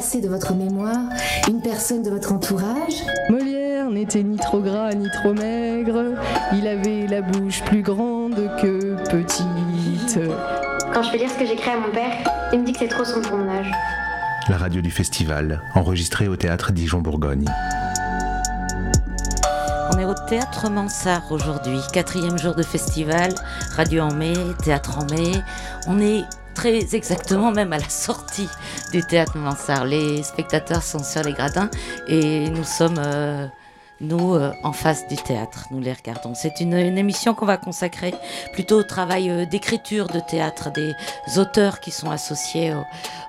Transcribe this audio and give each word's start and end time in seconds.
effacer 0.00 0.22
de 0.22 0.28
votre 0.28 0.54
mémoire 0.54 1.10
une 1.46 1.60
personne 1.60 2.02
de 2.02 2.08
votre 2.08 2.32
entourage. 2.32 3.04
Molière 3.28 3.90
n'était 3.90 4.22
ni 4.22 4.38
trop 4.38 4.60
gras 4.60 4.94
ni 4.94 5.06
trop 5.10 5.34
maigre. 5.34 6.14
Il 6.54 6.66
avait 6.66 7.06
la 7.06 7.20
bouche 7.20 7.62
plus 7.64 7.82
grande 7.82 8.34
que 8.62 8.96
petite. 9.10 10.18
Quand 10.94 11.02
je 11.02 11.10
peux 11.10 11.18
lire 11.18 11.28
ce 11.28 11.38
que 11.38 11.44
j'écris 11.44 11.70
à 11.70 11.76
mon 11.76 11.92
père, 11.92 12.12
il 12.52 12.60
me 12.60 12.64
dit 12.64 12.72
que 12.72 12.78
c'est 12.78 12.88
trop 12.88 13.04
son 13.04 13.20
pour 13.20 13.36
mon 13.36 13.50
âge. 13.50 13.70
La 14.48 14.56
radio 14.56 14.80
du 14.80 14.90
festival, 14.90 15.60
enregistrée 15.74 16.28
au 16.28 16.36
théâtre 16.36 16.72
Dijon-Bourgogne. 16.72 17.44
On 19.92 19.98
est 19.98 20.06
au 20.06 20.14
théâtre 20.28 20.70
Mansart 20.70 21.30
aujourd'hui, 21.30 21.78
quatrième 21.92 22.38
jour 22.38 22.54
de 22.54 22.62
festival, 22.62 23.34
radio 23.76 24.04
en 24.04 24.14
mai, 24.14 24.32
théâtre 24.64 24.98
en 24.98 25.04
mai. 25.14 25.32
On 25.86 26.00
est 26.00 26.24
très 26.54 26.94
exactement 26.94 27.52
même 27.52 27.72
à 27.72 27.78
la 27.78 27.88
sortie 27.88 28.48
du 28.92 29.02
théâtre 29.02 29.36
Mansart. 29.36 29.84
Les 29.84 30.22
spectateurs 30.22 30.82
sont 30.82 31.02
sur 31.02 31.22
les 31.22 31.32
gradins 31.32 31.70
et 32.08 32.50
nous 32.50 32.64
sommes, 32.64 32.98
euh, 32.98 33.46
nous, 34.00 34.34
euh, 34.34 34.52
en 34.62 34.72
face 34.72 35.06
du 35.08 35.16
théâtre. 35.16 35.66
Nous 35.70 35.80
les 35.80 35.92
regardons. 35.92 36.34
C'est 36.34 36.60
une, 36.60 36.74
émission 36.74 37.34
qu'on 37.34 37.46
va 37.46 37.56
consacrer 37.56 38.14
plutôt 38.52 38.78
au 38.78 38.82
travail 38.82 39.30
euh, 39.30 39.46
d'écriture 39.46 40.06
de 40.08 40.20
théâtre. 40.20 40.70
Des 40.72 40.94
auteurs 41.38 41.80
qui 41.80 41.90
sont 41.90 42.10
associés 42.10 42.74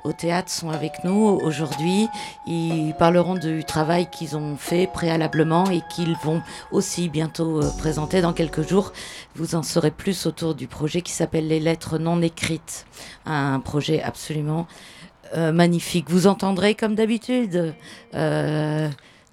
au, 0.04 0.14
théâtre 0.14 0.50
sont 0.50 0.70
avec 0.70 1.04
nous 1.04 1.40
aujourd'hui. 1.44 2.08
Ils 2.48 2.94
parleront 2.98 3.36
du 3.36 3.64
travail 3.64 4.10
qu'ils 4.10 4.38
ont 4.38 4.56
fait 4.56 4.88
préalablement 4.88 5.70
et 5.70 5.82
qu'ils 5.94 6.16
vont 6.24 6.42
aussi 6.72 7.10
bientôt 7.10 7.62
euh, 7.62 7.70
présenter 7.78 8.22
dans 8.22 8.34
quelques 8.34 8.68
jours. 8.68 8.94
Vous 9.36 9.56
en 9.56 9.64
saurez 9.64 9.92
plus 9.92 10.26
autour 10.26 10.56
du 10.56 10.68
projet 10.68 11.02
qui 11.02 11.12
s'appelle 11.12 11.48
Les 11.48 11.60
lettres 11.60 11.98
non 11.98 12.22
écrites. 12.22 12.86
Un 13.26 13.60
projet 13.60 14.02
absolument 14.02 14.68
magnifique. 15.34 16.10
Vous 16.10 16.28
entendrez 16.28 16.76
comme 16.76 16.94
d'habitude 16.94 17.74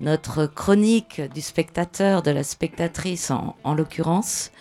notre 0.01 0.47
chronique 0.47 1.21
du 1.35 1.41
spectateur, 1.41 2.23
de 2.23 2.31
la 2.31 2.45
spectatrice 2.45 3.31
en, 3.31 3.57
en 3.65 3.75
l'occurrence, 3.75 4.53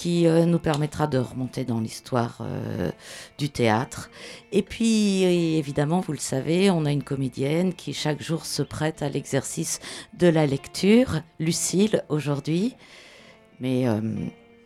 qui 0.00 0.26
euh, 0.26 0.46
nous 0.46 0.58
permettra 0.58 1.06
de 1.06 1.18
remonter 1.18 1.64
dans 1.64 1.78
l'histoire 1.78 2.38
euh, 2.40 2.90
du 3.36 3.50
théâtre. 3.50 4.08
Et 4.50 4.62
puis, 4.62 5.24
évidemment, 5.24 6.00
vous 6.00 6.12
le 6.12 6.18
savez, 6.18 6.70
on 6.70 6.86
a 6.86 6.90
une 6.90 7.02
comédienne 7.02 7.74
qui 7.74 7.92
chaque 7.92 8.22
jour 8.22 8.46
se 8.46 8.62
prête 8.62 9.02
à 9.02 9.10
l'exercice 9.10 9.78
de 10.14 10.26
la 10.26 10.46
lecture, 10.46 11.20
Lucille 11.38 12.02
aujourd'hui. 12.08 12.76
Mais 13.60 13.86
euh, 13.86 14.00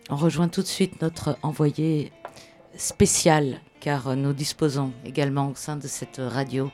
on 0.09 0.15
rejoint 0.15 0.47
tout 0.47 0.63
de 0.63 0.69
suite 0.69 1.03
notre 1.03 1.37
envoyé 1.43 2.13
spécial, 2.77 3.61
car 3.85 4.09
euh, 4.09 4.15
nous 4.15 4.33
disposons 4.33 4.95
également 5.05 5.51
au 5.51 5.55
sein 5.55 5.77
de 5.77 5.87
cette 5.87 6.19
radio 6.19 6.71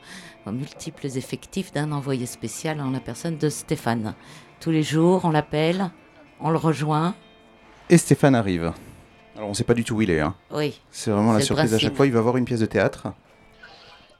en 0.46 0.52
multiples 0.52 1.06
effectifs 1.06 1.72
d'un 1.72 1.90
envoyé 1.90 2.24
spécial 2.24 2.80
en 2.80 2.90
la 2.92 3.00
personne 3.00 3.36
de 3.36 3.48
Stéphane. 3.48 4.14
Tous 4.60 4.70
les 4.70 4.84
jours, 4.84 5.24
on 5.24 5.30
l'appelle, 5.30 5.90
on 6.38 6.50
le 6.50 6.56
rejoint. 6.56 7.16
Et 7.88 7.98
Stéphane 7.98 8.36
arrive. 8.36 8.72
Alors 9.36 9.48
on 9.48 9.54
sait 9.54 9.64
pas 9.64 9.74
du 9.74 9.82
tout 9.82 9.96
où 9.96 10.02
il 10.02 10.10
est. 10.10 10.20
Hein. 10.20 10.36
Oui. 10.52 10.80
C'est 10.92 11.10
vraiment 11.10 11.32
la 11.32 11.40
surprise 11.40 11.74
à 11.74 11.80
chaque 11.80 11.96
fois. 11.96 12.06
Il 12.06 12.12
va 12.12 12.20
voir 12.20 12.36
une 12.36 12.44
pièce 12.44 12.60
de 12.60 12.66
théâtre. 12.66 13.08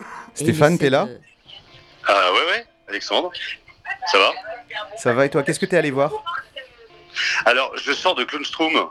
Et 0.00 0.42
Stéphane, 0.42 0.76
t'es 0.76 0.90
là 0.90 1.06
Ah 2.08 2.30
ouais, 2.32 2.52
ouais, 2.52 2.66
Alexandre. 2.88 3.30
Ça 4.10 4.18
va? 4.18 4.32
Ça 4.96 5.12
va 5.12 5.26
et 5.26 5.30
toi 5.30 5.44
Qu'est-ce 5.44 5.60
que 5.60 5.66
t'es 5.66 5.76
allé 5.76 5.92
voir? 5.92 6.12
Alors, 7.44 7.70
je 7.76 7.92
sors 7.92 8.16
de 8.16 8.24
Clownstrom, 8.24 8.90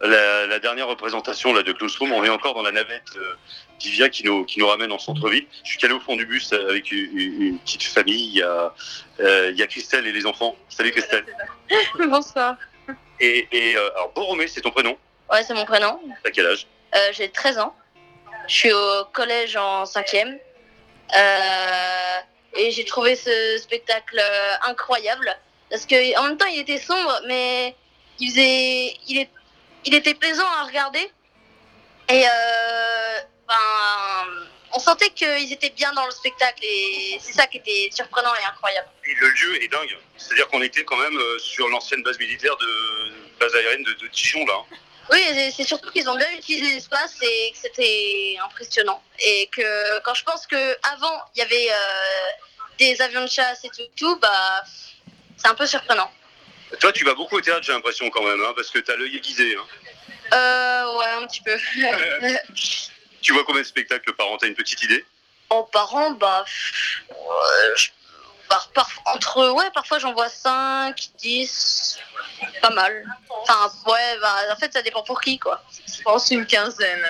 la, 0.00 0.46
la 0.46 0.58
dernière 0.58 0.88
représentation 0.88 1.52
là, 1.52 1.62
de 1.62 1.72
Clownstrom. 1.72 2.12
On 2.12 2.24
est 2.24 2.30
encore 2.30 2.54
dans 2.54 2.62
la 2.62 2.72
navette 2.72 3.16
euh, 3.16 3.34
d'Ivia 3.78 4.08
qui 4.08 4.24
nous, 4.24 4.44
qui 4.44 4.58
nous 4.58 4.66
ramène 4.66 4.92
en 4.92 4.98
centre-ville. 4.98 5.46
Je 5.64 5.70
suis 5.70 5.78
calé 5.78 5.92
au 5.92 6.00
fond 6.00 6.16
du 6.16 6.26
bus 6.26 6.52
avec 6.52 6.90
une, 6.90 7.58
petite 7.58 7.82
famille. 7.82 8.28
Il 8.28 8.36
y, 8.36 8.42
a, 8.42 8.74
euh, 9.20 9.50
il 9.50 9.58
y 9.58 9.62
a 9.62 9.66
Christelle 9.66 10.06
et 10.06 10.12
les 10.12 10.26
enfants. 10.26 10.56
Salut 10.68 10.90
Christelle. 10.92 11.26
Bonsoir. 12.08 12.56
Et, 13.20 13.46
et 13.52 13.76
euh, 13.76 13.90
alors, 13.94 14.12
Boromé, 14.14 14.46
c'est 14.48 14.62
ton 14.62 14.70
prénom? 14.70 14.96
Ouais, 15.30 15.42
c'est 15.42 15.54
mon 15.54 15.64
prénom. 15.64 16.00
T'as 16.24 16.30
quel 16.30 16.46
âge? 16.46 16.66
Euh, 16.94 16.98
J'ai 17.12 17.28
13 17.30 17.58
ans. 17.58 17.74
Je 18.48 18.54
suis 18.54 18.72
au 18.72 19.04
collège 19.12 19.56
en 19.56 19.84
5e. 19.84 20.38
Euh, 21.16 22.16
et 22.56 22.70
j'ai 22.70 22.84
trouvé 22.84 23.14
ce 23.14 23.58
spectacle 23.58 24.20
incroyable. 24.62 25.36
Parce 25.68 25.86
que 25.86 26.18
en 26.18 26.24
même 26.24 26.36
temps, 26.36 26.46
il 26.46 26.60
était 26.60 26.78
sombre, 26.78 27.20
mais 27.28 27.76
il, 28.18 28.30
faisait, 28.30 28.96
il, 29.06 29.18
est, 29.18 29.30
il 29.84 29.94
était 29.94 30.14
plaisant 30.14 30.46
à 30.60 30.64
regarder. 30.64 31.10
Et 32.08 32.24
euh, 32.26 33.18
ben, 33.48 34.46
on 34.72 34.78
sentait 34.78 35.10
qu'ils 35.10 35.52
étaient 35.52 35.70
bien 35.70 35.92
dans 35.92 36.04
le 36.06 36.10
spectacle. 36.10 36.62
Et 36.64 37.18
c'est 37.20 37.32
ça 37.32 37.46
qui 37.46 37.58
était 37.58 37.88
surprenant 37.94 38.34
et 38.34 38.44
incroyable. 38.44 38.88
Et 39.04 39.14
le 39.14 39.28
lieu 39.28 39.62
est 39.62 39.68
dingue. 39.68 39.96
C'est-à-dire 40.16 40.48
qu'on 40.48 40.62
était 40.62 40.84
quand 40.84 40.96
même 40.96 41.16
euh, 41.16 41.38
sur 41.38 41.68
l'ancienne 41.68 42.02
base 42.02 42.18
militaire 42.18 42.56
de 42.56 43.12
base 43.38 43.54
aérienne 43.54 43.84
de, 43.84 43.92
de 43.94 44.06
Dijon 44.08 44.44
là. 44.46 44.54
Oui, 45.12 45.24
c'est- 45.56 45.64
surtout 45.64 45.90
qu'ils 45.90 46.08
ont 46.08 46.14
bien 46.16 46.30
utilisé 46.32 46.74
l'espace 46.74 47.14
et 47.22 47.50
que 47.52 47.58
c'était 47.58 48.36
impressionnant. 48.44 49.02
Et 49.18 49.48
que 49.50 50.00
quand 50.00 50.14
je 50.14 50.22
pense 50.24 50.46
que 50.46 50.76
avant 50.92 51.20
il 51.34 51.40
y 51.40 51.42
avait 51.42 51.68
euh, 51.70 51.74
des 52.78 53.00
avions 53.02 53.22
de 53.22 53.30
chasse 53.30 53.64
et 53.64 53.70
tout, 53.70 53.82
tout 53.96 54.16
bah 54.20 54.62
c'est 55.36 55.48
un 55.48 55.54
peu 55.54 55.66
surprenant. 55.66 56.10
Toi, 56.78 56.92
tu 56.92 57.04
vas 57.04 57.14
beaucoup 57.14 57.36
au 57.36 57.40
théâtre, 57.40 57.62
j'ai 57.64 57.72
l'impression 57.72 58.08
quand 58.10 58.22
même, 58.22 58.40
hein, 58.42 58.52
parce 58.54 58.70
que 58.70 58.78
t'as 58.78 58.96
l'œil 58.96 59.16
aiguisé. 59.16 59.56
Hein. 59.56 59.66
Euh, 60.32 60.98
ouais, 60.98 61.06
un 61.22 61.26
petit 61.26 61.42
peu. 61.42 61.56
Tu 63.22 63.32
vois 63.34 63.44
combien 63.44 63.60
de 63.60 63.66
spectacles 63.66 64.14
par 64.14 64.28
an? 64.28 64.38
T'as 64.38 64.46
une 64.46 64.54
petite 64.54 64.82
idée? 64.82 65.04
En 65.50 65.62
parents, 65.64 66.12
bah, 66.12 66.42
pff, 66.46 67.02
euh, 67.10 67.76
je- 67.76 67.90
par, 68.50 68.68
par- 68.74 68.90
entre, 69.06 69.52
ouais, 69.52 69.70
parfois 69.72 69.98
j'en 69.98 70.12
vois 70.12 70.28
5, 70.28 70.94
10, 71.18 71.98
pas 72.60 72.70
mal. 72.70 73.04
Enfin, 73.42 73.72
ouais, 73.86 74.18
bah, 74.20 74.34
en 74.52 74.56
fait 74.56 74.70
ça 74.72 74.82
dépend 74.82 75.02
pour 75.02 75.20
qui, 75.20 75.38
quoi. 75.38 75.62
Je 75.96 76.02
pense 76.02 76.30
une 76.30 76.44
quinzaine. 76.44 77.02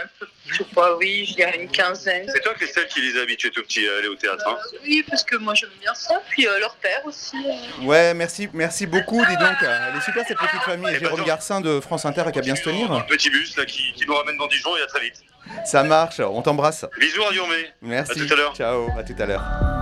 Je 0.46 0.58
sais 0.58 0.64
pas, 0.74 0.94
oui, 0.96 1.24
je 1.26 1.34
dirais 1.34 1.56
une 1.60 1.70
quinzaine. 1.70 2.28
C'est 2.32 2.40
toi, 2.40 2.54
Christelle, 2.54 2.86
qui 2.88 3.00
les 3.00 3.18
a 3.18 3.22
habitués 3.22 3.50
tout 3.50 3.62
petits 3.62 3.88
à 3.88 3.98
aller 3.98 4.08
au 4.08 4.14
théâtre. 4.16 4.44
Hein 4.48 4.56
Oui, 4.82 5.04
parce 5.08 5.22
que 5.24 5.36
moi 5.36 5.54
j'aime 5.54 5.70
bien 5.80 5.94
ça. 5.94 6.20
Puis 6.30 6.46
euh, 6.46 6.58
leur 6.58 6.74
père 6.76 7.00
aussi. 7.04 7.36
euh. 7.36 7.84
Ouais, 7.84 8.14
merci, 8.14 8.48
merci 8.52 8.86
beaucoup. 8.86 9.24
Dis 9.26 9.36
donc, 9.36 9.56
elle 9.62 9.96
est 9.96 10.00
super 10.00 10.24
cette 10.26 10.38
petite 10.38 10.62
famille. 10.62 10.98
Jérôme 10.98 11.24
Garcin 11.24 11.60
de 11.60 11.80
France 11.80 12.04
Inter 12.04 12.24
qui 12.32 12.38
a 12.38 12.42
bien 12.42 12.56
se 12.56 12.62
tenir. 12.62 13.06
Petit 13.06 13.30
bus 13.30 13.56
là, 13.56 13.64
qui, 13.64 13.92
qui 13.94 14.06
nous 14.06 14.14
ramène 14.14 14.36
dans 14.36 14.46
Dijon 14.48 14.76
et 14.76 14.82
à 14.82 14.86
très 14.86 15.00
vite. 15.00 15.22
Ça 15.64 15.82
marche. 15.84 16.20
On 16.20 16.42
t'embrasse. 16.42 16.84
Bisous, 16.98 17.22
Radio 17.24 17.46
May. 17.46 17.72
Merci. 17.80 18.12
À 18.12 18.26
tout 18.26 18.32
à 18.32 18.36
l'heure. 18.36 18.54
Ciao. 18.56 18.88
À 18.98 19.02
tout 19.04 19.14
à 19.18 19.26
l'heure. 19.26 19.79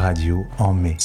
Radio 0.00 0.46
en 0.58 0.72
mai. 0.72 0.96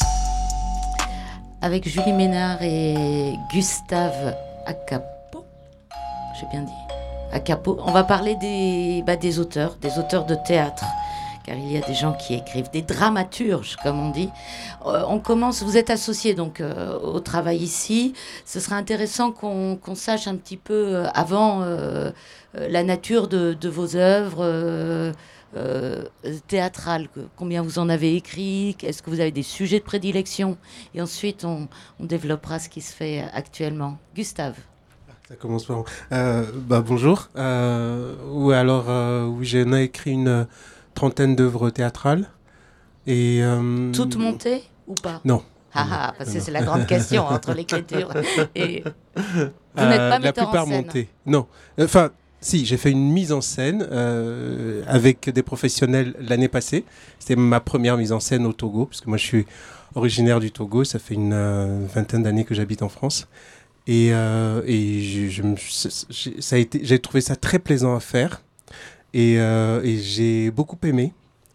Avec 1.62 1.88
Julie 1.88 2.14
Ménard 2.14 2.62
et 2.62 3.36
Gustave 3.52 4.36
Acapo. 4.66 5.46
J'ai 6.40 6.48
bien 6.48 6.62
dit 6.62 6.72
Acapo. 7.34 7.78
On 7.86 7.92
va 7.92 8.06
parler 8.06 8.36
des, 8.36 9.04
bah, 9.06 9.18
des 9.18 9.40
auteurs, 9.40 9.76
des 9.82 10.00
auteurs 10.00 10.26
de 10.26 10.36
théâtre. 10.36 10.86
Car 11.44 11.58
il 11.58 11.72
y 11.72 11.78
a 11.78 11.82
des 11.82 11.94
gens 11.94 12.14
qui 12.14 12.36
écrivent, 12.36 12.72
des 12.72 12.82
dramaturges, 12.84 13.76
comme 13.84 14.00
on 14.00 14.12
dit. 14.12 14.30
Euh, 14.86 15.04
on 15.10 15.20
commence, 15.20 15.62
vous 15.62 15.76
êtes 15.76 15.90
associés 15.90 16.34
donc 16.34 16.62
euh, 16.62 16.98
au 16.98 17.20
travail 17.20 17.58
ici. 17.58 18.14
Ce 18.46 18.62
serait 18.62 18.76
intéressant 18.76 19.32
qu'on 19.32 19.78
sache 19.96 20.28
un 20.28 20.38
petit 20.38 20.58
peu 20.58 20.96
euh, 20.96 21.08
avant 21.14 21.66
la 22.54 22.84
nature 22.84 23.28
de, 23.28 23.54
de 23.60 23.70
vos 23.70 23.98
œuvres. 23.98 25.14
Euh, 25.56 26.04
que- 26.24 27.20
combien 27.36 27.62
vous 27.62 27.80
en 27.80 27.90
avez 27.90 28.16
écrit, 28.16 28.76
est-ce 28.84 29.02
que 29.02 29.10
vous 29.10 29.20
avez 29.20 29.32
des 29.32 29.44
sujets 29.44 29.80
de 29.80 29.84
prédilection 29.86 30.58
Et 30.94 31.02
ensuite, 31.02 31.46
on, 31.46 31.68
on 32.00 32.06
développera 32.06 32.60
ce 32.60 32.70
qui 32.70 32.82
se 32.82 32.94
fait 32.94 33.24
actuellement. 33.34 33.98
Gustave. 34.16 34.56
Ça 35.28 35.36
commence 35.36 35.66
par. 35.66 35.84
Euh, 36.12 36.46
bah, 36.54 36.82
bonjour. 36.86 37.30
Euh, 37.36 38.16
oui, 38.30 38.54
alors, 38.54 38.86
euh, 38.90 39.26
oui, 39.26 39.46
j'en 39.46 39.74
ai 39.74 39.84
écrit 39.84 40.12
une 40.12 40.46
trentaine 40.94 41.36
d'œuvres 41.36 41.70
théâtrales. 41.72 42.30
Et, 43.08 43.40
euh, 43.44 43.92
Toutes 43.92 44.18
montées 44.18 44.64
ou 44.88 44.94
pas? 44.94 45.22
Non. 45.26 45.44
Ah, 45.74 45.88
ah, 45.92 46.14
parce 46.18 46.32
que 46.32 46.40
c'est 46.40 46.52
la 46.52 46.62
grande 46.62 46.86
question 46.86 47.26
entre 47.28 47.54
l'écriture 47.54 48.10
et. 48.56 48.84
Vous 48.84 49.82
Euh, 49.84 49.90
n'êtes 49.90 49.98
pas 49.98 50.10
La 50.10 50.20
metteur 50.20 50.48
en 50.48 50.52
plupart 50.52 50.68
scène. 50.68 50.86
montées. 50.86 51.10
Non. 51.26 51.48
Enfin, 51.80 52.12
si, 52.46 52.64
j'ai 52.64 52.78
fait 52.78 52.92
une 52.92 53.12
mise 53.12 53.32
en 53.32 53.42
scène 53.42 53.88
euh, 53.92 54.84
avec 54.86 55.32
des 55.32 55.42
professionnels 55.42 56.14
l'année 56.20 56.48
passée. 56.48 56.86
C'était 57.18 57.36
ma 57.36 57.60
première 57.60 57.98
mise 57.98 58.12
en 58.12 58.20
scène 58.20 58.46
au 58.46 58.54
Togo, 58.54 58.86
parce 58.86 59.02
que 59.02 59.10
moi 59.10 59.18
je 59.18 59.26
suis 59.26 59.48
originaire 59.96 60.40
du 60.40 60.52
Togo. 60.52 60.84
Ça 60.84 61.00
fait 61.00 61.16
une 61.16 61.34
euh, 61.34 61.88
vingtaine 61.92 62.22
d'années 62.22 62.44
que 62.44 62.54
j'habite 62.54 62.84
en 62.84 62.90
France. 62.90 63.28
Et, 63.88 64.14
euh, 64.14 64.62
j'ai- 64.68 65.32
trouvé 67.00 67.22
ça 67.22 67.36
très 67.36 67.58
plaisant 67.58 67.96
à 67.96 68.00
faire. 68.00 68.44
Et, 69.16 69.38
et 69.38 69.98
j'ai 69.98 70.52
beaucoup 70.52 70.78
aimé. 70.84 71.14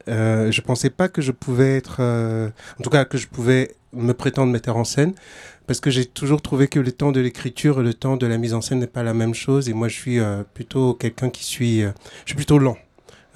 Je 0.08 0.60
pensais 0.60 0.90
pas 0.90 1.08
que 1.08 1.22
je 1.22 1.30
pouvais 1.30 1.76
être, 1.76 2.00
en 2.00 2.82
tout 2.82 2.90
cas 2.90 3.04
que 3.04 3.16
je 3.16 3.28
pouvais 3.28 3.76
me 3.92 4.12
prétendre 4.12 4.52
metteur 4.52 4.76
en 4.76 4.84
scène, 4.84 5.14
parce 5.70 5.78
que 5.78 5.90
j'ai 5.90 6.04
toujours 6.04 6.42
trouvé 6.42 6.66
que 6.66 6.80
le 6.80 6.90
temps 6.90 7.12
de 7.12 7.20
l'écriture 7.20 7.78
et 7.80 7.84
le 7.84 7.94
temps 7.94 8.16
de 8.16 8.26
la 8.26 8.38
mise 8.38 8.54
en 8.54 8.60
scène 8.60 8.80
n'est 8.80 8.88
pas 8.88 9.04
la 9.04 9.14
même 9.14 9.34
chose. 9.34 9.68
Et 9.68 9.72
moi, 9.72 9.86
je 9.86 9.94
suis 9.94 10.18
euh, 10.18 10.42
plutôt 10.52 10.94
quelqu'un 10.94 11.30
qui 11.30 11.44
suis, 11.44 11.84
euh, 11.84 11.92
je 12.24 12.30
suis 12.30 12.34
plutôt 12.36 12.58
lent. 12.58 12.76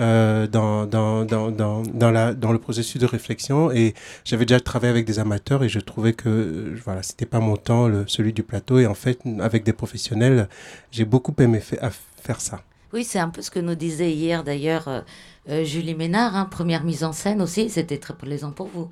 euh, 0.00 0.48
dans, 0.48 0.86
dans, 0.86 1.24
dans, 1.24 1.50
dans, 1.52 1.82
dans, 1.84 2.10
la, 2.10 2.34
dans 2.34 2.52
le 2.52 2.58
processus 2.58 3.00
de 3.00 3.06
réflexion 3.06 3.70
et 3.70 3.94
j'avais 4.24 4.46
déjà 4.46 4.58
travaillé 4.60 4.90
avec 4.90 5.06
des 5.06 5.18
amateurs 5.20 5.62
et 5.62 5.68
je 5.68 5.78
trouvais 5.80 6.12
que 6.14 6.28
euh, 6.28 6.80
voilà 6.84 7.02
c'était 7.04 7.26
pas 7.26 7.40
mon 7.40 7.56
temps 7.56 7.86
le, 7.88 8.04
celui 8.08 8.32
du 8.32 8.42
plateau 8.42 8.78
et 8.80 8.86
en 8.86 8.94
fait 8.94 9.20
avec 9.40 9.62
des 9.64 9.72
professionnels 9.72 10.48
j'ai 10.90 11.04
beaucoup 11.04 11.34
aimé 11.38 11.60
faire 11.60 12.40
ça 12.40 12.64
Oui, 12.92 13.04
c'est 13.04 13.18
un 13.18 13.28
peu 13.28 13.42
ce 13.42 13.50
que 13.50 13.60
nous 13.60 13.74
disait 13.74 14.12
hier 14.12 14.44
d'ailleurs 14.44 14.88
euh, 14.88 15.00
euh, 15.48 15.64
Julie 15.64 15.94
Ménard, 15.94 16.36
hein, 16.36 16.46
première 16.46 16.84
mise 16.84 17.04
en 17.04 17.12
scène 17.12 17.42
aussi, 17.42 17.68
c'était 17.70 17.98
très 17.98 18.14
plaisant 18.14 18.52
pour 18.52 18.68
vous. 18.68 18.90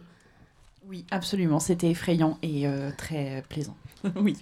Oui, 0.89 1.05
absolument, 1.11 1.61
c'était 1.61 1.91
effrayant 1.91 2.39
et 2.43 2.67
euh, 2.67 2.91
très 2.97 3.43
plaisant. 3.49 3.77
oui. 4.17 4.37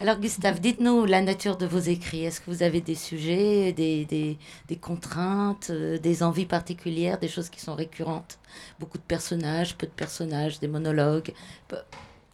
Alors 0.00 0.18
Gustave, 0.18 0.60
dites-nous 0.60 1.04
la 1.04 1.22
nature 1.22 1.56
de 1.56 1.66
vos 1.66 1.78
écrits. 1.78 2.24
Est-ce 2.24 2.40
que 2.40 2.50
vous 2.50 2.62
avez 2.62 2.80
des 2.80 2.94
sujets, 2.94 3.72
des, 3.72 4.38
contraintes, 4.80 5.70
euh, 5.70 5.98
des 5.98 6.22
envies 6.22 6.46
particulières, 6.46 7.18
des 7.18 7.28
choses 7.28 7.48
qui 7.50 7.60
sont 7.60 7.74
récurrentes? 7.74 8.38
Beaucoup 8.78 8.98
de 8.98 9.02
personnages, 9.02 9.76
peu 9.76 9.86
de 9.86 9.92
personnages, 9.92 10.58
des 10.60 10.68
monologues 10.68 11.32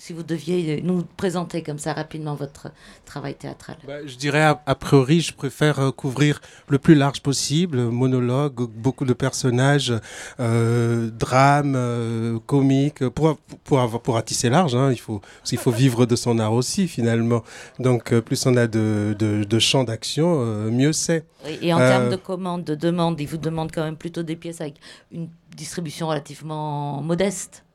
Si 0.06 0.12
vous 0.12 0.22
deviez 0.22 0.82
nous 0.82 1.02
présenter 1.16 1.64
comme 1.64 1.78
ça 1.80 1.92
rapidement 1.92 2.36
votre 2.36 2.68
travail 3.06 3.34
théâtral. 3.34 3.76
Bah, 3.88 4.06
Je 4.06 4.14
dirais 4.14 4.40
a, 4.40 4.62
a 4.64 4.74
priori, 4.76 5.20
je 5.20 5.34
préfère 5.34 5.80
euh, 5.80 5.90
couvrir 5.90 6.40
le 6.68 6.78
plus 6.78 6.94
large 6.94 7.22
possible, 7.22 7.80
monologue, 7.80 8.54
beaucoup 8.70 9.04
de 9.04 9.12
personnages, 9.14 9.92
euh, 10.38 11.10
drame, 11.10 11.74
euh, 11.74 12.38
comique, 12.46 13.08
pour, 13.08 13.36
pour, 13.64 13.80
avoir, 13.80 14.00
pour 14.00 14.14
ratisser 14.14 14.48
large, 14.48 14.76
hein, 14.76 14.92
il 14.92 15.00
faut, 15.00 15.18
parce 15.40 15.50
qu'il 15.50 15.58
faut 15.58 15.72
vivre 15.84 16.06
de 16.06 16.14
son 16.14 16.38
art 16.38 16.52
aussi 16.52 16.86
finalement. 16.86 17.42
Donc 17.80 18.12
euh, 18.12 18.20
plus 18.20 18.46
on 18.46 18.56
a 18.56 18.68
de, 18.68 19.16
de, 19.18 19.42
de 19.42 19.58
champs 19.58 19.82
d'action, 19.82 20.36
euh, 20.38 20.70
mieux 20.70 20.92
c'est. 20.92 21.24
Et 21.62 21.74
en 21.74 21.80
Euh, 21.80 21.88
termes 21.88 22.10
de 22.10 22.16
commandes, 22.16 22.62
de 22.62 22.76
demandes, 22.76 23.20
ils 23.20 23.26
vous 23.26 23.38
demandent 23.38 23.72
quand 23.72 23.82
même 23.82 23.96
plutôt 23.96 24.22
des 24.22 24.36
pièces 24.36 24.60
avec 24.60 24.76
une 25.10 25.28
distribution 25.56 26.06
relativement 26.06 27.02
modeste. 27.02 27.65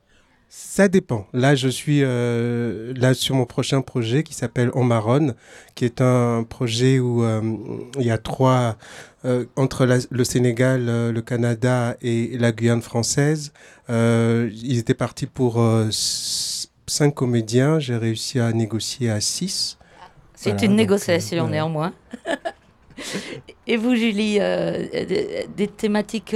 Ça 0.53 0.89
dépend. 0.89 1.27
Là, 1.31 1.55
je 1.55 1.69
suis 1.69 2.01
euh, 2.03 2.93
là 2.97 3.13
sur 3.13 3.35
mon 3.35 3.45
prochain 3.45 3.81
projet 3.81 4.21
qui 4.21 4.33
s'appelle 4.33 4.69
On 4.73 4.83
Marronne, 4.83 5.33
qui 5.75 5.85
est 5.85 6.01
un 6.01 6.43
projet 6.43 6.99
où 6.99 7.23
euh, 7.23 7.41
il 7.97 8.05
y 8.05 8.11
a 8.11 8.17
trois 8.17 8.75
euh, 9.23 9.45
entre 9.55 9.85
la- 9.85 9.99
le 10.09 10.23
Sénégal, 10.25 10.87
le 10.87 11.21
Canada 11.21 11.95
et 12.01 12.37
la 12.37 12.51
Guyane 12.51 12.81
française. 12.81 13.53
Ils 13.87 14.77
étaient 14.77 14.93
partis 14.93 15.25
pour 15.25 15.63
cinq 15.89 17.15
comédiens. 17.15 17.79
J'ai 17.79 17.95
réussi 17.95 18.37
à 18.41 18.51
négocier 18.51 19.09
à 19.09 19.21
six. 19.21 19.77
C'est 20.35 20.49
Voilà, 20.51 20.65
une 20.65 20.75
négociation 20.75 21.47
néanmoins. 21.47 21.93
Et 23.67 23.77
vous, 23.77 23.95
Julie, 23.95 24.37
des, 24.39 25.47
des 25.55 25.67
thématiques 25.69 26.35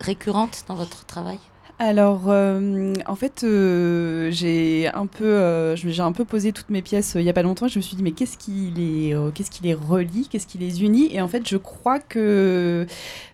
récurrentes 0.00 0.64
dans 0.66 0.74
votre 0.74 1.06
travail? 1.06 1.38
Alors, 1.82 2.24
euh, 2.28 2.92
en 3.06 3.14
fait, 3.16 3.42
euh, 3.42 4.30
j'ai 4.30 4.88
un 4.92 5.06
peu, 5.06 5.24
euh, 5.24 5.76
j'ai 5.76 6.02
un 6.02 6.12
peu 6.12 6.26
posé 6.26 6.52
toutes 6.52 6.68
mes 6.68 6.82
pièces 6.82 7.16
euh, 7.16 7.22
il 7.22 7.24
y 7.24 7.30
a 7.30 7.32
pas 7.32 7.40
longtemps. 7.42 7.68
Je 7.68 7.78
me 7.78 7.82
suis 7.82 7.96
dit, 7.96 8.02
mais 8.02 8.12
qu'est-ce 8.12 8.36
qui 8.36 8.70
les, 8.76 9.16
qu'est-ce 9.34 9.50
qui 9.50 9.62
les 9.62 9.72
relie, 9.72 10.28
qu'est-ce 10.30 10.46
qui 10.46 10.58
les 10.58 10.84
unit? 10.84 11.08
Et 11.10 11.22
en 11.22 11.28
fait, 11.28 11.48
je 11.48 11.56
crois 11.56 11.98
que 11.98 12.86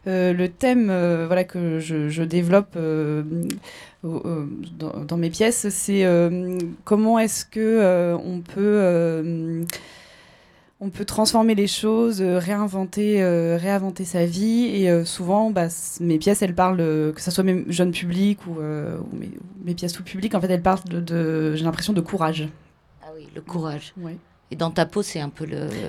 le 0.06 0.46
thème, 0.46 0.87
voilà, 1.26 1.43
que 1.43 1.81
je, 1.81 2.22
développe. 2.22 2.78
dans, 4.04 5.04
dans 5.08 5.16
mes 5.16 5.31
pièces, 5.31 5.69
c'est 5.70 6.06
comment 6.84 7.19
est-ce 7.19 7.44
que 7.46 8.14
on 8.14 8.43
peut 8.43 9.66
on 10.81 10.90
peut 10.90 11.05
transformer 11.06 11.55
les 11.55 11.67
choses, 11.67 12.20
euh, 12.20 12.38
réinventer, 12.38 13.23
euh, 13.23 13.56
réinventer 13.56 14.05
sa 14.05 14.26
vie. 14.26 14.67
Et 14.75 14.90
euh, 14.90 15.05
souvent, 15.05 15.50
bah, 15.50 15.69
mes 16.00 16.19
pièces, 16.19 16.43
elles 16.43 16.55
parlent, 16.55 16.76
que 16.78 17.20
ce 17.20 17.31
soit 17.31 17.44
mes 17.44 17.64
jeunes 17.69 17.93
publics 17.93 18.46
ou, 18.46 18.61
euh, 18.61 18.99
ou 18.99 19.17
mes, 19.64 19.75
pièces 19.75 19.93
tout 19.94 20.02
public, 20.05 20.34
en 20.34 20.40
fait, 20.40 20.49
elles 20.50 20.62
parlent 20.62 20.84
de, 20.84 21.00
de- 21.00 21.55
j'ai 21.56 21.64
l'impression, 21.64 21.93
de 21.93 22.00
courage. 22.00 22.49
Ah 23.02 23.08
oui, 23.17 23.26
le 23.34 23.40
courage. 23.40 23.94
Ouais. 23.99 24.17
Et 24.50 24.56
dans 24.56 24.70
ta 24.70 24.87
peau, 24.87 25.02
c'est 25.02 25.19
un 25.19 25.28
peu 25.31 25.44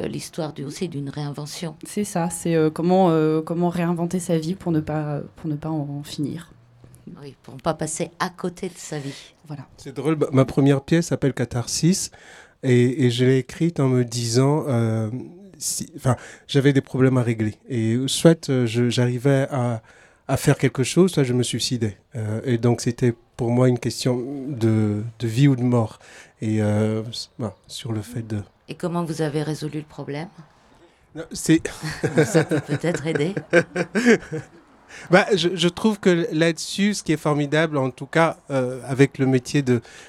l'histoire 0.07 0.53
du- 0.53 0.63
aussi 0.63 0.87
d'une 0.87 1.09
réinvention. 1.09 1.75
C'est 1.85 2.03
ça, 2.05 2.29
c'est 2.29 2.55
euh, 2.55 2.69
comment, 2.71 3.09
euh, 3.11 3.41
comment 3.41 3.69
réinventer 3.69 4.19
sa 4.19 4.37
vie 4.39 4.55
pour 4.55 4.71
ne 4.71 4.79
pas, 4.79 5.19
pour 5.35 5.49
ne 5.49 5.55
pas 5.55 5.69
en 5.69 6.01
finir. 6.03 6.51
Oui, 7.21 7.35
pour 7.43 7.53
ne 7.55 7.59
pas 7.59 7.73
passer 7.73 8.09
à 8.19 8.29
côté 8.29 8.67
de 8.69 8.73
sa 8.77 8.99
vie. 8.99 9.13
Voilà. 9.47 9.65
C'est 9.77 9.93
drôle, 9.95 10.15
ma- 10.17 10.29
ma 10.31 10.45
première 10.45 10.81
pièce 10.81 11.07
s'appelle 11.07 11.33
Catharsis 11.33 12.09
et, 12.67 13.05
et 13.05 13.11
je 13.11 13.25
l'ai 13.25 13.37
écrite 13.37 13.79
en 13.79 13.87
me 13.87 14.03
disant, 14.03 14.65
euh, 14.67 15.09
si, 15.57 15.91
j'avais 16.47 16.73
des 16.73 16.81
problèmes 16.81 17.17
à 17.17 17.23
régler 17.23 17.55
et 17.69 17.97
soit 18.07 18.49
euh, 18.49 18.65
j'arrivais 18.65 19.47
à, 19.49 19.81
à 20.27 20.37
faire 20.37 20.57
quelque 20.57 20.83
chose, 20.83 21.11
soit 21.11 21.23
je 21.23 21.33
me 21.33 21.43
suicidais. 21.43 21.97
Euh, 22.15 22.41
et 22.43 22.57
donc 22.57 22.81
c'était 22.81 23.13
pour 23.35 23.51
moi 23.51 23.69
une 23.69 23.79
question 23.79 24.17
de, 24.47 25.03
de 25.19 25.27
vie 25.27 25.47
ou 25.47 25.55
de 25.55 25.63
mort 25.63 25.99
et 26.41 26.61
euh, 26.61 27.03
sur 27.67 27.91
le 27.91 28.01
fait 28.01 28.25
de. 28.25 28.41
Et 28.67 28.75
comment 28.75 29.03
vous 29.03 29.21
avez 29.21 29.43
résolu 29.43 29.79
le 29.79 29.85
problème? 29.85 30.27
Non. 31.15 31.23
Ça 31.31 32.43
peut 32.43 32.59
peut-être 32.59 33.07
aider. 33.07 33.33
Bah, 35.11 35.25
je, 35.35 35.67
trouve 35.67 35.99
que 35.99 36.27
là-dessus, 36.31 36.95
ce 36.95 37.03
qui 37.03 37.11
est 37.11 37.17
formidable, 37.17 37.77
en 37.77 37.89
tout 37.89 38.05
cas 38.05 38.37
euh, 38.51 38.79
avec 38.87 39.17
le 39.17 39.25
métier 39.25 39.63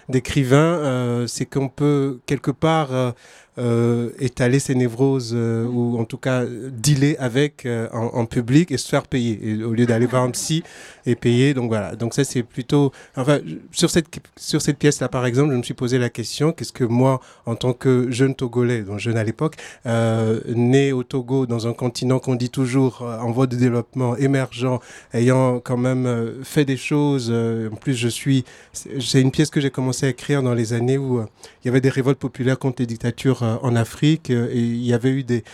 d'écrivain, 0.09 0.57
euh, 0.57 1.27
c'est 1.27 1.47
qu'on 1.47 1.69
peut 1.69 2.21
quelque 2.27 2.51
part 2.51 3.15
euh, 3.59 4.11
étaler 4.19 4.59
ses 4.59 4.75
névroses 4.75 5.33
euh, 5.35 5.67
ou 5.67 5.99
en 5.99 6.05
tout 6.05 6.17
cas 6.17 6.45
dealer 6.47 7.17
avec 7.19 7.67
euh, 7.67 7.89
en, 7.93 8.27
public 8.27 8.71
et 8.71 8.79
se 8.79 8.89
faire 8.89 9.07
payer 9.07 9.63
au 9.65 9.73
lieu 9.73 9.87
d'aller 9.87 10.07
voir 10.07 10.23
un 10.23 10.31
psy 10.31 10.63
et 11.07 11.15
payer. 11.15 11.55
Donc 11.55 11.69
voilà. 11.69 11.97
Donc 11.97 12.15
ça 12.15 12.25
c'est 12.25 12.43
plutôt. 12.43 12.93
Enfin 13.17 13.41
sur 13.73 13.91
cette 13.91 14.07
sur 14.37 14.62
cette 14.62 14.79
pièce 14.79 15.00
là 15.00 15.09
par 15.09 15.27
exemple, 15.27 15.53
je 15.53 15.57
me 15.59 15.62
suis 15.62 15.75
posé 15.75 15.99
la 15.99 16.09
question 16.09 16.53
qu'est-ce 16.53 16.73
que 16.73 16.85
moi 16.85 17.21
en 17.47 17.55
tant 17.55 17.73
que 17.73 18.11
jeune 18.11 18.35
togolais, 18.35 18.83
donc 18.83 18.99
jeune 18.99 19.17
à 19.17 19.25
l'époque, 19.25 19.57
euh, 19.87 20.41
né 20.49 20.93
au 20.93 21.03
Togo 21.03 21.47
dans 21.47 21.67
un 21.67 21.73
continent 21.73 22.19
qu'on 22.19 22.35
dit 22.35 22.50
toujours 22.50 23.03
euh, 23.03 23.19
en 23.19 23.31
voie 23.31 23.47
de 23.47 23.57
développement 23.57 24.17
émergent, 24.17 24.81
ayant 25.12 25.61
quand 25.61 25.77
même 25.77 26.07
euh, 26.07 26.43
fait 26.45 26.65
des 26.65 26.77
choses. 26.77 27.31
en 27.31 27.77
plus 27.77 27.95
je 27.95 28.09
suis 28.09 28.45
c'est 28.73 29.21
une 29.21 29.31
pièce 29.31 29.50
que 29.50 29.61
j'ai 29.61 29.71
commencé 29.71 30.07
à 30.07 30.09
écrire 30.11 30.43
dans 30.43 30.55
les 30.55 30.73
années 30.73 30.99
où 30.99 31.21
il 31.21 31.67
y 31.67 31.69
avait 31.69 31.81
des 31.81 31.88
révoltes 31.88 32.19
populaires 32.19 32.59
contre 32.59 32.83
les 32.83 32.87
dictatures 32.87 33.43
en 33.62 33.76
Afrique 33.76 34.31
euh, 34.31 34.49
et 34.52 34.59
il 34.59 34.85
y 34.85 34.93
avait 34.93 35.11
eu 35.11 35.25
des 35.25 35.45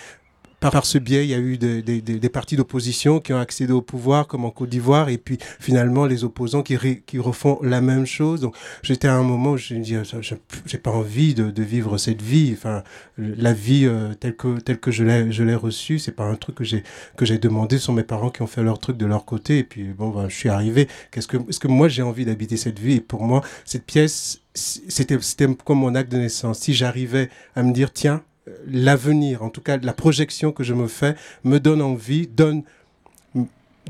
par, 0.71 0.87
ce 0.87 0.99
biais, 0.99 1.25
il 1.25 1.31
y 1.31 1.35
a 1.35 1.39
eu 1.39 1.59
des, 1.59 1.83
des, 1.83 2.01
des, 2.01 2.29
partis 2.29 2.57
d'opposition 2.57 3.21
qui 3.21 3.33
ont 3.33 3.39
accédé 3.39 3.73
au 3.73 3.83
pouvoir, 3.83 4.27
comme 4.27 4.45
en 4.45 4.51
Côte 4.51 4.71
d'Ivoire, 4.71 5.09
et 5.09 5.19
puis 5.19 5.39
finalement 5.61 6.07
les 6.07 6.25
opposants 6.25 6.63
qui, 6.63 6.77
refont 7.19 7.59
la 7.63 7.81
même 7.81 8.07
chose. 8.07 8.41
Donc 8.41 8.57
j'étais 8.83 9.09
à 9.09 9.15
un 9.15 9.23
moment 9.23 9.53
où 9.53 9.57
je 9.57 9.75
me 9.75 9.81
dis, 9.81 9.95
je- 9.95 10.23
je- 10.23 10.35
j'ai 10.67 10.79
pas 10.79 10.91
envie 10.91 11.35
de, 11.35 11.63
vivre 11.63 11.97
cette 11.99 12.23
vie. 12.23 12.53
Enfin, 12.57 12.83
la 13.19 13.53
vie 13.53 13.87
euh, 13.87 14.15
telle 14.15 14.37
que 14.37 14.59
telle 14.61 14.79
que 14.79 14.91
je 14.91 15.03
l'ai 15.05 15.33
je 15.33 15.43
l'ai 15.43 15.55
reçue, 15.55 15.99
c'est 15.99 16.13
pas 16.13 16.25
un 16.25 16.35
truc 16.35 16.57
que 16.57 16.65
j'ai 16.65 16.83
que 17.17 17.25
j'ai 17.25 17.39
demandé. 17.39 17.79
Ce 17.79 17.85
sont 17.87 17.93
mes 17.93 18.03
parents 18.03 18.31
qui 18.31 18.43
ont 18.43 18.47
fait 18.47 18.63
leur 18.63 18.79
truc 18.79 18.97
de 18.97 19.07
leur 19.07 19.25
côté, 19.25 19.59
et 19.59 19.65
puis 19.65 19.85
bon, 19.85 20.11
ben, 20.11 20.29
je 20.29 20.35
suis 20.35 20.49
arrivé. 20.49 20.89
Qu'est-ce 21.11 21.29
que 21.29 21.37
est-ce 21.49 21.59
que 21.61 21.69
moi 21.69 21.89
j'ai 21.89 22.03
envie 22.03 22.25
d'habiter 22.25 22.57
cette 22.57 22.79
vie? 22.79 22.95
Et 22.97 23.01
pour 23.01 23.23
moi, 23.25 23.43
cette 23.65 23.85
pièce, 23.85 24.41
c'était 24.55 25.19
c'était 25.21 25.47
comme 25.65 25.79
mon 25.81 25.95
acte 25.95 26.11
de 26.13 26.19
naissance. 26.19 26.61
Si 26.61 26.75
j'arrivais 26.75 27.29
à 27.57 27.63
me 27.63 27.73
dire, 27.73 27.93
tiens 27.93 28.23
l'avenir, 28.67 29.43
en 29.43 29.49
tout 29.51 29.61
cas 29.63 29.79
la 29.79 29.93
projection 29.95 30.53
que 30.53 30.63
je 30.65 30.75
me 30.75 30.87
fais, 30.87 31.17
me 31.45 31.59
donne 31.59 31.81
envie, 31.83 32.27
donne, 32.27 32.63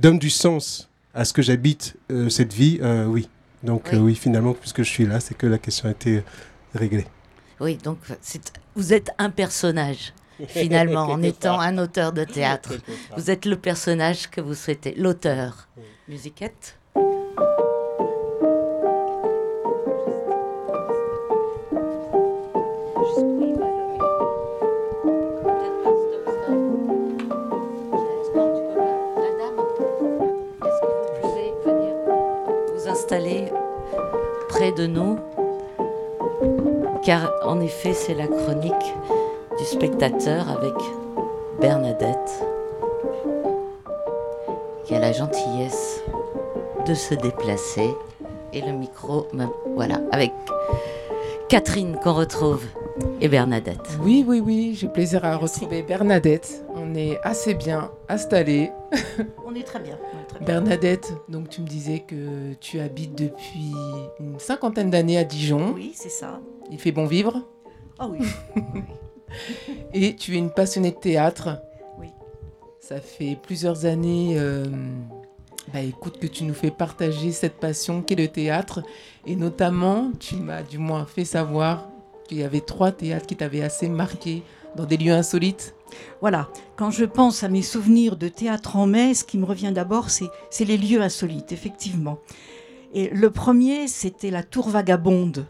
donne 0.00 0.18
du 0.18 0.30
sens 0.30 0.88
à 1.12 1.24
ce 1.24 1.32
que 1.32 1.42
j'habite 1.42 1.96
euh, 2.10 2.28
cette 2.28 2.52
vie, 2.52 2.78
euh, 2.82 3.04
oui. 3.06 3.28
Donc 3.62 3.88
Oui. 3.92 3.98
euh, 3.98 4.00
oui, 4.02 4.14
finalement, 4.14 4.52
puisque 4.54 4.82
je 4.82 4.88
suis 4.88 5.06
là, 5.06 5.20
c'est 5.20 5.36
que 5.36 5.46
la 5.46 5.58
question 5.58 5.88
a 5.88 5.92
été 5.92 6.22
réglée. 6.74 7.06
Oui, 7.60 7.76
donc 7.76 7.98
c'est- 8.20 8.52
vous 8.74 8.92
êtes 8.92 9.10
un 9.18 9.30
personnage, 9.30 10.12
finalement, 10.48 11.04
en 11.06 11.22
étant 11.22 11.60
un 11.60 11.78
auteur 11.78 12.12
de 12.12 12.24
théâtre. 12.24 12.74
Vous 13.16 13.30
êtes 13.30 13.46
le 13.46 13.56
personnage 13.56 14.28
que 14.30 14.40
vous 14.40 14.54
souhaitez, 14.54 14.94
l'auteur. 14.96 15.68
Musiquette? 16.08 16.76
C'est 38.06 38.14
la 38.14 38.26
chronique 38.26 38.94
du 39.58 39.64
spectateur 39.64 40.50
avec 40.50 40.74
Bernadette, 41.58 42.44
qui 44.84 44.94
a 44.94 44.98
la 44.98 45.12
gentillesse 45.12 46.02
de 46.86 46.92
se 46.92 47.14
déplacer. 47.14 47.88
Et 48.52 48.60
le 48.60 48.72
micro, 48.72 49.26
voilà, 49.74 50.02
avec 50.12 50.32
Catherine 51.48 51.96
qu'on 51.96 52.12
retrouve 52.12 52.62
et 53.22 53.28
Bernadette. 53.28 53.98
Oui, 54.02 54.22
oui, 54.28 54.40
oui, 54.40 54.76
j'ai 54.78 54.88
plaisir 54.88 55.24
à 55.24 55.36
retrouver 55.36 55.82
Bernadette. 55.82 56.62
On 56.74 56.94
est 56.94 57.18
assez 57.22 57.54
bien 57.54 57.90
installés. 58.10 58.70
On 59.46 59.54
est 59.54 59.62
très 59.62 59.80
bien. 59.80 59.98
on 60.12 60.20
est 60.20 60.26
très 60.26 60.38
bien. 60.40 60.46
Bernadette, 60.46 61.14
donc 61.30 61.48
tu 61.48 61.62
me 61.62 61.66
disais 61.66 62.00
que 62.00 62.52
tu 62.60 62.80
habites 62.80 63.14
depuis 63.14 63.72
une 64.20 64.38
cinquantaine 64.38 64.90
d'années 64.90 65.16
à 65.16 65.24
Dijon. 65.24 65.72
Oui, 65.74 65.92
c'est 65.94 66.10
ça. 66.10 66.40
Il 66.70 66.78
fait 66.78 66.92
bon 66.92 67.06
vivre? 67.06 67.44
Ah 68.04 68.08
oui. 68.10 68.18
Et 69.94 70.14
tu 70.14 70.34
es 70.34 70.38
une 70.38 70.50
passionnée 70.50 70.90
de 70.90 70.96
théâtre. 70.96 71.62
Oui. 71.98 72.08
Ça 72.80 73.00
fait 73.00 73.38
plusieurs 73.40 73.86
années, 73.86 74.34
euh, 74.38 74.66
bah, 75.72 75.80
écoute, 75.80 76.18
que 76.18 76.26
tu 76.26 76.44
nous 76.44 76.52
fais 76.52 76.70
partager 76.70 77.32
cette 77.32 77.54
passion 77.54 78.02
qu'est 78.02 78.14
le 78.14 78.28
théâtre. 78.28 78.82
Et 79.26 79.36
notamment, 79.36 80.12
tu 80.20 80.36
m'as 80.36 80.62
du 80.62 80.76
moins 80.76 81.06
fait 81.06 81.24
savoir 81.24 81.88
qu'il 82.28 82.38
y 82.38 82.42
avait 82.42 82.60
trois 82.60 82.92
théâtres 82.92 83.26
qui 83.26 83.36
t'avaient 83.36 83.62
assez 83.62 83.88
marqué 83.88 84.42
dans 84.76 84.84
des 84.84 84.98
lieux 84.98 85.12
insolites. 85.12 85.74
Voilà, 86.20 86.48
quand 86.76 86.90
je 86.90 87.06
pense 87.06 87.42
à 87.42 87.48
mes 87.48 87.62
souvenirs 87.62 88.16
de 88.16 88.28
théâtre 88.28 88.76
en 88.76 88.86
mai, 88.86 89.14
ce 89.14 89.24
qui 89.24 89.38
me 89.38 89.46
revient 89.46 89.72
d'abord, 89.72 90.10
c'est 90.10 90.28
c'est 90.50 90.64
les 90.64 90.76
lieux 90.76 91.00
insolites, 91.00 91.52
effectivement. 91.52 92.18
Et 92.92 93.08
le 93.08 93.30
premier, 93.30 93.88
c'était 93.88 94.30
la 94.30 94.42
Tour 94.42 94.68
Vagabonde. 94.68 95.46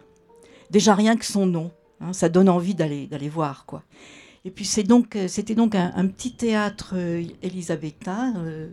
Déjà 0.70 0.94
rien 0.94 1.16
que 1.16 1.25
son 1.25 1.46
nom, 1.46 1.70
hein, 2.04 2.12
ça 2.12 2.28
donne 2.28 2.49
envie 2.49 2.75
d'aller 2.75 3.06
d'aller 3.06 3.28
voir, 3.28 3.66
quoi. 3.66 3.82
Et 4.44 4.50
puis 4.50 4.64
c'est 4.64 4.82
donc, 4.82 5.16
euh, 5.16 5.26
c'était 5.26 5.54
donc 5.54 5.75
un, 5.75 6.06
petit 6.06 6.32
théâtre 6.32 6.94
euh, 6.96 7.25
élisabétain, 7.42 8.34
euh, 8.37 8.68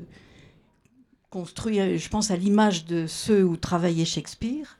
construit, 1.30 1.98
je 1.98 2.10
pense, 2.10 2.30
à 2.30 2.36
l'image 2.36 2.86
de 2.86 3.08
ceux 3.08 3.44
où 3.44 3.56
travaillait 3.56 4.04
Shakespeare, 4.04 4.78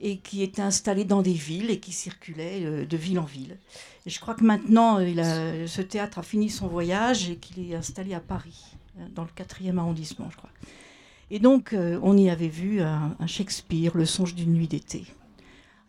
et 0.00 0.18
qui 0.18 0.42
était 0.42 0.62
installé 0.62 1.04
dans 1.04 1.22
des 1.22 1.32
villes 1.32 1.70
et 1.70 1.78
qui 1.78 1.92
circulait 1.92 2.86
de 2.86 2.96
ville 2.96 3.20
en 3.20 3.24
ville. 3.24 3.56
Et 4.04 4.10
je 4.10 4.18
crois 4.18 4.34
que 4.34 4.42
maintenant, 4.42 4.98
ce 4.98 5.80
théâtre 5.80 6.18
a 6.18 6.22
fini 6.24 6.50
son 6.50 6.66
voyage 6.66 7.30
et 7.30 7.36
qu'il 7.36 7.70
est 7.70 7.76
installé 7.76 8.12
à 8.12 8.18
Paris, 8.18 8.74
euh, 8.98 9.06
dans 9.14 9.22
le 9.22 9.28
4e 9.28 9.78
arrondissement, 9.78 10.28
je 10.28 10.38
crois. 10.38 10.50
Et 11.30 11.38
donc, 11.38 11.72
on 12.02 12.16
y 12.18 12.28
avait 12.28 12.48
vu 12.48 12.82
un 12.82 13.26
Shakespeare, 13.26 13.96
Le 13.96 14.04
songe 14.04 14.34
d'une 14.34 14.52
nuit 14.52 14.68
d'été. 14.68 15.06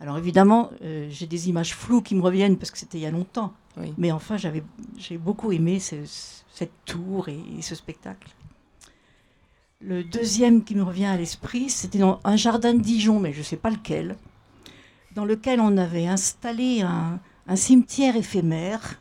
Alors 0.04 0.18
évidemment, 0.18 0.70
euh, 0.84 1.08
j'ai 1.10 1.26
des 1.28 1.48
images 1.50 1.74
floues 1.74 2.02
qui 2.02 2.14
me 2.14 2.22
reviennent 2.22 2.58
parce 2.58 2.70
que 2.72 2.78
c'était 2.78 2.98
il 2.98 3.02
y 3.02 3.06
a 3.06 3.12
longtemps. 3.12 3.54
Oui. 3.78 3.94
Mais 3.98 4.12
enfin, 4.12 4.36
j'avais, 4.38 4.62
j'ai 4.98 5.18
beaucoup 5.18 5.52
aimé 5.54 5.80
ce- 5.80 5.96
cette 6.54 6.74
tour 6.86 7.30
et, 7.30 7.40
et 7.58 7.62
ce 7.62 7.74
spectacle. 7.74 8.28
Le 9.80 10.04
deuxième 10.04 10.64
qui 10.64 10.76
me 10.76 10.84
revient 10.84 11.06
à 11.06 11.16
l'esprit, 11.18 11.70
c'était 11.70 12.00
dans 12.00 12.20
un 12.26 12.36
jardin 12.36 12.74
de 12.74 12.82
Dijon, 12.82 13.20
mais 13.20 13.32
je 13.34 13.40
ne 13.40 13.44
sais 13.44 13.56
pas 13.58 13.70
lequel, 13.70 14.18
dans 15.16 15.26
lequel 15.26 15.60
on 15.62 15.78
avait 15.78 16.06
installé 16.08 16.82
un, 16.82 17.20
un 17.48 17.56
cimetière 17.56 18.16
éphémère 18.16 19.00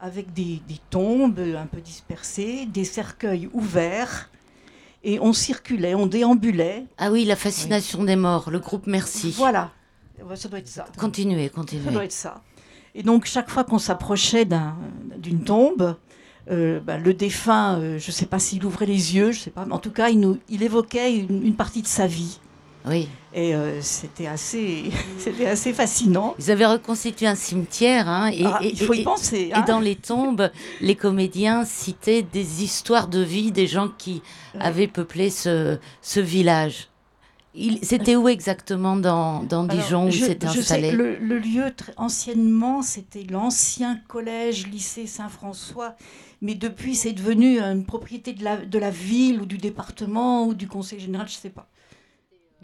avec 0.00 0.32
des, 0.32 0.62
des 0.68 0.78
tombes 0.90 1.40
un 1.40 1.66
peu 1.66 1.80
dispersées, 1.80 2.66
des 2.66 2.84
cercueils 2.84 3.48
ouverts, 3.52 4.30
et 5.04 5.18
on 5.20 5.32
circulait, 5.32 5.94
on 5.96 6.06
déambulait. 6.06 6.84
Ah 6.98 7.10
oui, 7.10 7.24
la 7.24 7.36
fascination 7.36 8.04
des 8.04 8.16
morts, 8.16 8.50
le 8.50 8.58
groupe 8.60 8.86
Merci. 8.86 9.30
Voilà, 9.36 9.72
Ouais, 10.26 10.36
ça 10.36 10.48
doit 10.48 10.58
être 10.58 10.68
ça. 10.68 10.86
Continuez, 10.98 11.48
Ça 11.48 11.54
continuez. 11.54 11.90
doit 11.92 12.04
être 12.04 12.12
ça. 12.12 12.42
Et 12.94 13.02
donc, 13.02 13.26
chaque 13.26 13.50
fois 13.50 13.64
qu'on 13.64 13.78
s'approchait 13.78 14.44
d'un- 14.44 14.76
d'une 15.18 15.44
tombe, 15.44 15.96
euh, 16.50 16.80
bah, 16.80 16.96
le 16.98 17.14
défunt, 17.14 17.78
euh, 17.78 17.98
je 17.98 18.08
ne 18.08 18.12
sais 18.12 18.26
pas 18.26 18.38
s'il 18.38 18.64
ouvrait 18.64 18.86
les 18.86 19.14
yeux, 19.16 19.32
je 19.32 19.40
sais 19.40 19.50
pas, 19.50 19.64
mais 19.66 19.74
en 19.74 19.78
tout 19.78 19.90
cas, 19.92 20.08
il, 20.08 20.18
nous, 20.20 20.38
il 20.48 20.62
évoquait 20.62 21.14
une, 21.16 21.44
une 21.46 21.54
partie 21.54 21.82
de 21.82 21.86
sa 21.86 22.06
vie. 22.06 22.38
Oui. 22.86 23.08
Et 23.34 23.54
euh, 23.54 23.82
c'était 23.82 24.26
assez, 24.26 24.84
c'était 25.18 25.46
assez 25.46 25.72
fascinant. 25.74 26.34
Ils 26.38 26.50
avaient 26.50 26.64
reconstitué 26.66 27.26
un 27.26 27.34
cimetière, 27.34 28.08
hein, 28.08 28.28
et, 28.32 28.44
Ah, 28.46 28.58
et- 28.62 28.70
il 28.70 28.78
faut 28.80 28.94
y 28.94 29.00
et- 29.00 29.04
penser, 29.04 29.48
Et 29.50 29.54
hein. 29.54 29.64
dans 29.68 29.80
les 29.80 29.94
tombes, 29.96 30.50
les 30.80 30.94
comédiens 30.94 31.64
citaient 31.66 32.22
des 32.22 32.62
histoires 32.64 33.08
de 33.08 33.20
vie 33.20 33.52
des 33.52 33.66
gens 33.66 33.88
qui 33.98 34.22
avaient 34.58 34.86
peuplé 34.88 35.28
ce, 35.30 35.78
ce 36.00 36.20
village. 36.20 36.88
C'était 37.82 38.16
où 38.16 38.28
exactement 38.28 38.96
dans, 38.96 39.42
dans 39.42 39.68
Alors, 39.68 39.84
Dijon 39.84 40.06
où 40.08 40.12
c'était 40.12 40.48
sais 40.48 40.58
installé 40.58 40.92
le, 40.92 41.16
le 41.16 41.38
lieu, 41.38 41.72
très 41.74 41.92
anciennement, 41.96 42.82
c'était 42.82 43.24
l'ancien 43.24 44.00
collège, 44.08 44.66
lycée 44.66 45.06
Saint-François. 45.06 45.96
Mais 46.40 46.54
depuis, 46.54 46.94
c'est 46.94 47.12
devenu 47.12 47.60
une 47.60 47.84
propriété 47.84 48.32
de 48.32 48.44
la, 48.44 48.56
de 48.58 48.78
la 48.78 48.90
ville 48.90 49.40
ou 49.40 49.46
du 49.46 49.58
département 49.58 50.46
ou 50.46 50.54
du 50.54 50.68
conseil 50.68 51.00
général, 51.00 51.28
je 51.28 51.34
ne 51.34 51.40
sais 51.40 51.50
pas. 51.50 51.68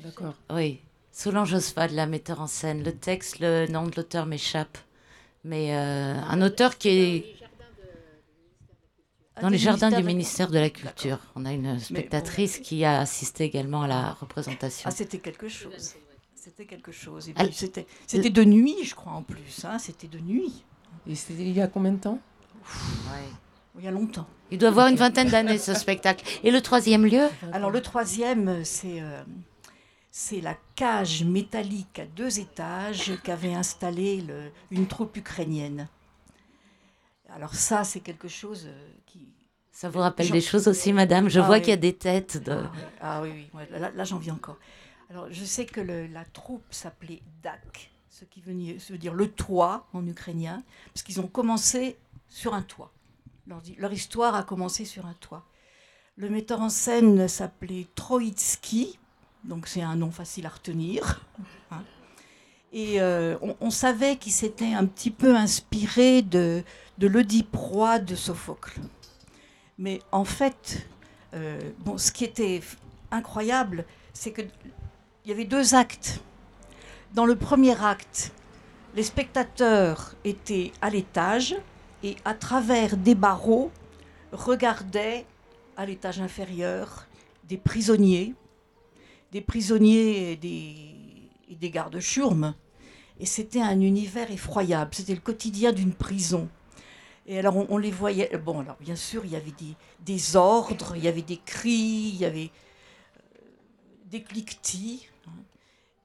D'accord. 0.02 0.34
Oui. 0.50 0.80
Solange 1.10 1.54
Oswald, 1.54 1.92
la 1.92 2.06
metteur 2.06 2.40
en 2.40 2.46
scène. 2.46 2.82
Le 2.82 2.92
texte, 2.92 3.38
le 3.40 3.66
nom 3.66 3.86
de 3.86 3.92
l'auteur 3.96 4.26
m'échappe. 4.26 4.78
Mais 5.44 5.74
euh, 5.76 6.14
un 6.28 6.42
auteur 6.42 6.78
qui 6.78 6.88
est 6.88 7.36
dans 9.40 9.48
les 9.48 9.58
jardins 9.58 9.90
du 9.90 10.02
ministère 10.02 10.50
de 10.50 10.58
la- 10.58 10.70
Culture. 10.70 11.18
On 11.34 11.44
a 11.44 11.52
une 11.52 11.78
spectatrice 11.78 12.58
qui 12.58 12.84
a 12.84 13.00
assisté 13.00 13.44
également 13.44 13.82
à 13.82 13.88
la 13.88 14.12
représentation. 14.12 14.88
Ah, 14.88 14.94
c'était 14.94 15.18
quelque 15.18 15.48
chose. 15.48 15.94
C'était 16.34 16.66
quelque 16.66 16.92
chose. 16.92 17.28
Et 17.28 17.34
Elle- 17.36 17.48
puis 17.48 17.56
c'était, 17.56 17.86
c'était 18.06 18.30
de 18.30 18.44
nuit, 18.44 18.76
je 18.84 18.94
crois, 18.94 19.12
en 19.12 19.22
plus. 19.22 19.64
hein, 19.64 19.78
C'était 19.78 20.08
de 20.08 20.18
nuit. 20.18 20.64
Et 21.08 21.14
c'était 21.14 21.42
il 21.42 21.52
y 21.52 21.60
a 21.60 21.66
combien 21.66 21.92
de 21.92 21.98
temps? 22.00 22.18
Il 23.78 23.84
y 23.84 23.88
a 23.88 23.90
longtemps. 23.90 24.26
Il 24.50 24.58
doit 24.58 24.68
avoir 24.68 24.86
une 24.88 24.96
vingtaine 24.96 25.28
d'années 25.28 25.58
ce 25.58 25.74
spectacle. 25.74 26.24
Et 26.44 26.50
le 26.50 26.60
troisième 26.60 27.04
lieu? 27.04 27.28
Alors 27.52 27.70
le 27.70 27.80
troisième, 27.82 28.64
c'est 28.64 29.00
euh, 29.00 29.22
c'est 30.10 30.40
la 30.40 30.56
cage 30.76 31.24
métallique 31.24 31.98
à 31.98 32.06
deux 32.06 32.38
étages 32.38 33.12
qu'avait 33.24 33.54
installée 33.54 34.20
le- 34.20 34.50
une 34.70 34.86
troupe 34.86 35.16
ukrainienne. 35.16 35.88
Alors 37.34 37.54
ça, 37.54 37.84
c'est 37.84 38.00
quelque 38.00 38.28
chose 38.28 38.64
euh, 38.66 38.88
qui... 39.06 39.28
Ça 39.72 39.88
vous 39.88 39.98
rappelle 39.98 40.30
des 40.30 40.40
choses 40.40 40.68
aussi, 40.68 40.92
madame? 40.92 41.28
Je 41.28 41.40
Ah 41.40 41.46
vois 41.46 41.56
oui. 41.56 41.62
qu'il 41.62 41.70
y 41.70 41.72
a 41.72 41.76
des 41.76 41.94
têtes 41.96 42.42
de... 42.44 42.62
Ah 43.00 43.20
oui, 43.22 43.48
ah 43.52 43.58
oui, 43.58 43.62
là, 43.70 43.90
là, 43.90 44.04
j'en 44.04 44.18
viens 44.18 44.34
encore. 44.34 44.56
Alors 45.10 45.26
je 45.30 45.44
sais 45.44 45.66
que 45.66 45.80
le- 45.80 46.06
la 46.06 46.24
troupe 46.24 46.64
s'appelait 46.70 47.22
DAK, 47.42 47.90
ce 48.08 48.24
qui 48.24 48.40
veut, 48.40 48.54
dire 48.98 49.14
le 49.14 49.28
toit 49.30 49.88
en 49.92 50.06
ukrainien, 50.06 50.62
parce 50.92 51.02
qu'ils 51.02 51.20
ont 51.20 51.26
commencé 51.26 51.96
sur 52.28 52.54
un 52.54 52.62
toit. 52.62 52.92
Leur, 53.48 53.60
leur 53.78 53.92
histoire 53.92 54.34
a 54.36 54.44
commencé 54.44 54.84
sur 54.84 55.06
un 55.06 55.14
toit. 55.14 55.44
Le 56.16 56.30
metteur 56.30 56.60
en 56.60 56.68
scène 56.68 57.26
s'appelait 57.26 57.88
Troïtsky, 57.96 58.98
donc 59.42 59.66
c'est 59.66 59.82
un 59.82 59.96
nom 59.96 60.12
facile 60.12 60.46
à 60.46 60.50
retenir. 60.50 61.20
hein. 61.72 61.82
Et 62.72 63.00
euh, 63.00 63.36
on, 63.42 63.56
on 63.60 63.70
savait 63.70 64.16
qu'il 64.16 64.32
s'était 64.32 64.72
un 64.72 64.86
petit 64.86 65.10
peu 65.10 65.36
inspiré 65.36 66.22
de, 66.22 66.62
de 66.98 67.06
l'Oedipe 67.06 67.54
roi 67.54 67.98
de 67.98 68.14
Sophocle. 68.14 68.80
Mais 69.78 70.00
en 70.12 70.24
fait, 70.24 70.86
euh, 71.34 71.58
ce 71.96 72.12
qui 72.12 72.24
était 72.24 72.60
incroyable, 73.10 73.84
c'est 74.12 74.32
qu'il 74.32 74.50
y 75.26 75.32
avait 75.32 75.44
deux 75.44 75.74
actes. 75.74 76.20
Dans 77.14 77.26
le 77.26 77.36
premier 77.36 77.80
acte, 77.82 78.32
les 78.94 79.02
spectateurs 79.02 80.14
étaient 80.24 80.72
à 80.80 80.90
l'étage 80.90 81.56
et 82.02 82.16
à 82.24 82.34
travers 82.34 82.96
des 82.96 83.14
barreaux 83.14 83.70
regardaient 84.32 85.26
à 85.76 85.86
l'étage 85.86 86.20
inférieur 86.20 87.06
des 87.48 87.56
prisonniers, 87.56 88.34
des 89.32 89.40
prisonniers 89.40 90.32
et 90.32 90.36
des, 90.36 90.76
et 91.50 91.54
des 91.56 91.70
gardes 91.70 91.98
churmes. 92.00 92.54
Et 93.20 93.26
c'était 93.26 93.60
un 93.60 93.80
univers 93.80 94.30
effroyable. 94.30 94.94
C'était 94.94 95.14
le 95.14 95.20
quotidien 95.20 95.72
d'une 95.72 95.92
prison. 95.92 96.48
Et 97.26 97.38
alors 97.38 97.56
on, 97.70 97.78
les 97.78 97.90
voyait. 97.90 98.30
Bon, 98.36 98.60
alors 98.60 98.76
bien 98.80 98.96
sûr, 98.96 99.24
il 99.24 99.32
y 99.32 99.36
avait 99.36 99.54
des, 100.00 100.36
ordres, 100.36 100.94
il 100.96 101.04
y 101.04 101.08
avait 101.08 101.22
des 101.22 101.38
cris, 101.38 102.10
il 102.12 102.16
y 102.16 102.24
avait 102.24 102.50
euh, 103.16 103.46
des 104.06 104.22
cliquetis. 104.22 105.08
hein. 105.26 105.30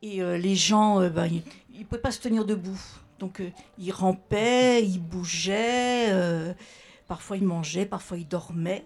Et 0.02 0.22
euh, 0.22 0.38
les 0.38 0.56
gens, 0.56 1.02
euh, 1.02 1.10
ben, 1.10 1.26
ils 1.26 1.44
ne 1.78 1.84
pouvaient 1.84 2.02
pas 2.02 2.12
se 2.12 2.22
tenir 2.22 2.46
debout. 2.46 2.80
Donc 3.20 3.42
ils 3.78 3.92
rampaient, 3.92 4.82
ils 4.82 5.02
bougeaient, 5.02 6.56
parfois 7.06 7.36
ils 7.36 7.44
mangeaient, 7.44 7.86
parfois 7.86 8.18
ils 8.18 8.28
dormaient. 8.28 8.86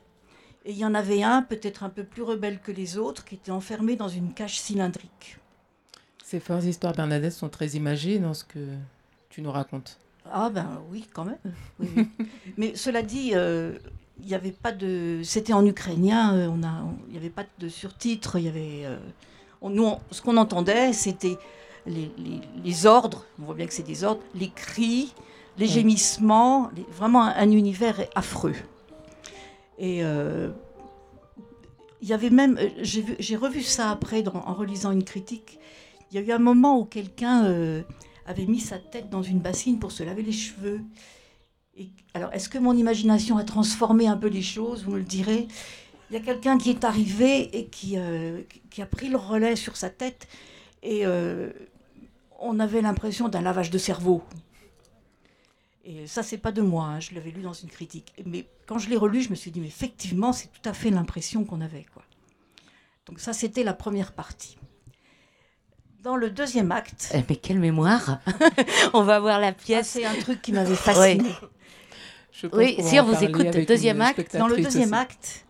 Et 0.65 0.71
il 0.71 0.77
y 0.77 0.85
en 0.85 0.95
avait 0.95 1.21
un, 1.21 1.43
peut-être 1.43 1.83
un 1.83 1.89
peu 1.89 2.03
plus 2.03 2.23
rebelle 2.23 2.59
que 2.59 2.71
les 2.71 2.97
autres, 2.97 3.25
qui 3.25 3.35
était 3.35 3.51
enfermé 3.51 3.95
dans 3.95 4.07
une 4.07 4.33
cage 4.33 4.59
cylindrique. 4.59 5.37
Ces 6.23 6.39
fortes 6.39 6.63
histoires 6.63 6.93
Bernadette 6.93 7.33
sont 7.33 7.49
très 7.49 7.67
imagées 7.67 8.17
dans 8.17 8.33
ce 8.33 8.43
que 8.43 8.75
tu 9.29 9.43
nous 9.43 9.51
racontes. 9.51 9.99
Ah 10.31 10.49
ben 10.49 10.81
oui, 10.91 11.05
quand 11.13 11.25
même. 11.25 11.37
Oui, 11.79 11.89
oui. 11.97 12.07
Mais 12.57 12.75
cela 12.75 13.01
dit, 13.01 13.31
euh, 13.33 13.73
il 14.21 14.27
n'y 14.27 14.33
avait 14.35 14.51
pas 14.51 14.71
de... 14.71 15.21
C'était 15.23 15.53
en 15.53 15.65
ukrainien, 15.65 16.33
euh, 16.35 16.47
on 16.49 16.63
a, 16.63 16.83
il 17.07 17.11
n'y 17.11 17.17
avait 17.17 17.29
pas 17.29 17.45
de 17.59 17.67
surtitres, 17.69 18.37
il 18.37 18.45
y 18.45 18.47
avait... 18.47 18.81
euh, 18.85 18.97
on- 19.61 19.69
nous, 19.69 19.83
on- 19.85 19.99
ce 20.11 20.21
qu'on 20.21 20.37
entendait, 20.37 20.93
c'était 20.93 21.37
les, 21.85 22.11
les- 22.17 22.41
les 22.63 22.85
ordres, 22.85 23.25
on 23.41 23.45
voit 23.45 23.55
bien 23.55 23.65
que 23.67 23.73
c'est 23.73 23.83
des 23.83 24.03
ordres, 24.03 24.21
les 24.35 24.49
cris, 24.49 25.13
les 25.57 25.67
gémissements, 25.67 26.69
les- 26.75 26.85
vraiment 26.91 27.23
un, 27.23 27.35
un 27.35 27.51
univers 27.51 27.99
affreux. 28.15 28.55
Et 29.77 30.03
euh, 30.03 30.49
il 32.01 32.07
y 32.07 32.13
avait 32.13 32.29
même, 32.29 32.57
j'ai 32.81 33.01
vu- 33.01 33.15
j'ai 33.19 33.35
revu 33.35 33.61
ça 33.61 33.89
après 33.91 34.23
dans- 34.23 34.33
en 34.45 34.53
relisant 34.53 34.91
une 34.91 35.03
critique. 35.03 35.59
Il 36.11 36.15
y 36.15 36.23
a 36.23 36.25
eu 36.25 36.31
un 36.31 36.39
moment 36.39 36.79
où 36.79 36.85
quelqu'un 36.85 37.45
avait 38.25 38.45
mis 38.45 38.59
sa 38.59 38.79
tête 38.79 39.09
dans 39.09 39.23
une 39.23 39.39
bassine 39.39 39.79
pour 39.79 39.91
se 39.91 40.03
laver 40.03 40.21
les 40.21 40.31
cheveux. 40.31 40.81
Et, 41.75 41.89
alors, 42.13 42.31
est-ce 42.33 42.49
que 42.49 42.57
mon 42.57 42.75
imagination 42.75 43.37
a 43.37 43.43
transformé 43.43 44.07
un 44.07 44.17
peu 44.17 44.27
les 44.27 44.41
choses 44.41 44.83
Vous 44.83 44.91
me 44.91 44.97
le 44.97 45.03
direz? 45.03 45.47
Il 46.09 46.13
y 46.13 46.17
a 46.17 46.19
quelqu'un 46.19 46.57
qui 46.57 46.69
est 46.69 46.83
arrivé 46.83 47.57
et 47.57 47.67
qui, 47.67 47.97
euh, 47.97 48.41
qui- 48.69 48.81
a 48.81 48.85
pris 48.85 49.09
le 49.09 49.17
relais 49.17 49.55
sur 49.55 49.75
sa 49.75 49.89
tête. 49.89 50.27
Et 50.83 51.05
euh, 51.05 51.51
on 52.39 52.59
avait 52.59 52.81
l'impression 52.81 53.29
d'un 53.29 53.41
lavage 53.41 53.71
de 53.71 53.77
cerveau. 53.77 54.21
Et 55.85 56.07
ça, 56.07 56.23
c'est 56.23 56.37
pas 56.37 56.51
de 56.51 56.61
moi, 56.61 56.85
hein, 56.85 56.99
je 56.99 57.13
l'avais 57.15 57.31
lu 57.31 57.41
dans 57.41 57.53
une 57.53 57.69
critique. 57.69 58.13
Mais 58.25 58.47
quand 58.67 58.77
je 58.77 58.89
l'ai 58.89 58.95
relu, 58.95 59.21
je 59.21 59.29
me 59.29 59.35
suis 59.35 59.51
dit, 59.51 59.59
mais 59.59 59.67
effectivement, 59.67 60.31
c'est 60.31 60.47
tout 60.47 60.69
à 60.69 60.73
fait 60.73 60.91
l'impression 60.91 61.43
qu'on 61.43 61.61
avait. 61.61 61.85
Quoi. 61.93 62.03
Donc 63.07 63.19
ça, 63.19 63.33
c'était 63.33 63.63
la 63.63 63.73
première 63.73 64.13
partie. 64.13 64.57
Dans 66.03 66.17
le 66.17 66.29
deuxième 66.29 66.73
acte... 66.73 67.11
Eh, 67.13 67.23
mais 67.29 67.37
quelle 67.37 67.59
mémoire 67.59 68.19
On 68.93 69.03
va 69.03 69.21
voir 69.21 69.39
la 69.39 69.53
pièce. 69.53 69.87
c'est 69.87 70.05
un 70.05 70.15
truc 70.15 70.41
qui 70.41 70.51
m'avait 70.51 70.75
fasciné. 70.75 71.29
Oui, 72.51 72.75
si 72.81 72.99
on 72.99 73.05
vous 73.05 73.23
écoute, 73.23 73.65
deuxième 73.65 74.01
acte. 74.01 74.35
Dans 74.35 74.47
le 74.47 74.57
deuxième 74.57 74.89
aussi. 74.89 75.01
acte, 75.01 75.45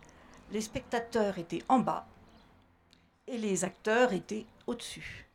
les 0.52 0.60
spectateurs 0.60 1.38
étaient 1.38 1.62
en 1.68 1.80
bas 1.80 2.06
et 3.26 3.36
les 3.36 3.64
acteurs 3.64 4.12
étaient 4.12 4.46
au-dessus. 4.68 5.26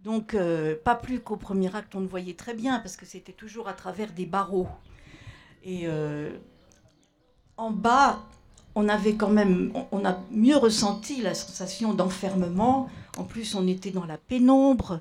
Donc, 0.00 0.32
euh, 0.32 0.76
pas 0.82 0.94
plus 0.94 1.20
qu'au 1.20 1.36
premier 1.36 1.74
acte, 1.76 1.94
on 1.94 2.00
le 2.00 2.06
voyait 2.06 2.34
très 2.34 2.54
bien 2.54 2.78
parce 2.78 2.96
que 2.96 3.04
c'était 3.04 3.32
toujours 3.32 3.68
à 3.68 3.74
travers 3.74 4.12
des 4.12 4.24
barreaux. 4.24 4.68
Et 5.62 5.82
euh, 5.84 6.30
en 7.58 7.70
bas, 7.70 8.20
on 8.76 8.90
avait 8.90 9.14
quand 9.14 9.30
même, 9.30 9.72
on, 9.90 10.04
a 10.04 10.20
mieux 10.30 10.58
ressenti 10.58 11.22
la 11.22 11.34
sensation 11.34 11.94
d'enfermement. 11.94 12.90
En 13.16 13.24
plus, 13.24 13.54
on 13.54 13.66
était 13.66 13.90
dans 13.90 14.04
la 14.04 14.18
pénombre. 14.18 15.00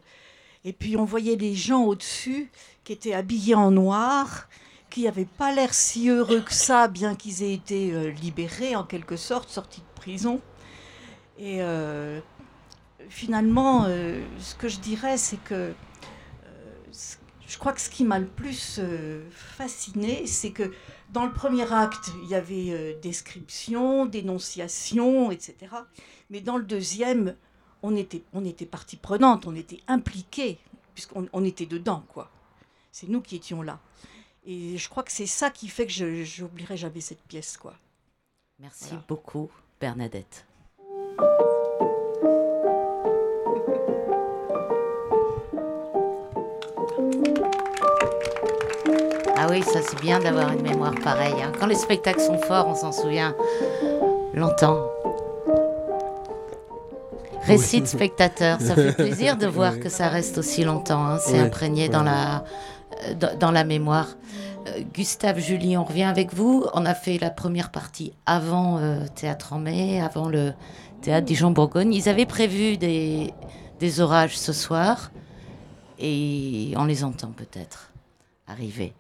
Et 0.64 0.72
puis, 0.72 0.96
on 0.96 1.04
voyait 1.04 1.36
les 1.36 1.56
gens 1.56 1.84
au-dessus 1.84 2.50
qui 2.86 2.94
étaient 2.94 3.14
habillés 3.14 3.54
en 3.54 3.72
noir, 3.72 4.48
qui 4.90 5.04
n'avaient 5.04 5.26
pas 5.26 5.54
l'air 5.54 5.74
si 5.74 6.10
heureux 6.10 6.40
que 6.40 6.54
ça, 6.54 6.88
bien 6.88 7.16
qu'ils 7.16 7.44
aient 7.44 7.54
été 7.54 7.92
euh, 7.92 8.12
libérés 8.12 8.78
en 8.78 8.86
quelque 8.86 9.18
sorte, 9.18 9.50
sortis 9.50 9.82
de 9.82 10.00
prison. 10.00 10.40
Et 11.38 11.62
euh, 11.62 12.22
finalement, 13.10 13.84
euh, 13.90 14.24
ce 14.40 14.56
que 14.56 14.70
je 14.70 14.80
dirais, 14.80 15.18
c'est 15.18 15.44
que 15.44 15.74
je 17.46 17.58
crois 17.58 17.74
que 17.74 17.82
ce 17.82 17.90
qui 17.90 18.06
m'a 18.06 18.20
le 18.20 18.26
plus 18.26 18.80
fasciné, 19.32 20.26
c'est 20.28 20.52
que 20.52 20.72
dans 21.16 21.26
le 21.26 21.32
premier 21.32 21.72
acte, 21.72 22.12
il 22.24 22.28
y 22.28 22.36
avait 22.36 22.72
euh, 22.72 23.00
description, 23.02 24.06
dénonciation, 24.06 25.32
etc. 25.32 25.56
Mais 26.30 26.42
dans 26.42 26.58
le 26.58 26.66
deuxième, 26.66 27.38
on 27.84 27.96
était, 27.96 28.22
on 28.34 28.44
était 28.44 28.66
partie 28.66 28.98
prenante, 28.98 29.48
on 29.48 29.56
était 29.56 29.80
impliqués, 29.88 30.60
puisqu'on 30.94 31.30
on 31.32 31.46
était 31.46 31.68
dedans, 31.68 32.04
quoi. 32.10 32.30
C'est 32.92 33.08
nous 33.08 33.22
qui 33.22 33.38
étions 33.38 33.62
là. 33.62 33.80
Et 34.46 34.78
je 34.78 34.90
crois 34.90 35.04
que 35.04 35.12
c'est 35.12 35.26
ça 35.26 35.50
qui 35.50 35.70
fait 35.70 35.88
que 35.88 35.94
je 35.94 36.42
n'oublierai 36.42 36.76
jamais 36.76 37.00
cette 37.00 37.24
pièce, 37.24 37.56
quoi. 37.56 37.76
Merci 38.60 38.96
beaucoup, 39.08 39.50
Bernadette. 39.80 40.46
Ah 49.48 49.52
oui, 49.52 49.62
ça 49.62 49.80
c'est 49.84 50.00
bien 50.02 50.20
d'avoir 50.20 50.52
une 50.54 50.64
mémoire 50.64 50.96
pareille. 51.04 51.36
hein. 51.44 51.52
Quand 51.60 51.68
les 51.68 51.76
spectacles 51.76 52.20
sont 52.20 52.40
forts, 52.40 52.66
on 52.68 52.74
s'en 52.74 52.92
souvient 52.92 53.36
longtemps. 54.34 54.80
Récit 57.44 57.80
de 57.82 57.86
spectateur, 57.86 58.60
ça 58.60 58.74
fait 58.74 58.94
plaisir 58.94 59.38
de 59.38 59.46
voir 59.58 59.80
que 59.80 59.88
ça 59.88 60.08
reste 60.10 60.40
aussi 60.40 60.64
longtemps. 60.64 61.06
hein. 61.06 61.18
C'est 61.20 61.34
Ouais, 61.34 61.40
imprégné 61.42 61.90
dans 61.90 62.02
la, 62.02 62.44
euh, 63.08 63.36
dans 63.40 63.52
la 63.52 63.64
mémoire. 63.64 64.08
Euh, 64.68 64.80
Gustave, 64.96 65.38
Julie, 65.38 65.78
on 65.78 65.84
revient 65.84 66.06
avec 66.06 66.34
vous. 66.34 66.66
On 66.74 66.84
a 66.88 66.96
fait 66.96 67.20
la 67.20 67.30
première 67.30 67.70
partie 67.70 68.14
avant 68.26 68.80
euh, 68.80 68.98
Théâtre 69.14 69.54
en 69.54 69.60
mai, 69.60 70.02
avant 70.02 70.28
le 70.28 70.54
Théâtre 71.04 71.28
Dijon-Bourgogne. 71.28 71.94
Ils 71.94 72.10
avaient 72.10 72.26
prévu 72.26 72.78
des, 72.78 73.32
des 73.80 74.02
orages 74.02 74.40
ce 74.40 74.54
soir 74.54 75.12
et 76.00 76.74
on 76.78 76.86
les 76.86 77.04
entend 77.04 77.28
peut-être 77.30 77.92
arriver. 78.48 78.96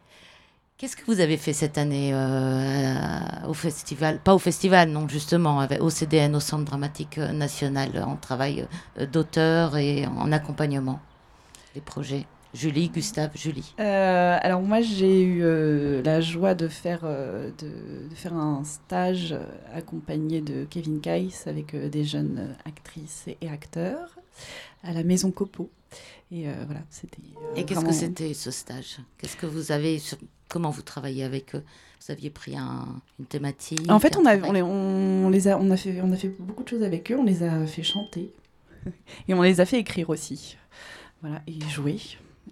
Qu'est-ce 0.77 0.97
que 0.97 1.05
vous 1.05 1.21
avez 1.21 1.37
fait 1.37 1.53
cette 1.53 1.77
année 1.77 2.11
euh, 2.13 3.47
au 3.47 3.53
festival 3.53 4.19
Pas 4.19 4.35
au 4.35 4.39
festival, 4.39 4.89
non, 4.89 5.07
justement, 5.07 5.61
avec- 5.61 5.81
au 5.81 5.89
CDN, 5.89 6.35
au 6.35 6.41
Centre 6.41 6.65
dramatique 6.65 7.17
euh, 7.17 7.31
national, 7.31 8.03
en 8.05 8.17
travail 8.17 8.67
euh, 8.99 9.05
d'auteur 9.05 9.77
et 9.77 10.05
en 10.05 10.33
accompagnement 10.33 10.99
des 11.75 11.81
projets. 11.81 12.25
Julie, 12.53 12.89
Gustave, 12.89 13.31
Julie. 13.35 13.73
Euh, 13.81 14.37
alors 14.41 14.61
moi 14.61 14.79
j'ai 14.79 15.21
eu 15.21 15.43
euh, 15.43 16.01
la 16.03 16.21
joie 16.21 16.55
de 16.55 16.69
faire, 16.69 17.01
euh, 17.03 17.51
de, 17.57 18.07
de 18.09 18.15
faire 18.15 18.33
un 18.33 18.63
stage 18.63 19.35
accompagné 19.73 20.39
de 20.39 20.65
Kevin 20.69 21.01
Keiss 21.01 21.47
avec 21.47 21.75
des 21.75 22.05
jeunes 22.05 22.55
actrices 22.65 23.25
et 23.41 23.49
acteurs 23.49 24.15
à 24.83 24.91
la 24.93 25.03
Maison 25.03 25.31
Copo. 25.31 25.69
Et 26.31 26.45
voilà, 26.65 26.81
c'était. 26.89 27.17
Et 27.55 27.65
qu'est-ce 27.65 27.85
que 27.85 27.93
c'était 27.93 28.33
ce 28.33 28.51
stage? 28.51 28.97
Qu'est-ce 29.17 29.35
que 29.37 29.45
vous 29.45 29.71
avez 29.71 29.99
sur- 29.99 30.17
Comment 30.47 30.69
vous 30.69 30.81
travaillez 30.83 31.23
avec 31.23 31.55
eux? 31.55 31.63
Vous 32.05 32.11
aviez 32.11 32.29
pris 32.29 32.55
un- 32.55 33.01
une 33.19 33.25
thématique 33.25 33.89
En 33.89 33.99
fait, 33.99 34.15
on 34.17 34.25
a, 34.25 34.37
on, 34.37 34.51
les, 34.51 34.61
on, 34.61 35.29
les 35.29 35.47
a, 35.47 35.57
on, 35.59 35.69
a 35.71 35.77
fait, 35.77 35.99
on 36.01 36.11
a 36.11 36.15
fait 36.15 36.29
beaucoup 36.39 36.63
de 36.63 36.69
choses 36.69 36.83
avec 36.83 37.11
eux. 37.11 37.17
On 37.17 37.23
les 37.23 37.41
a 37.43 37.65
fait 37.65 37.83
chanter. 37.83 38.31
et 39.27 39.33
on 39.33 39.41
les 39.41 39.59
a 39.59 39.65
fait 39.65 39.79
écrire 39.79 40.09
aussi. 40.09 40.57
Voilà, 41.21 41.41
et 41.47 41.59
jouer. 41.69 41.99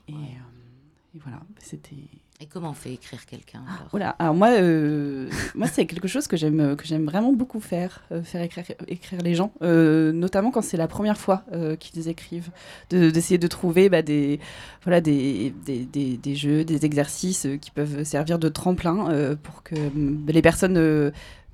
Et, 0.08 0.14
euh, 0.14 1.16
et 1.16 1.20
voilà, 1.20 1.40
c'était. 1.60 1.96
Et 2.42 2.46
comment 2.48 2.72
on 2.72 2.74
fait 2.74 2.92
écrire 2.94 3.26
quelqu'un 3.26 3.62
alors 3.68 3.88
Voilà, 3.92 4.10
alors 4.20 4.34
moi, 4.34 4.50
euh, 4.50 5.30
moi 5.56 5.68
c'est 5.68 5.86
quelque 5.86 6.08
chose 6.08 6.28
que 6.28 6.36
j'aime 6.36 6.76
que 6.76 6.86
j'aime 6.86 7.06
vraiment 7.06 7.32
beaucoup 7.32 7.60
faire, 7.62 8.02
euh, 8.12 8.22
faire 8.24 8.42
écrire, 8.42 8.66
écrire 8.88 9.22
les 9.22 9.34
gens, 9.36 9.54
euh, 9.62 10.12
notamment 10.12 10.52
quand 10.52 10.62
c'est 10.64 10.76
la 10.76 10.88
première 10.90 11.18
fois 11.18 11.44
euh, 11.54 11.76
qu'ils 11.78 12.10
écrivent, 12.10 12.50
de- 12.90 13.12
d'essayer 13.12 13.38
de, 13.38 13.48
trouver 13.48 13.88
bah, 13.88 14.02
des, 14.02 14.40
voilà, 14.84 15.00
des, 15.00 15.54
des, 15.66 15.86
des- 15.86 16.18
des 16.18 16.36
jeux, 16.36 16.66
des 16.66 16.86
exercices 16.86 17.46
euh, 17.46 17.58
qui 17.58 17.72
peuvent 17.72 18.04
servir 18.04 18.40
de 18.40 18.50
tremplin 18.50 19.10
euh, 19.12 19.36
pour 19.42 19.64
que 19.64 19.76
mm, 19.76 20.26
les 20.28 20.42
personnes 20.42 20.78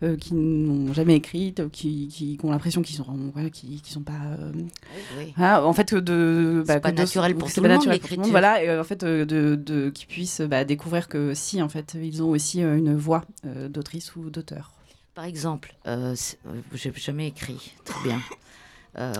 euh, 0.03 0.15
qui 0.15 0.33
n'ont 0.33 0.93
jamais 0.93 1.15
écrit, 1.15 1.53
euh, 1.59 1.69
qui, 1.69 2.07
qui, 2.07 2.37
qui 2.37 2.45
ont 2.45 2.51
l'impression 2.51 2.81
qu'ils 2.81 2.95
sont, 2.95 3.05
voilà, 3.33 3.49
qui, 3.49 3.81
qui 3.81 3.91
sont 3.91 4.01
pas... 4.03 4.13
euh, 4.39 4.51
oui. 5.17 5.33
en 5.37 5.73
fait, 5.73 5.93
de... 5.93 6.63
C'est 6.65 6.79
pas 6.79 6.91
de- 6.91 6.97
naturel 6.97 7.35
pour 7.35 7.51
tout 7.51 7.61
pas 7.61 7.67
le 7.67 7.73
monde, 7.73 7.85
naturel 7.87 7.99
pour 7.99 8.09
tout 8.09 8.15
le 8.15 8.17
monde, 8.21 8.25
l'écriture. 8.25 8.31
Voilà, 8.31 8.63
et 8.63 8.69
euh, 8.69 8.81
en 8.81 8.83
fait, 8.83 9.03
euh, 9.03 9.25
de, 9.25 9.55
de, 9.55 9.89
qu'ils 9.89 10.07
puissent 10.07 10.41
bah, 10.41 10.63
découvrir 10.65 11.07
que 11.07 11.33
si, 11.33 11.61
en 11.61 11.69
fait, 11.69 11.95
ils 12.01 12.23
ont 12.23 12.29
aussi 12.29 12.61
une 12.61 12.95
voix 12.95 13.25
d'autrice 13.69 14.15
ou 14.15 14.29
d'auteur. 14.29 14.71
Par 15.15 15.25
exemple, 15.25 15.75
j'ai 16.73 16.93
jamais 16.95 17.27
écrit, 17.27 17.73
très 17.83 18.01
bien. 18.03 18.21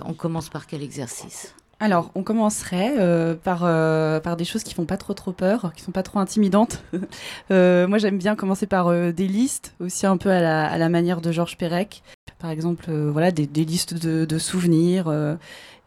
On 0.04 0.14
commence 0.14 0.48
par 0.48 0.66
quel 0.66 0.82
exercice? 0.82 1.54
Alors, 1.82 2.10
on 2.14 2.22
commencerait 2.22 2.94
euh, 2.98 3.34
par, 3.34 3.62
euh, 3.64 4.20
par 4.20 4.36
des 4.36 4.44
choses 4.44 4.62
qui 4.62 4.74
font 4.74 4.84
pas 4.84 4.98
trop 4.98 5.14
trop 5.14 5.32
peur, 5.32 5.72
qui 5.74 5.82
sont 5.82 5.92
pas 5.92 6.02
trop 6.02 6.18
intimidantes. 6.20 6.82
Euh, 7.50 7.88
moi, 7.88 7.98
j'aime 7.98 8.18
bien 8.18 8.36
commencer 8.36 8.66
par 8.66 8.92
des 9.12 9.26
listes, 9.26 9.74
aussi 9.80 10.06
un 10.06 10.16
peu 10.16 10.30
à 10.30 10.78
la, 10.78 10.88
manière 10.88 11.20
de 11.20 11.32
Georges 11.32 11.56
Perec. 11.56 12.02
Par 12.38 12.50
exemple, 12.50 12.92
voilà, 12.92 13.32
des, 13.32 13.46
listes 13.64 13.94
de, 13.94 14.38
souvenirs, 14.38 15.12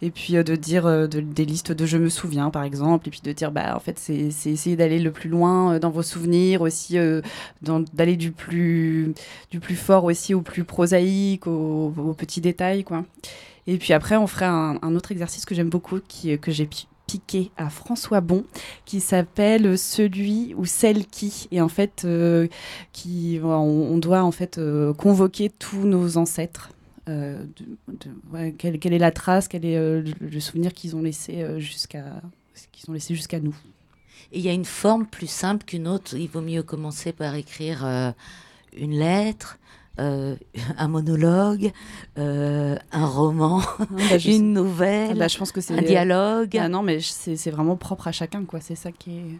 et 0.01 0.11
puis 0.11 0.33
de 0.33 0.55
dire 0.55 0.85
de- 0.85 1.21
des 1.21 1.45
listes 1.45 1.71
de 1.71 1.85
je 1.85 1.97
me 1.97 2.09
souviens, 2.09 2.49
par 2.49 2.63
exemple, 2.63 3.07
et 3.07 3.11
puis 3.11 3.21
de 3.23 3.31
dire, 3.31 3.51
bah, 3.51 3.75
en 3.75 3.79
fait, 3.79 3.97
c'est 3.97 4.13
essayer 4.15 4.75
d'aller 4.75 4.99
le 4.99 5.11
plus 5.11 5.29
loin 5.29 5.79
dans 5.79 5.89
vos 5.89 6.03
souvenirs, 6.03 6.61
aussi 6.61 6.97
d'aller 7.61 8.17
du 8.17 8.31
plus, 8.31 9.13
du 9.51 9.59
plus 9.59 9.77
fort 9.77 10.03
aussi 10.03 10.33
au 10.33 10.41
plus 10.41 10.65
prosaïque, 10.65 11.47
aux 11.47 12.15
petits 12.17 12.41
détails, 12.41 12.83
quoi. 12.83 13.05
Et 13.67 13.77
puis 13.77 13.93
après, 13.93 14.17
on 14.17 14.27
ferait 14.27 14.45
un, 14.45 14.95
autre 14.95 15.11
exercice 15.11 15.45
que 15.45 15.55
j'aime 15.55 15.69
beaucoup, 15.69 15.99
qui, 16.07 16.37
que 16.37 16.51
j'ai 16.51 16.65
pi- 16.65 16.87
piqué 17.07 17.51
à 17.57 17.69
François 17.69 18.21
Bon, 18.21 18.45
qui 18.85 18.99
s'appelle 18.99 19.77
celui 19.77 20.53
ou 20.55 20.65
celle 20.65 21.05
qui. 21.05 21.47
Et 21.51 21.61
en 21.61 21.69
fait, 21.69 22.03
euh, 22.05 22.47
qui, 22.91 23.39
on, 23.43 23.97
doit 23.97 24.23
en 24.23 24.31
fait 24.31 24.57
euh, 24.57 24.93
convoquer 24.93 25.49
tous 25.49 25.85
nos 25.85 26.17
ancêtres. 26.17 26.71
Euh, 27.09 27.43
quelle, 28.57 28.79
quelle 28.79 28.93
est 28.93 28.99
la 28.99 29.11
trace, 29.11 29.47
quel 29.47 29.65
est 29.65 29.77
euh, 29.77 30.03
le, 30.21 30.39
souvenir 30.39 30.73
qu'ils 30.73 30.95
ont 30.95 31.01
laissé 31.01 31.41
euh, 31.41 31.59
jusqu'à 31.59 32.21
qu'ils 32.71 32.89
ont 32.89 32.93
laissé 32.93 33.13
jusqu'à 33.13 33.39
nous. 33.39 33.55
Il 34.31 34.41
y 34.41 34.47
a 34.47 34.53
une 34.53 34.65
forme 34.65 35.05
plus 35.05 35.29
simple 35.29 35.65
qu'une 35.65 35.87
autre. 35.87 36.15
Il 36.15 36.29
vaut 36.29 36.41
mieux 36.41 36.63
commencer 36.63 37.11
par 37.11 37.35
écrire 37.35 37.85
euh, 37.85 38.11
une 38.77 38.97
lettre, 38.97 39.57
euh, 39.99 40.35
un 40.77 40.87
monologue, 40.87 41.71
euh, 42.17 42.75
un 42.91 43.05
roman, 43.05 43.61
bah, 43.91 44.17
je 44.17 44.31
une 44.37 44.53
nouvelle, 44.53 45.17
bah, 45.17 45.27
je 45.27 45.37
pense 45.37 45.51
que 45.51 45.61
c'est 45.61 45.77
un 45.77 45.81
dialogue. 45.81 46.57
Ah 46.57 46.67
non, 46.69 46.81
mais 46.81 46.99
c'est 46.99 47.51
vraiment 47.51 47.75
propre 47.75 48.07
à 48.07 48.11
chacun, 48.11 48.43
quoi. 48.45 48.59
C'est 48.59 48.75
ça 48.75 48.91
qui 48.91 49.17
est. 49.17 49.39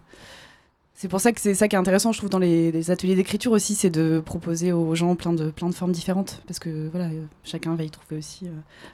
C'est 0.95 1.07
pour 1.07 1.19
ça 1.19 1.33
que 1.33 1.41
c'est 1.41 1.55
ça 1.55 1.67
qui 1.67 1.75
est 1.75 1.79
intéressant, 1.79 2.11
je 2.11 2.19
trouve, 2.19 2.29
dans 2.29 2.39
les, 2.39 2.71
les 2.71 2.91
ateliers 2.91 3.15
d'écriture 3.15 3.51
aussi, 3.51 3.73
c'est 3.75 3.89
de 3.89 4.21
proposer 4.23 4.71
aux 4.71 4.93
gens 4.95 5.15
plein 5.15 5.33
de, 5.33 5.49
plein 5.49 5.67
de 5.67 5.73
formes 5.73 5.91
différentes. 5.91 6.41
Parce 6.47 6.59
que 6.59 6.87
voilà, 6.89 7.07
euh, 7.07 7.25
chacun 7.43 7.75
va 7.75 7.83
y 7.83 7.89
trouver 7.89 8.17
aussi, 8.19 8.47
euh, 8.47 8.51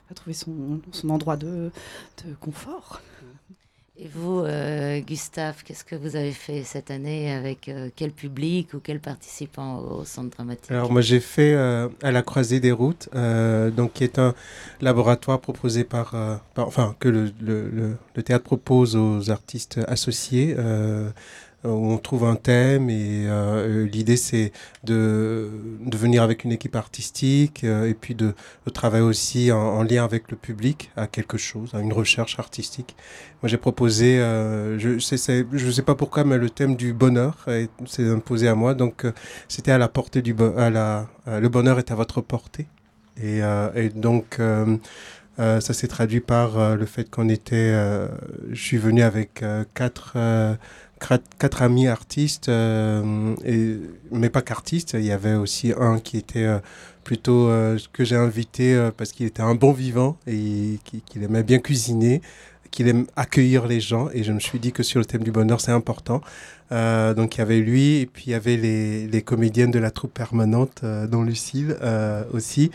va 0.09 0.15
trouver 0.15 0.33
son, 0.33 0.79
son 0.91 1.09
endroit 1.09 1.35
de, 1.35 1.71
de 2.25 2.33
confort. 2.39 3.01
Et 4.01 4.07
vous, 4.15 4.39
euh, 4.39 5.01
Gustave, 5.01 5.61
qu'est-ce 5.65 5.83
que 5.83 5.95
vous 5.95 6.15
avez 6.15 6.31
fait 6.31 6.63
cette 6.63 6.89
année 6.89 7.33
avec 7.33 7.67
euh, 7.67 7.89
quel 7.93 8.11
public 8.11 8.73
ou 8.73 8.79
quels 8.79 9.01
participants 9.01 9.79
au 9.79 10.05
Centre 10.05 10.29
dramatique? 10.37 10.71
Alors 10.71 10.89
moi 10.89 11.01
j'ai 11.01 11.19
fait 11.19 11.53
euh, 11.53 11.89
à 12.01 12.11
la 12.11 12.21
croisée 12.21 12.61
des 12.61 12.71
routes, 12.71 13.09
donc 13.13 13.93
qui 13.93 14.05
est 14.05 14.17
un 14.17 14.33
laboratoire 14.79 15.41
proposé 15.41 15.83
par, 15.83 16.15
enfin 16.55 16.95
que 16.99 17.09
le- 17.09 17.33
le 17.41 18.23
théâtre 18.23 18.45
propose 18.45 18.95
aux 18.95 19.29
artistes 19.31 19.81
associés. 19.87 20.55
Euh, 21.65 21.69
où 21.69 21.91
on 21.91 21.97
trouve 21.97 22.23
un 22.25 22.35
thème 22.35 22.89
et 22.89 23.25
euh, 23.27 23.85
l'idée 23.85 24.17
c'est 24.17 24.51
de, 24.83 25.49
de 25.85 25.97
venir 25.97 26.23
avec 26.23 26.43
une 26.43 26.51
équipe 26.51 26.75
artistique 26.75 27.63
euh, 27.63 27.87
et 27.89 27.93
puis 27.93 28.15
de, 28.15 28.33
de 28.65 28.69
travailler 28.71 29.03
aussi 29.03 29.51
en, 29.51 29.57
en 29.59 29.83
lien 29.83 30.03
avec 30.03 30.31
le 30.31 30.37
public 30.37 30.91
à 30.95 31.07
quelque 31.07 31.37
chose, 31.37 31.71
à 31.73 31.79
une 31.79 31.93
recherche 31.93 32.39
artistique. 32.39 32.95
Moi 33.41 33.49
j'ai 33.49 33.57
proposé, 33.57 34.19
euh, 34.19 34.77
je 34.79 34.99
c'est- 34.99 35.45
je 35.51 35.71
sais 35.71 35.81
pas 35.81 35.95
pourquoi, 35.95 36.23
mais 36.23 36.37
le 36.37 36.49
thème 36.49 36.75
du 36.75 36.93
bonheur 36.93 37.35
est- 37.47 37.69
s'est 37.87 38.09
imposé 38.09 38.47
à 38.47 38.55
moi, 38.55 38.73
donc 38.73 39.05
euh, 39.05 39.11
c'était 39.47 39.71
à 39.71 39.77
la 39.77 39.87
portée 39.87 40.21
du 40.21 40.35
à 40.57 40.69
la, 40.69 41.07
euh, 41.27 41.39
le 41.39 41.49
bonheur 41.49 41.79
est 41.79 41.91
à 41.91 41.95
votre 41.95 42.21
portée 42.21 42.67
et, 43.21 43.43
euh, 43.43 43.69
et 43.75 43.89
donc 43.89 44.37
euh, 44.39 44.77
euh, 45.39 45.59
ça 45.61 45.73
s'est 45.73 45.87
traduit 45.87 46.19
par 46.19 46.57
euh, 46.59 46.75
le 46.75 46.85
fait 46.85 47.09
qu'on 47.09 47.29
était, 47.29 47.55
euh, 47.73 48.07
je 48.51 48.61
suis 48.61 48.77
venu 48.77 49.01
avec 49.03 49.41
euh, 49.43 49.63
quatre, 49.73 50.13
euh, 50.17 50.55
quatre, 50.99 51.61
amis 51.61 51.87
artistes, 51.87 52.49
euh, 52.49 53.33
et, 53.45 53.77
mais 54.11 54.29
pas 54.29 54.41
qu'artistes, 54.41 54.95
il 54.99 55.05
y 55.05 55.11
avait 55.11 55.35
aussi 55.35 55.73
un 55.79 55.99
qui 55.99 56.17
était 56.17 56.43
euh, 56.43 56.59
plutôt 57.03 57.47
euh, 57.49 57.77
que 57.93 58.03
j'ai 58.03 58.15
invité 58.15 58.89
parce 58.97 59.11
qu'il 59.11 59.25
était 59.25 59.41
un 59.41 59.55
bon 59.55 59.71
vivant 59.71 60.17
et 60.27 60.79
qui- 60.83 61.01
qu'il 61.01 61.23
aimait 61.23 61.43
bien 61.43 61.59
cuisiner 61.59 62.21
qu'il 62.71 62.87
aime 62.87 63.07
accueillir 63.15 63.65
les 63.65 63.79
gens. 63.79 64.09
Et 64.13 64.23
je 64.23 64.31
me 64.31 64.39
suis 64.39 64.59
dit 64.59 64.71
que 64.71 64.83
sur 64.83 64.99
le 64.99 65.05
thème 65.05 65.23
du 65.23 65.31
bonheur 65.31 65.59
c'est 65.59 65.71
important. 65.71 66.21
Donc 66.69 67.35
il 67.35 67.39
y 67.39 67.41
avait 67.41 67.61
lui 67.61 67.95
et 68.01 68.05
puis 68.05 68.25
il 68.27 68.29
y 68.29 68.35
avait 68.35 68.57
les, 68.57 69.07
les 69.07 69.21
comédiennes 69.23 69.71
de 69.71 69.79
la 69.79 69.89
troupe 69.89 70.13
permanente 70.13 70.83
dont 71.09 71.23
Lucille 71.23 71.75
aussi 72.31 72.69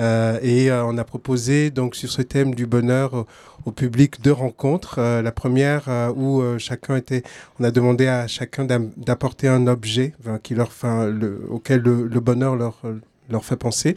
et 0.00 0.70
euh, 0.70 0.84
on 0.84 0.96
a 0.96 1.04
proposé 1.04 1.70
donc 1.70 1.94
sur 1.94 2.10
ce 2.10 2.22
thème 2.22 2.54
du 2.54 2.66
bonheur 2.66 3.26
au, 3.66 3.72
public 3.72 4.22
deux 4.22 4.32
rencontres. 4.32 4.98
Euh, 4.98 5.20
la 5.22 5.32
première 5.32 5.88
euh, 5.88 6.12
où 6.14 6.40
euh, 6.40 6.58
chacun 6.58 6.96
était 6.96 7.22
on 7.58 7.64
a 7.64 7.70
demandé 7.70 8.06
à 8.06 8.26
chacun 8.26 8.64
d'apporter 8.64 9.48
un 9.48 9.66
objet 9.66 10.14
qui 10.42 10.54
leur 10.54 10.68
enfin, 10.68 11.06
le, 11.06 11.46
auquel 11.50 11.80
le, 11.80 12.06
le 12.06 12.20
bonheur 12.20 12.56
leur 12.56 12.80
leur 13.28 13.44
fait 13.44 13.56
penser 13.56 13.94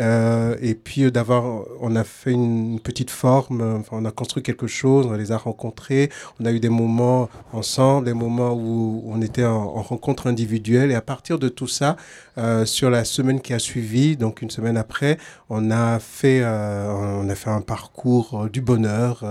euh, 0.00 0.56
et 0.60 0.74
puis 0.74 1.04
euh, 1.04 1.10
d'avoir, 1.10 1.64
on 1.80 1.96
a 1.96 2.04
fait 2.04 2.32
une 2.32 2.80
petite 2.80 3.10
forme, 3.10 3.60
euh, 3.60 3.78
enfin, 3.78 3.96
on 4.00 4.04
a 4.04 4.10
construit 4.10 4.42
quelque 4.42 4.66
chose, 4.66 5.06
on 5.06 5.12
les 5.12 5.32
a 5.32 5.36
rencontrés, 5.36 6.10
on 6.40 6.44
a 6.44 6.52
eu 6.52 6.60
des 6.60 6.68
moments 6.68 7.28
ensemble, 7.52 8.06
des 8.06 8.14
moments 8.14 8.52
où 8.52 9.02
on 9.06 9.20
était 9.22 9.44
en, 9.44 9.56
en 9.56 9.82
rencontre 9.82 10.26
individuelle, 10.26 10.90
et 10.90 10.94
à 10.94 11.02
partir 11.02 11.38
de 11.38 11.48
tout 11.48 11.68
ça, 11.68 11.96
euh, 12.38 12.64
sur 12.64 12.90
la 12.90 13.04
semaine 13.04 13.40
qui 13.40 13.52
a 13.52 13.58
suivi, 13.58 14.16
donc 14.16 14.42
une 14.42 14.50
semaine 14.50 14.76
après, 14.76 15.18
on 15.50 15.70
a 15.70 15.98
fait, 15.98 16.40
euh, 16.42 16.88
on 16.92 17.28
a 17.28 17.34
fait 17.34 17.50
un 17.50 17.62
parcours 17.62 18.44
euh, 18.44 18.48
du 18.48 18.60
bonheur 18.60 19.24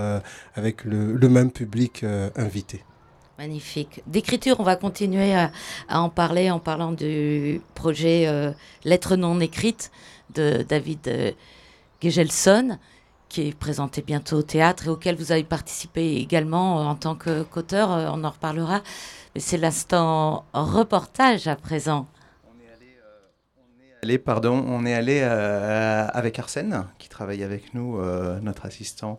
avec 0.54 0.84
le, 0.84 1.14
le 1.14 1.28
même 1.28 1.50
public 1.50 2.04
invité. 2.36 2.84
Magnifique. 3.38 4.02
D'écriture, 4.08 4.56
on 4.58 4.64
va 4.64 4.74
continuer 4.74 5.32
à, 5.32 5.52
en 5.88 6.08
parler 6.08 6.50
en 6.50 6.58
parlant 6.58 6.90
du 6.90 7.60
projet 7.76 8.26
euh, 8.26 8.50
Lettres 8.84 9.14
non 9.14 9.38
écrites 9.38 9.92
de 10.34 10.64
David 10.68 11.06
euh, 11.06 11.30
Gegelson, 12.02 12.78
qui 13.28 13.46
est 13.46 13.56
présenté 13.56 14.02
bientôt 14.02 14.38
au 14.38 14.42
théâtre 14.42 14.86
et 14.86 14.88
auquel 14.88 15.14
vous 15.14 15.30
avez 15.30 15.44
participé 15.44 16.16
également 16.16 16.80
euh, 16.80 16.84
en 16.86 16.96
tant 16.96 17.14
qu'auteur. 17.14 17.92
euh, 17.92 18.10
on 18.12 18.24
en 18.24 18.30
reparlera. 18.30 18.80
Mais 19.36 19.40
c'est 19.40 19.56
l'instant 19.56 20.44
reportage 20.52 21.46
à 21.46 21.54
présent. 21.54 22.08
Allez, 24.02 24.18
pardon, 24.18 24.64
on 24.66 24.84
est 24.84 24.94
allé 24.94 25.22
avec 25.22 26.38
Arsène, 26.38 26.86
qui 26.98 27.08
travaille 27.08 27.42
avec 27.42 27.74
nous, 27.74 28.00
notre 28.42 28.64
assistant 28.64 29.18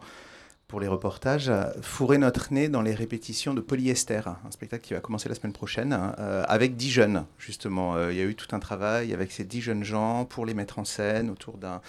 pour 0.70 0.80
les 0.80 0.88
reportages, 0.88 1.52
fourrer 1.82 2.20
notre 2.20 2.54
nez 2.54 2.70
dans 2.70 2.84
les 2.84 2.94
répétitions 2.94 3.56
de 3.56 3.60
Polyester, 3.60 4.22
un 4.28 4.52
spectacle 4.52 4.86
qui 4.86 4.94
va 4.94 5.00
commencer 5.00 5.28
la 5.28 5.34
semaine 5.34 5.52
prochaine, 5.52 5.98
euh, 6.20 6.44
avec 6.48 6.76
dix 6.78 6.92
jeunes, 6.92 7.26
justement. 7.40 7.96
Euh, 7.96 8.14
il 8.14 8.20
y 8.20 8.22
a 8.22 8.26
eu 8.26 8.36
tout 8.36 8.56
un 8.56 8.60
travail 8.60 9.12
avec 9.12 9.32
ces 9.32 9.44
dix 9.44 9.62
jeunes 9.62 9.84
gens 9.84 10.26
pour 10.26 10.46
les 10.46 10.54
mettre 10.54 10.78
en 10.78 10.86
scène 10.86 11.32
autour 11.32 11.58
d'un- 11.58 11.82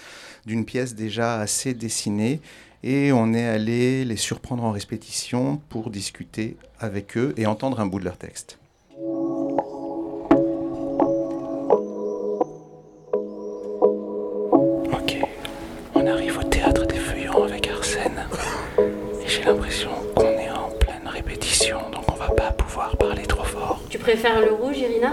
d'une 0.46 0.64
pièce 0.64 0.94
déjà 0.94 1.38
assez 1.40 1.74
dessinée. 1.74 2.40
Et 2.82 3.12
on 3.12 3.34
est 3.34 3.46
allé 3.46 4.06
les 4.06 4.16
surprendre 4.16 4.64
en 4.64 4.70
répétition 4.72 5.60
pour 5.68 5.90
discuter 5.90 6.56
avec 6.78 7.18
eux 7.18 7.34
et 7.36 7.44
entendre 7.44 7.80
un 7.80 7.86
bout 7.86 8.00
de 8.00 8.06
leur 8.06 8.16
texte. 8.16 8.59
J'ai 19.40 19.46
l'impression 19.46 19.90
qu'on 20.14 20.28
est 20.38 20.50
en 20.50 20.68
pleine 20.78 21.06
répétition, 21.06 21.78
donc 21.92 22.04
on 22.12 22.14
va 22.14 22.28
pas 22.28 22.52
pouvoir 22.52 22.96
parler 22.96 23.22
trop 23.22 23.44
fort. 23.44 23.80
Tu 23.88 23.98
préfères 23.98 24.40
le 24.40 24.52
rouge, 24.52 24.76
Irina 24.78 25.12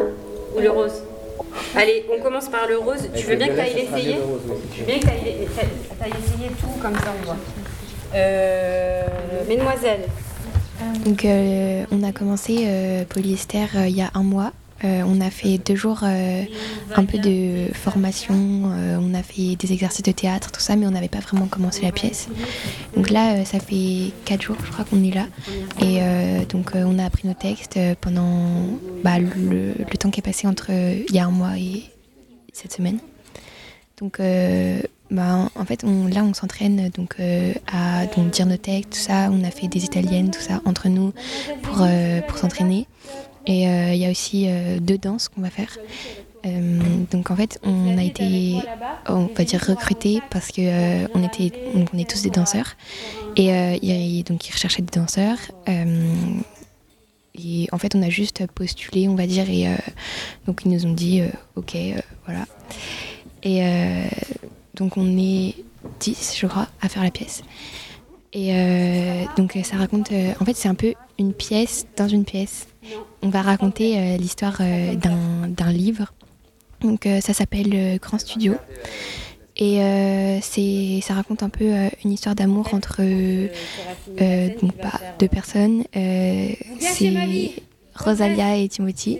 Ou 0.55 0.59
le 0.59 0.69
rose? 0.69 1.03
Allez, 1.75 2.05
on 2.13 2.21
commence 2.21 2.49
par 2.49 2.67
le 2.67 2.77
rose. 2.77 3.09
Tu 3.15 3.25
veux 3.25 3.35
bien 3.35 3.47
que 3.47 3.53
tu 3.53 3.59
ailles 3.59 3.73
l'essayer? 3.73 4.15
Tu 4.73 4.79
veux 4.81 4.85
bien 4.85 4.99
que 4.99 5.05
tu 5.05 5.09
ailles 5.09 6.11
essayer 6.11 6.49
tout, 6.59 6.79
comme 6.81 6.95
ça 6.95 7.13
on 7.21 7.25
voit. 7.25 7.37
Euh, 8.15 9.03
mesdemoiselles, 9.47 10.07
Donc, 11.05 11.25
euh, 11.25 11.85
on 11.91 12.03
a 12.03 12.11
commencé 12.11 12.65
euh, 12.65 13.03
polyester 13.07 13.65
euh, 13.75 13.87
il 13.87 13.95
y 13.95 14.01
a 14.01 14.11
un 14.13 14.23
mois. 14.23 14.51
Euh, 14.83 15.01
on 15.07 15.21
a 15.21 15.31
fait 15.31 15.57
deux 15.57 15.75
jours 15.75 16.01
euh, 16.03 16.43
un 16.95 17.05
peu 17.05 17.17
de 17.17 17.73
formation, 17.73 18.35
euh, 18.35 18.97
on 19.01 19.13
a 19.15 19.23
fait 19.23 19.55
des 19.55 19.73
exercices 19.73 20.03
de 20.03 20.11
théâtre, 20.11 20.51
tout 20.51 20.59
ça, 20.59 20.75
mais 20.75 20.85
on 20.85 20.91
n'avait 20.91 21.07
pas 21.07 21.19
vraiment 21.19 21.47
commencé 21.47 21.81
la 21.81 21.91
pièce. 21.91 22.27
Donc 22.95 23.09
là, 23.09 23.43
ça 23.43 23.59
fait 23.59 24.11
quatre 24.25 24.41
jours, 24.43 24.57
je 24.63 24.71
crois 24.71 24.85
qu'on 24.85 25.03
est 25.03 25.13
là. 25.13 25.25
Et 25.81 25.99
donc, 26.45 26.71
on 26.75 26.99
a 26.99 27.05
appris 27.05 27.27
nos 27.27 27.33
textes 27.33 27.79
pendant 28.01 28.61
bah, 29.03 29.17
le, 29.19 29.73
temps 29.97 30.11
qui 30.11 30.19
est 30.19 30.23
passé 30.23 30.47
entre 30.47 30.69
il 30.69 31.13
y 31.13 31.19
a 31.19 31.25
un 31.25 31.31
mois 31.31 31.57
et 31.57 31.83
cette 32.53 32.73
semaine. 32.73 32.99
Donc, 33.99 34.21
bah, 35.09 35.49
en 35.55 35.65
fait, 35.65 35.83
là, 35.83 36.23
on 36.23 36.33
s'entraîne 36.33 36.89
donc 36.89 37.15
à 37.71 38.05
dire 38.05 38.45
nos 38.45 38.57
textes, 38.57 38.91
tout 38.91 38.99
ça. 38.99 39.29
On 39.31 39.43
a 39.43 39.49
fait 39.49 39.67
des 39.67 39.85
italiennes, 39.85 40.29
tout 40.29 40.41
ça, 40.41 40.61
entre 40.65 40.87
nous 40.87 41.13
pour 41.63 42.37
s'entraîner. 42.37 42.87
Et 43.47 43.67
euh, 43.67 43.93
il 43.93 43.97
y 43.97 44.05
a 44.05 44.12
aussi 44.12 44.45
euh, 44.47 44.79
deux 44.79 44.97
danses 44.97 45.29
qu'on 45.29 45.41
va 45.41 45.49
faire. 45.49 45.77
Euh, 46.45 46.79
donc 47.12 47.31
en 47.31 47.36
fait, 47.36 47.60
on 47.63 47.97
a 47.97 48.03
été, 48.03 48.57
on 49.07 49.25
va 49.25 49.43
dire 49.43 49.62
recrutés 49.65 50.21
parce 50.29 50.51
que 50.51 51.07
on 51.17 51.23
était, 51.23 51.51
on 51.73 51.97
est 51.97 52.10
tous 52.10 52.21
des 52.21 52.29
danseurs. 52.29 52.75
Et 53.38 54.23
donc 54.25 54.47
ils 54.47 54.51
recherchaient 54.51 54.81
des 54.81 54.99
danseurs. 54.99 55.38
Et 57.39 57.67
en 57.71 57.77
fait, 57.77 57.95
on 57.95 58.01
a 58.01 58.10
juste 58.10 58.45
postulé, 58.47 59.07
on 59.07 59.15
va 59.15 59.27
dire, 59.27 59.49
et 59.49 59.67
donc 60.45 60.62
ils 60.65 60.71
nous 60.71 60.86
ont 60.86 60.93
dit, 60.93 61.21
ok, 61.55 61.77
voilà. 62.25 62.45
Et 63.43 63.62
donc 64.75 64.97
on 64.97 65.17
est 65.17 65.55
10, 65.99 66.38
je 66.39 66.47
crois, 66.47 66.67
à 66.81 66.89
faire 66.89 67.03
la 67.03 67.12
pièce. 67.12 67.43
Et 68.33 68.53
donc 69.38 69.57
ça 69.63 69.77
raconte, 69.77 70.12
en 70.39 70.45
fait 70.45 70.55
c'est 70.55 70.69
un 70.69 70.75
peu 70.75 70.93
une 71.19 71.33
pièce 71.33 71.88
dans 71.95 72.07
une 72.07 72.25
pièce. 72.25 72.67
On 73.21 73.30
va 73.30 73.41
raconter 73.41 73.97
euh, 73.97 74.17
l'histoire 74.17 74.58
euh, 74.62 74.95
d'un 74.95 75.71
livre. 75.71 76.13
Donc 76.82 77.06
euh, 77.06 77.21
ça 77.21 77.34
s'appelle 77.34 78.00
Grand 78.00 78.19
Studio. 78.19 78.56
Et 79.60 79.82
euh, 79.82 80.38
c'est, 80.41 81.00
ça 81.02 81.15
raconte 81.15 81.41
un 81.41 81.50
peu 81.50 81.65
euh, 81.65 81.89
une 82.06 82.12
histoire 82.12 82.36
d'amour 82.36 82.76
entre 82.76 82.97
euh, 83.02 83.47
donc, 84.62 84.78
bah, 84.78 85.00
deux 85.17 85.28
personnes. 85.28 85.84
C'est 86.80 87.54
Rosalia 87.95 88.58
et 88.58 88.69
Timothy. 88.69 89.19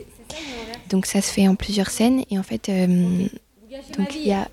Donc 0.90 1.08
ça 1.08 1.22
se 1.22 1.32
fait 1.32 1.48
en 1.48 1.56
plusieurs 1.56 1.90
scènes. 1.90 2.24
Et 2.30 2.38
en 2.38 2.44
fait, 2.44 2.70
donc 3.98 4.16
il 4.16 4.28
y 4.28 4.32
a 4.32 4.48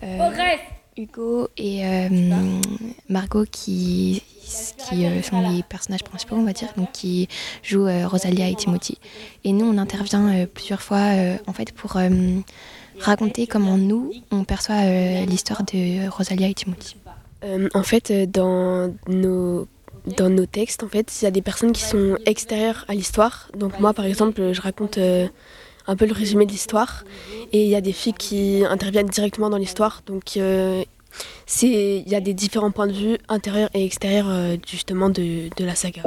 Hugo 0.97 1.49
et 1.59 1.83
Margot 3.11 3.45
qui, 3.51 4.23
qui 4.45 5.07
euh, 5.07 5.23
sont 5.23 5.41
les 5.51 5.63
personnages 5.63 6.03
principaux, 6.03 6.37
on 6.37 6.45
va 6.45 6.53
dire, 6.53 6.69
donc 6.77 6.93
qui 6.93 7.29
jouent 7.63 7.87
euh, 7.87 8.07
Rosalia 8.07 8.49
et 8.49 8.55
Timothy. 8.55 8.99
Et 9.45 9.53
nous, 9.53 9.67
on 9.67 9.79
intervient 9.79 10.29
euh, 10.29 10.47
plusieurs 10.47 10.83
fois 10.83 11.03
en 11.47 11.53
fait 11.53 11.73
pour 11.73 11.97
raconter 13.01 13.47
comment 13.47 13.77
nous, 13.77 14.13
on 14.31 14.45
perçoit 14.45 14.85
l'histoire 15.27 15.65
de 15.65 16.09
Rosalia 16.09 16.49
et 16.49 16.55
Timothy. 16.55 16.97
En 17.75 17.83
fait, 17.83 18.31
dans 18.31 18.95
nos 19.09 19.67
dans 20.19 20.29
nos 20.29 20.45
textes, 20.45 20.83
en 20.83 20.89
fait, 20.89 21.11
il 21.21 21.25
y 21.25 21.29
a 21.29 21.31
des 21.31 21.41
personnes 21.41 21.73
qui 21.73 21.83
sont 21.83 22.19
extérieures 22.27 22.85
à 22.89 22.95
l'histoire. 22.95 23.49
Donc 23.57 23.81
moi, 23.81 23.95
par 23.95 24.05
exemple, 24.05 24.53
je 24.53 24.61
raconte 24.61 24.99
un 24.99 25.97
peu 25.97 26.07
le 26.07 26.13
résumé 26.13 26.47
de 26.47 26.53
l'histoire. 26.53 27.05
Et 27.53 27.65
il 27.65 27.71
y 27.71 27.75
a 27.75 27.81
des 27.81 27.93
filles 27.93 28.15
qui 28.15 28.65
interviennent 28.69 29.09
directement 29.09 29.51
dans 29.51 29.59
l'histoire. 29.59 30.03
Donc 30.07 30.39
il 31.63 32.09
y 32.09 32.15
a 32.15 32.21
des 32.21 32.35
différents 32.35 32.71
points 32.71 32.87
de 32.87 32.93
vue 32.93 33.19
intérieurs 33.29 33.71
et 33.75 33.85
extérieurs 33.85 34.29
euh, 34.29 34.57
justement 34.67 35.11
de, 35.11 35.49
la 35.59 35.75
saga. 35.75 36.03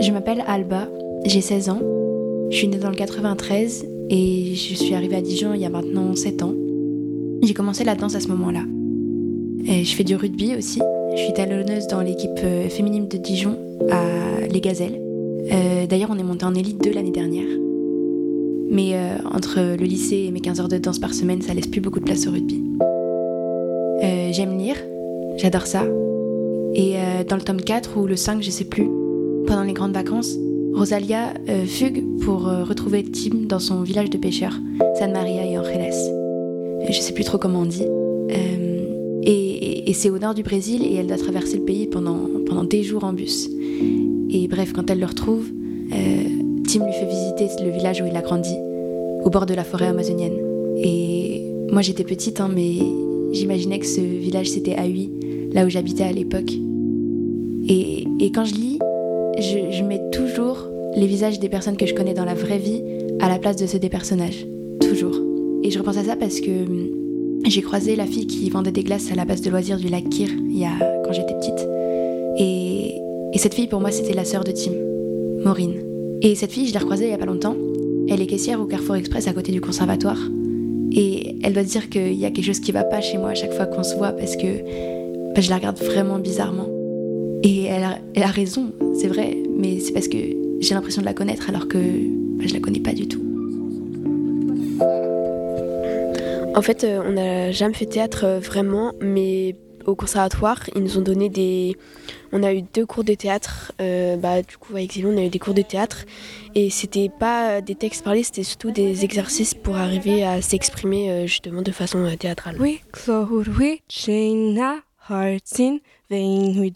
Je 0.00 0.10
m'appelle 0.12 0.42
Alba, 0.46 0.88
j'ai 1.24 1.40
16 1.40 1.70
ans. 1.70 1.80
Je 2.50 2.56
suis 2.56 2.68
née 2.68 2.78
dans 2.78 2.90
le 2.90 2.96
93 2.96 3.86
et 4.10 4.54
je 4.54 4.74
suis 4.74 4.94
arrivée 4.94 5.16
à 5.16 5.20
Dijon 5.20 5.54
il 5.54 5.60
y 5.60 5.64
a 5.64 5.70
maintenant 5.70 6.14
7 6.14 6.42
ans. 6.42 6.54
J'ai 7.42 7.54
commencé 7.54 7.84
la 7.84 7.94
danse 7.94 8.14
à 8.14 8.20
ce 8.20 8.28
moment-là. 8.28 8.62
Et 9.66 9.84
je 9.84 9.94
fais 9.94 10.04
du 10.04 10.16
rugby 10.16 10.56
aussi. 10.56 10.80
Je 11.14 11.22
suis 11.22 11.32
talonneuse 11.32 11.86
dans 11.86 12.00
l'équipe 12.00 12.30
euh, 12.42 12.68
féminine 12.68 13.08
de 13.08 13.16
Dijon 13.16 13.58
à 13.90 14.46
Les 14.46 14.60
Gazelles. 14.60 15.00
Euh, 15.52 15.86
D'ailleurs, 15.86 16.10
on 16.12 16.18
est 16.18 16.24
monté 16.24 16.44
en 16.44 16.54
élite 16.54 16.82
2 16.82 16.92
l'année 16.92 17.10
dernière. 17.10 17.48
Mais 18.72 18.94
entre 19.24 19.58
le 19.58 19.84
lycée 19.84 20.26
et 20.28 20.30
mes 20.30 20.40
15 20.40 20.60
heures 20.60 20.68
de 20.68 20.78
danse 20.78 21.00
par 21.00 21.12
semaine, 21.12 21.42
ça 21.42 21.54
laisse 21.54 21.66
plus 21.66 21.80
beaucoup 21.80 21.98
de 21.98 22.04
place 22.04 22.28
au 22.28 22.30
rugby. 22.30 22.62
J'aime 24.32 24.56
lire, 24.56 24.76
j'adore 25.38 25.66
ça. 25.66 25.82
Et 26.74 26.94
euh, 26.96 27.24
dans 27.28 27.34
le 27.34 27.42
tome 27.42 27.60
4 27.60 27.98
ou 27.98 28.06
le 28.06 28.14
5, 28.14 28.42
je 28.42 28.50
sais 28.50 28.64
plus, 28.64 28.88
pendant 29.46 29.64
les 29.64 29.72
grandes 29.72 29.92
vacances, 29.92 30.36
Rosalia 30.72 31.34
euh, 31.48 31.64
fugue 31.64 32.04
pour 32.20 32.46
euh, 32.46 32.62
retrouver 32.62 33.02
Tim 33.02 33.46
dans 33.48 33.58
son 33.58 33.82
village 33.82 34.08
de 34.08 34.18
pêcheurs, 34.18 34.54
San 34.98 35.12
Maria 35.12 35.44
et 35.44 35.58
Angeles. 35.58 35.96
Je 36.88 37.00
sais 37.00 37.12
plus 37.12 37.24
trop 37.24 37.38
comment 37.38 37.60
on 37.60 37.66
dit. 37.66 37.86
Et 39.22 39.92
c'est 39.92 40.10
au 40.10 40.20
nord 40.20 40.34
du 40.34 40.44
Brésil 40.44 40.86
et 40.86 40.94
elle 40.94 41.08
doit 41.08 41.16
traverser 41.16 41.56
le 41.56 41.64
pays 41.64 41.88
pendant, 41.88 42.28
pendant 42.46 42.62
des 42.62 42.84
jours 42.84 43.02
en 43.02 43.12
bus. 43.12 43.50
Et 44.30 44.46
bref, 44.46 44.72
quand 44.72 44.88
elle 44.88 45.00
le 45.00 45.06
retrouve, 45.06 45.46
Tim 45.90 46.86
lui 46.86 46.92
fait 46.92 47.06
visiter 47.06 47.48
le 47.64 47.70
village 47.70 48.00
où 48.00 48.06
il 48.06 48.16
a 48.16 48.22
grandi, 48.22 48.54
au 49.24 49.30
bord 49.30 49.46
de 49.46 49.54
la 49.54 49.64
forêt 49.64 49.88
amazonienne. 49.88 50.38
Et 50.76 51.42
moi 51.72 51.82
j'étais 51.82 52.04
petite, 52.04 52.40
hein, 52.40 52.48
mais 52.54 52.76
j'imaginais 53.32 53.78
que 53.78 53.86
ce 53.86 54.00
village 54.00 54.50
c'était 54.50 54.78
Aui, 54.78 55.10
là 55.52 55.64
où 55.64 55.68
j'habitais 55.68 56.04
à 56.04 56.12
l'époque. 56.12 56.52
Et, 57.68 58.06
quand 58.34 58.44
je 58.44 58.54
lis, 58.54 58.78
je, 59.38 59.82
mets 59.84 60.00
toujours 60.10 60.68
les 60.96 61.06
visages 61.06 61.38
des 61.38 61.48
personnes 61.48 61.76
que 61.76 61.86
je 61.86 61.94
connais 61.94 62.14
dans 62.14 62.24
la 62.24 62.34
vraie 62.34 62.58
vie 62.58 62.82
à 63.20 63.28
la 63.28 63.38
place 63.38 63.56
de 63.56 63.66
ceux 63.66 63.78
des 63.78 63.88
personnages. 63.88 64.46
Toujours. 64.80 65.16
Et 65.62 65.70
je 65.70 65.78
repense 65.78 65.98
à 65.98 66.04
ça 66.04 66.16
parce 66.16 66.40
que 66.40 66.50
hum, 66.50 66.88
j'ai 67.46 67.62
croisé 67.62 67.96
la 67.96 68.06
fille 68.06 68.26
qui 68.26 68.48
vendait 68.50 68.72
des 68.72 68.82
glaces 68.82 69.10
à 69.12 69.14
la 69.14 69.24
base 69.24 69.42
de 69.42 69.50
loisirs 69.50 69.78
du 69.78 69.88
lac 69.88 70.08
Kyr 70.08 70.28
il 70.48 70.58
y 70.58 70.64
a, 70.64 70.72
quand 71.04 71.12
j'étais 71.12 71.34
petite. 71.34 71.66
Et, 72.38 73.00
et 73.32 73.38
cette 73.38 73.54
fille, 73.54 73.68
pour 73.68 73.80
moi, 73.80 73.90
c'était 73.90 74.14
la 74.14 74.24
sœur 74.24 74.44
de 74.44 74.52
Tim, 74.52 74.72
Maureen. 75.44 75.74
Et 76.22 76.34
cette 76.34 76.52
fille, 76.52 76.66
je 76.66 76.72
l'ai 76.72 76.78
recroisée 76.78 77.06
il 77.06 77.10
y 77.10 77.14
a 77.14 77.18
pas 77.18 77.26
longtemps. 77.26 77.56
Elle 78.08 78.20
est 78.20 78.26
caissière 78.26 78.60
au 78.60 78.64
Carrefour 78.64 78.96
Express 78.96 79.28
à 79.28 79.32
côté 79.32 79.52
du 79.52 79.60
conservatoire. 79.60 80.18
Et 80.92 81.36
elle 81.42 81.52
doit 81.52 81.62
dire 81.62 81.88
qu'il 81.88 82.14
y 82.14 82.24
a 82.24 82.30
quelque 82.30 82.44
chose 82.44 82.60
qui 82.60 82.72
va 82.72 82.84
pas 82.84 83.00
chez 83.00 83.18
moi 83.18 83.30
à 83.30 83.34
chaque 83.34 83.52
fois 83.52 83.66
qu'on 83.66 83.82
se 83.82 83.94
voit 83.96 84.12
parce 84.12 84.36
que 84.36 85.34
bah, 85.34 85.40
je 85.40 85.50
la 85.50 85.56
regarde 85.56 85.78
vraiment 85.78 86.18
bizarrement. 86.18 86.68
Et 87.42 87.64
elle 87.64 87.84
a, 87.84 87.98
elle 88.14 88.22
a 88.22 88.28
raison, 88.28 88.72
c'est 89.00 89.08
vrai, 89.08 89.36
mais 89.56 89.80
c'est 89.80 89.92
parce 89.92 90.08
que 90.08 90.18
j'ai 90.60 90.74
l'impression 90.74 91.00
de 91.00 91.06
la 91.06 91.14
connaître 91.14 91.48
alors 91.48 91.68
que 91.68 91.78
bah, 91.78 92.44
je 92.46 92.52
la 92.52 92.60
connais 92.60 92.80
pas 92.80 92.92
du 92.92 93.08
tout. 93.08 93.22
En 96.54 96.62
fait, 96.62 96.84
euh, 96.84 97.00
on 97.06 97.12
n'a 97.12 97.52
jamais 97.52 97.74
fait 97.74 97.86
théâtre 97.86 98.24
euh, 98.24 98.38
vraiment, 98.40 98.92
mais 99.00 99.54
au 99.86 99.94
conservatoire, 99.94 100.60
ils 100.74 100.82
nous 100.82 100.98
ont 100.98 101.02
donné 101.02 101.28
des. 101.28 101.76
On 102.32 102.42
a 102.42 102.52
eu 102.52 102.62
deux 102.62 102.86
cours 102.86 103.04
de 103.04 103.14
théâtre. 103.14 103.72
euh, 103.80 104.16
bah, 104.16 104.42
du 104.42 104.56
coup, 104.56 104.74
avec 104.74 104.92
Zélie, 104.92 105.06
on 105.06 105.16
a 105.16 105.22
eu 105.24 105.28
des 105.28 105.38
cours 105.38 105.54
de 105.54 105.62
théâtre. 105.62 106.04
Et 106.54 106.70
c'était 106.70 107.08
pas 107.08 107.60
des 107.60 107.74
textes 107.74 108.04
parlés, 108.04 108.22
c'était 108.22 108.42
surtout 108.42 108.70
des 108.70 109.04
exercices 109.04 109.54
pour 109.54 109.76
arriver 109.76 110.24
à 110.24 110.42
s'exprimer 110.42 111.10
euh, 111.10 111.26
justement 111.26 111.62
de 111.62 111.72
façon 111.72 111.98
euh, 112.04 112.16
théâtrale. 112.16 112.56
Hearts 115.08 115.58
in 115.58 115.80
vain 116.08 116.60
we 116.60 116.70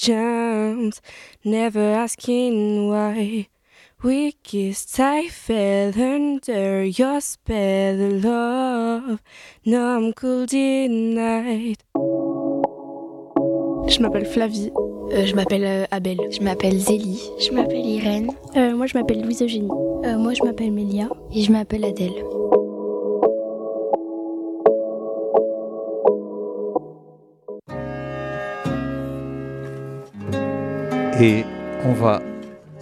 never 1.45 1.95
asking 1.95 2.89
why. 2.89 3.49
We 4.03 4.33
kissed, 4.43 4.99
I 4.99 5.29
fell 5.29 5.93
under 5.97 6.85
your 6.85 7.21
spell, 7.21 8.21
cool 10.13 10.47
night. 10.53 11.83
Je 13.89 14.01
m'appelle 14.01 14.25
Flavie. 14.27 14.73
Euh, 15.13 15.27
je 15.27 15.35
m'appelle 15.35 15.65
euh, 15.65 15.85
Abel. 15.91 16.19
Je 16.31 16.41
m'appelle 16.43 16.79
Zélie. 16.79 17.31
Je 17.39 17.53
m'appelle 17.53 17.85
Irène. 17.85 18.31
Euh, 18.57 18.75
moi, 18.75 18.87
je 18.87 18.97
m'appelle 18.97 19.23
Louise 19.23 19.43
Eugénie. 19.43 19.69
Euh, 20.05 20.17
moi, 20.17 20.33
je 20.33 20.43
m'appelle 20.43 20.73
Mélia. 20.73 21.09
Et 21.35 21.43
je 21.43 21.53
m'appelle 21.53 21.85
Adèle. 21.85 22.13
Et 31.21 31.45
on 31.87 31.93
va 31.93 32.21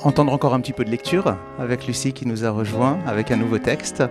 entendre 0.05 0.33
encore 0.33 0.55
un 0.55 0.61
petit 0.61 0.73
peu 0.73 0.85
de 0.85 0.91
lecture 0.91 1.37
avec 1.59 1.87
Lucie 1.87 2.13
qui 2.13 2.27
nous 2.27 2.45
a 2.45 2.51
rejoint 2.51 2.99
avec 3.07 3.31
un 3.31 3.37
nouveau 3.37 3.59
texte. 3.59 4.03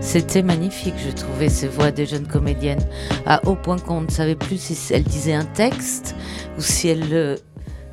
C'était 0.00 0.42
magnifique, 0.42 0.94
je 1.04 1.10
trouvais 1.10 1.48
ces 1.48 1.68
voix 1.68 1.90
des 1.90 2.06
jeunes 2.06 2.26
comédiennes, 2.26 2.86
à 3.26 3.46
haut 3.46 3.56
point 3.56 3.78
qu'on 3.78 4.02
ne 4.02 4.10
savait 4.10 4.34
plus 4.36 4.60
si 4.60 4.92
elles 4.92 5.02
disaient 5.04 5.34
un 5.34 5.44
texte 5.44 6.14
ou 6.58 6.60
si 6.60 6.88
elles... 6.88 7.12
euh, 7.12 7.36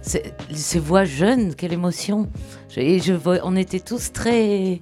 ces 0.01 0.79
voix 0.79 1.05
jeunes, 1.05 1.55
quelle 1.55 1.71
émotion 1.71 2.27
on 2.75 3.55
était 3.55 3.79
tous 3.79 4.11
très, 4.11 4.81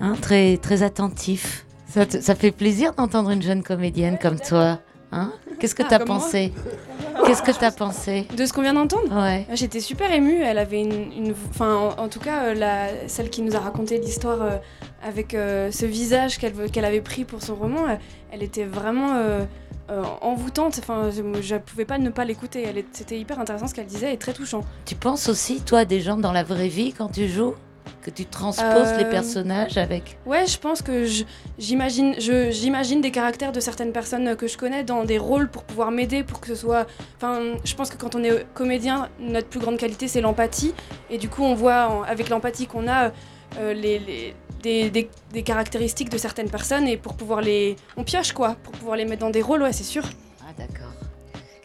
hein, 0.00 0.14
très, 0.20 0.56
très 0.56 0.82
attentifs. 0.82 1.66
Ça, 1.88 2.06
te- 2.06 2.20
ça 2.20 2.34
fait 2.34 2.52
plaisir 2.52 2.94
d'entendre 2.94 3.30
une 3.30 3.42
jeune 3.42 3.62
comédienne 3.62 4.18
comme 4.20 4.40
toi? 4.40 4.80
Hein 5.12 5.32
Qu'est-ce 5.60 5.74
que 5.74 5.82
Ah, 5.84 5.88
tu 5.88 5.94
as 5.94 5.98
comme 5.98 6.08
moi 6.08 6.16
pensé 6.18 6.52
Qu'est-ce 7.24 7.42
que 7.42 7.50
tu 7.52 7.64
as 7.64 7.70
pensé 7.70 8.26
De 8.36 8.44
ce 8.44 8.52
qu'on 8.52 8.62
vient 8.62 8.74
d'entendre 8.74 9.14
Ouais. 9.22 9.46
J'étais 9.54 9.80
super 9.80 10.12
émue. 10.12 10.42
Elle 10.42 10.58
avait 10.58 10.80
une. 10.80 11.12
une- 11.12 11.34
Enfin, 11.48 11.74
en, 11.98 12.02
en 12.04 12.08
tout 12.08 12.20
cas, 12.20 12.44
euh, 12.44 12.54
la, 12.54 13.08
celle 13.08 13.30
qui 13.30 13.42
nous 13.42 13.56
a 13.56 13.60
raconté 13.60 13.98
l'histoire 13.98 14.42
euh, 14.42 14.56
avec 15.02 15.32
euh, 15.34 15.70
ce 15.70 15.86
visage 15.86 16.38
qu'elle 16.38 16.84
avait 16.84 17.00
pris 17.00 17.24
pour 17.24 17.42
son 17.42 17.54
roman, 17.54 17.88
elle, 17.88 17.98
elle 18.32 18.42
était 18.42 18.64
vraiment 18.64 19.12
envoûtante. 20.20 20.78
Enfin, 20.80 21.10
je, 21.10 21.22
je 21.40 21.56
pouvais 21.56 21.84
pas 21.84 21.98
ne 21.98 22.10
pas 22.10 22.24
l'écouter. 22.24 22.66
C'était 22.92 23.18
hyper 23.18 23.38
intéressant 23.38 23.68
ce 23.68 23.74
qu'elle 23.74 23.86
disait 23.86 24.12
et 24.12 24.16
très 24.18 24.32
touchant. 24.32 24.62
Tu 24.84 24.94
penses 24.96 25.28
aussi, 25.28 25.60
toi, 25.62 25.80
à 25.80 25.84
des 25.84 26.00
gens 26.00 26.16
dans 26.16 26.32
la 26.32 26.42
vraie 26.42 26.68
vie 26.68 26.92
quand 26.92 27.08
tu 27.08 27.28
joues? 27.28 27.54
Que 28.02 28.10
tu 28.10 28.24
transposes 28.24 28.92
les 28.98 29.04
Euh, 29.04 29.10
personnages 29.10 29.76
avec 29.78 30.16
Ouais, 30.26 30.46
je 30.46 30.58
pense 30.58 30.80
que 30.82 31.04
j'imagine 31.58 33.00
des 33.00 33.10
caractères 33.10 33.52
de 33.52 33.60
certaines 33.60 33.92
personnes 33.92 34.36
que 34.36 34.46
je 34.46 34.56
connais 34.56 34.84
dans 34.84 35.04
des 35.04 35.18
rôles 35.18 35.48
pour 35.48 35.64
pouvoir 35.64 35.90
m'aider, 35.90 36.22
pour 36.22 36.40
que 36.40 36.46
ce 36.48 36.54
soit... 36.54 36.86
Enfin, 37.16 37.40
je 37.64 37.74
pense 37.74 37.90
que 37.90 37.96
quand 37.96 38.14
on 38.14 38.22
est 38.22 38.46
comédien, 38.54 39.08
notre 39.18 39.48
plus 39.48 39.60
grande 39.60 39.76
qualité, 39.78 40.08
c'est 40.08 40.20
l'empathie. 40.20 40.72
Et 41.10 41.18
du 41.18 41.28
coup, 41.28 41.42
on 41.42 41.54
voit 41.54 41.88
en- 41.88 42.02
avec 42.02 42.28
l'empathie 42.28 42.66
qu'on 42.66 42.88
a 42.88 43.12
euh, 43.58 43.72
les, 43.74 43.98
les- 43.98 44.34
des, 44.62 44.90
des- 44.90 45.10
des 45.32 45.42
caractéristiques 45.42 46.10
de 46.10 46.18
certaines 46.18 46.50
personnes 46.50 46.86
et 46.88 46.96
pour 46.96 47.14
pouvoir 47.14 47.40
les... 47.40 47.76
On 47.96 48.04
pioche, 48.04 48.32
quoi, 48.32 48.56
pour 48.62 48.72
pouvoir 48.72 48.96
les 48.96 49.04
mettre 49.04 49.20
dans 49.20 49.30
des 49.30 49.42
rôles, 49.42 49.62
ouais, 49.62 49.72
c'est 49.72 49.84
sûr. 49.84 50.02
Ah, 50.42 50.52
d'accord. 50.58 50.92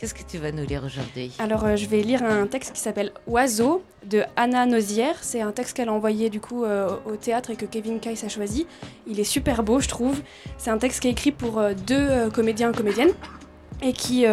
Qu'est-ce 0.02 0.16
que 0.16 0.24
tu 0.24 0.40
vas 0.40 0.52
nous 0.52 0.66
lire 0.66 0.84
aujourd'hui 0.84 1.32
Alors, 1.38 1.64
euh, 1.64 1.76
je 1.76 1.86
vais 1.86 2.02
lire 2.02 2.24
un 2.24 2.48
texte 2.48 2.74
qui 2.74 2.80
s'appelle 2.80 3.12
Oiseau 3.28 3.84
de 4.04 4.24
Anna 4.36 4.66
Nozière. 4.66 5.16
C'est 5.22 5.42
un 5.42 5.52
texte 5.52 5.78
qu'elle 5.78 5.90
a 5.90 5.94
envoyé 5.94 6.32
du 6.32 6.42
coup 6.42 6.64
euh, 6.64 6.90
au 7.06 7.18
théâtre 7.18 7.52
et 7.52 7.56
que 7.56 7.68
Kevin 7.68 8.00
Keiss 8.00 8.24
a 8.24 8.28
choisi. 8.28 8.66
Il 9.06 9.20
est 9.20 9.24
super 9.24 9.62
beau, 9.62 9.80
je 9.80 9.88
trouve. 9.88 10.20
C'est 10.58 10.72
un 10.72 10.80
texte 10.80 11.02
qui 11.02 11.08
est 11.08 11.12
écrit 11.12 11.32
pour 11.32 11.60
euh, 11.60 11.76
deux 11.86 12.32
comédiens 12.32 12.72
et 12.72 12.76
comédiennes 12.76 13.12
et 13.84 13.94
qui 13.94 14.26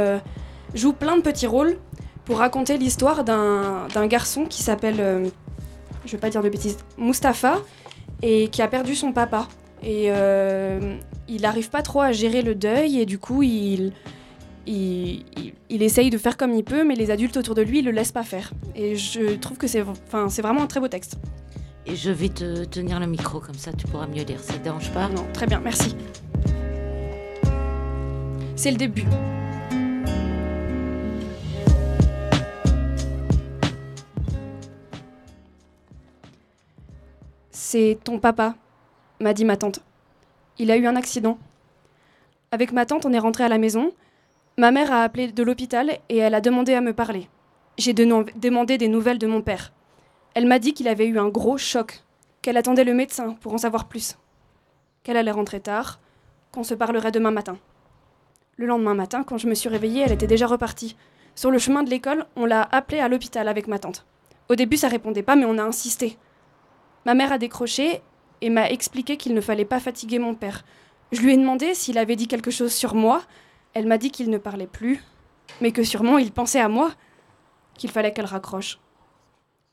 joue 0.73 0.95
plein 0.95 1.19
de 1.19 1.23
petits 1.23 1.47
rôles 1.47 1.77
pour 2.25 2.39
raconter 2.39 2.79
l'histoire 2.79 3.23
d'un 3.23 4.07
garçon 4.07 4.47
qui 4.47 4.63
s'appelle, 4.63 5.31
je 6.07 6.13
vais 6.13 6.19
pas 6.19 6.31
dire 6.31 6.43
de 6.43 6.49
bêtises, 6.49 6.79
Mustapha 6.97 7.59
et 8.23 8.49
qui 8.49 8.63
a 8.63 8.69
perdu 8.69 8.95
son 8.95 9.13
papa. 9.13 9.49
Et 9.83 10.09
il 11.29 11.43
n'arrive 11.43 11.69
pas 11.69 11.83
trop 11.83 12.01
à 12.01 12.13
gérer 12.13 12.41
le 12.41 12.55
deuil 12.55 13.01
et 13.01 13.07
du 13.07 13.19
coup 13.19 13.43
il, 13.43 13.93
il, 14.69 15.25
il- 15.37 15.53
il 15.71 15.83
essaye 15.83 16.11
de 16.11 16.19
faire 16.19 16.37
comme 16.37 16.53
il 16.53 16.65
peut, 16.65 16.85
mais 16.85 16.95
les 16.95 17.11
adultes 17.11 17.37
autour 17.37 17.55
de 17.55 17.63
lui, 17.63 17.81
ils 17.81 17.85
le 17.85 17.91
laissent 17.91 18.13
pas 18.13 18.23
faire. 18.23 18.53
Et 18.77 18.97
je 18.97 19.35
trouve 19.37 19.57
que 19.59 19.67
c'est 19.67 19.83
enfin, 19.83 20.29
c'est 20.29 20.43
vraiment 20.43 20.63
un 20.63 20.67
très 20.67 20.81
beau 20.81 20.89
texte. 20.89 21.17
Et 21.87 21.97
je 21.97 22.11
vais 22.11 22.29
te 22.29 22.65
tenir 22.65 23.01
le 23.01 23.07
micro, 23.07 23.41
comme 23.41 23.55
ça 23.55 23.73
tu 23.73 23.87
pourras 23.87 24.07
mieux 24.07 24.23
lire. 24.25 24.41
Ça 24.41 24.55
te 24.55 24.65
dérange 24.65 24.91
pas? 24.93 25.09
Non, 25.09 25.27
très 25.33 25.47
bien, 25.47 25.61
merci. 25.61 25.97
C'est 28.57 28.71
le 28.71 28.77
début. 28.77 29.05
C'est 37.51 37.99
ton 38.05 38.19
papa, 38.19 38.55
m'a 39.21 39.35
dit 39.35 39.45
ma 39.45 39.57
tante. 39.57 39.81
Il 40.59 40.71
a 40.71 40.77
eu 40.77 40.87
un 40.87 40.97
accident. 40.97 41.39
Avec 42.51 42.73
ma 42.73 42.87
tante, 42.87 43.05
on 43.07 43.13
est 43.13 43.19
rentré 43.19 43.45
à 43.45 43.49
la 43.49 43.59
maison. 43.59 43.93
Ma 44.59 44.73
mère 44.73 44.91
a 44.93 45.05
appelé 45.05 45.31
de 45.31 45.43
l'hôpital 45.45 45.99
et 46.09 46.17
elle 46.17 46.35
a 46.35 46.41
demandé 46.41 46.75
à 46.75 46.81
me 46.81 46.93
parler. 46.93 47.29
J'ai 47.79 47.93
de- 47.93 48.27
demandé 48.37 48.77
des 48.77 48.89
nouvelles 48.89 49.19
de 49.21 49.29
mon 49.29 49.41
père. 49.41 49.73
Elle 50.35 50.49
m'a 50.49 50.59
dit 50.59 50.75
qu'il 50.75 50.89
avait 50.89 51.07
eu 51.07 51.17
un 51.19 51.29
gros 51.29 51.59
choc, 51.59 52.03
qu'elle 52.43 52.57
attendait 52.57 52.83
le 52.83 52.93
médecin 52.93 53.35
pour 53.41 53.55
en 53.55 53.59
savoir 53.59 53.87
plus, 53.87 54.19
qu'elle 55.05 55.17
allait 55.17 55.31
rentrer 55.31 55.61
tard, 55.61 56.01
qu'on 56.51 56.65
se 56.65 56.75
parlerait 56.75 57.13
demain 57.13 57.31
matin. 57.31 57.57
Le 58.57 58.67
lendemain 58.67 58.95
matin, 58.95 59.23
quand 59.23 59.39
je 59.39 59.47
me 59.47 59.55
suis 59.55 59.69
réveillée, 59.69 60.03
elle 60.05 60.13
était 60.13 60.27
déjà 60.27 60.49
repartie. 60.49 60.97
Sur 61.37 61.53
le 61.53 61.59
chemin 61.61 61.85
de 61.85 61.91
l'école, 61.91 62.27
on 62.35 62.45
l'a 62.45 62.69
appelée 62.73 62.99
à 62.99 63.09
l'hôpital 63.09 63.47
avec 63.47 63.69
ma 63.69 63.79
tante. 63.79 64.05
Au 64.49 64.57
début, 64.57 64.77
ça 64.77 64.89
répondait 64.89 65.23
pas, 65.23 65.37
mais 65.37 65.45
on 65.45 65.59
a 65.59 65.63
insisté. 65.63 66.19
Ma 67.07 67.15
mère 67.15 67.31
a 67.31 67.39
décroché 67.39 68.03
et 68.41 68.51
m'a 68.51 68.69
expliqué 68.71 69.17
qu'il 69.17 69.35
ne 69.35 69.41
fallait 69.41 69.65
pas 69.65 69.79
fatiguer 69.79 70.19
mon 70.19 70.35
père. 70.35 70.65
Je 71.13 71.21
lui 71.21 71.33
ai 71.33 71.37
demandé 71.37 71.75
s'il 71.75 71.97
avait 71.97 72.17
dit 72.17 72.27
quelque 72.27 72.51
chose 72.51 72.73
sur 72.73 72.97
moi. 72.97 73.23
Elle 73.75 73.87
m'a 73.87 73.99
dit 73.99 74.11
qu'il 74.11 74.31
ne 74.31 74.39
parlait 74.39 74.67
plus, 74.67 75.03
mais 75.61 75.73
que 75.73 75.83
sûrement 75.83 76.19
il 76.19 76.33
pensait 76.33 76.61
à 76.61 76.69
moi, 76.69 76.93
qu'il 77.75 77.91
fallait 77.91 78.13
qu'elle 78.13 78.25
raccroche. 78.27 78.79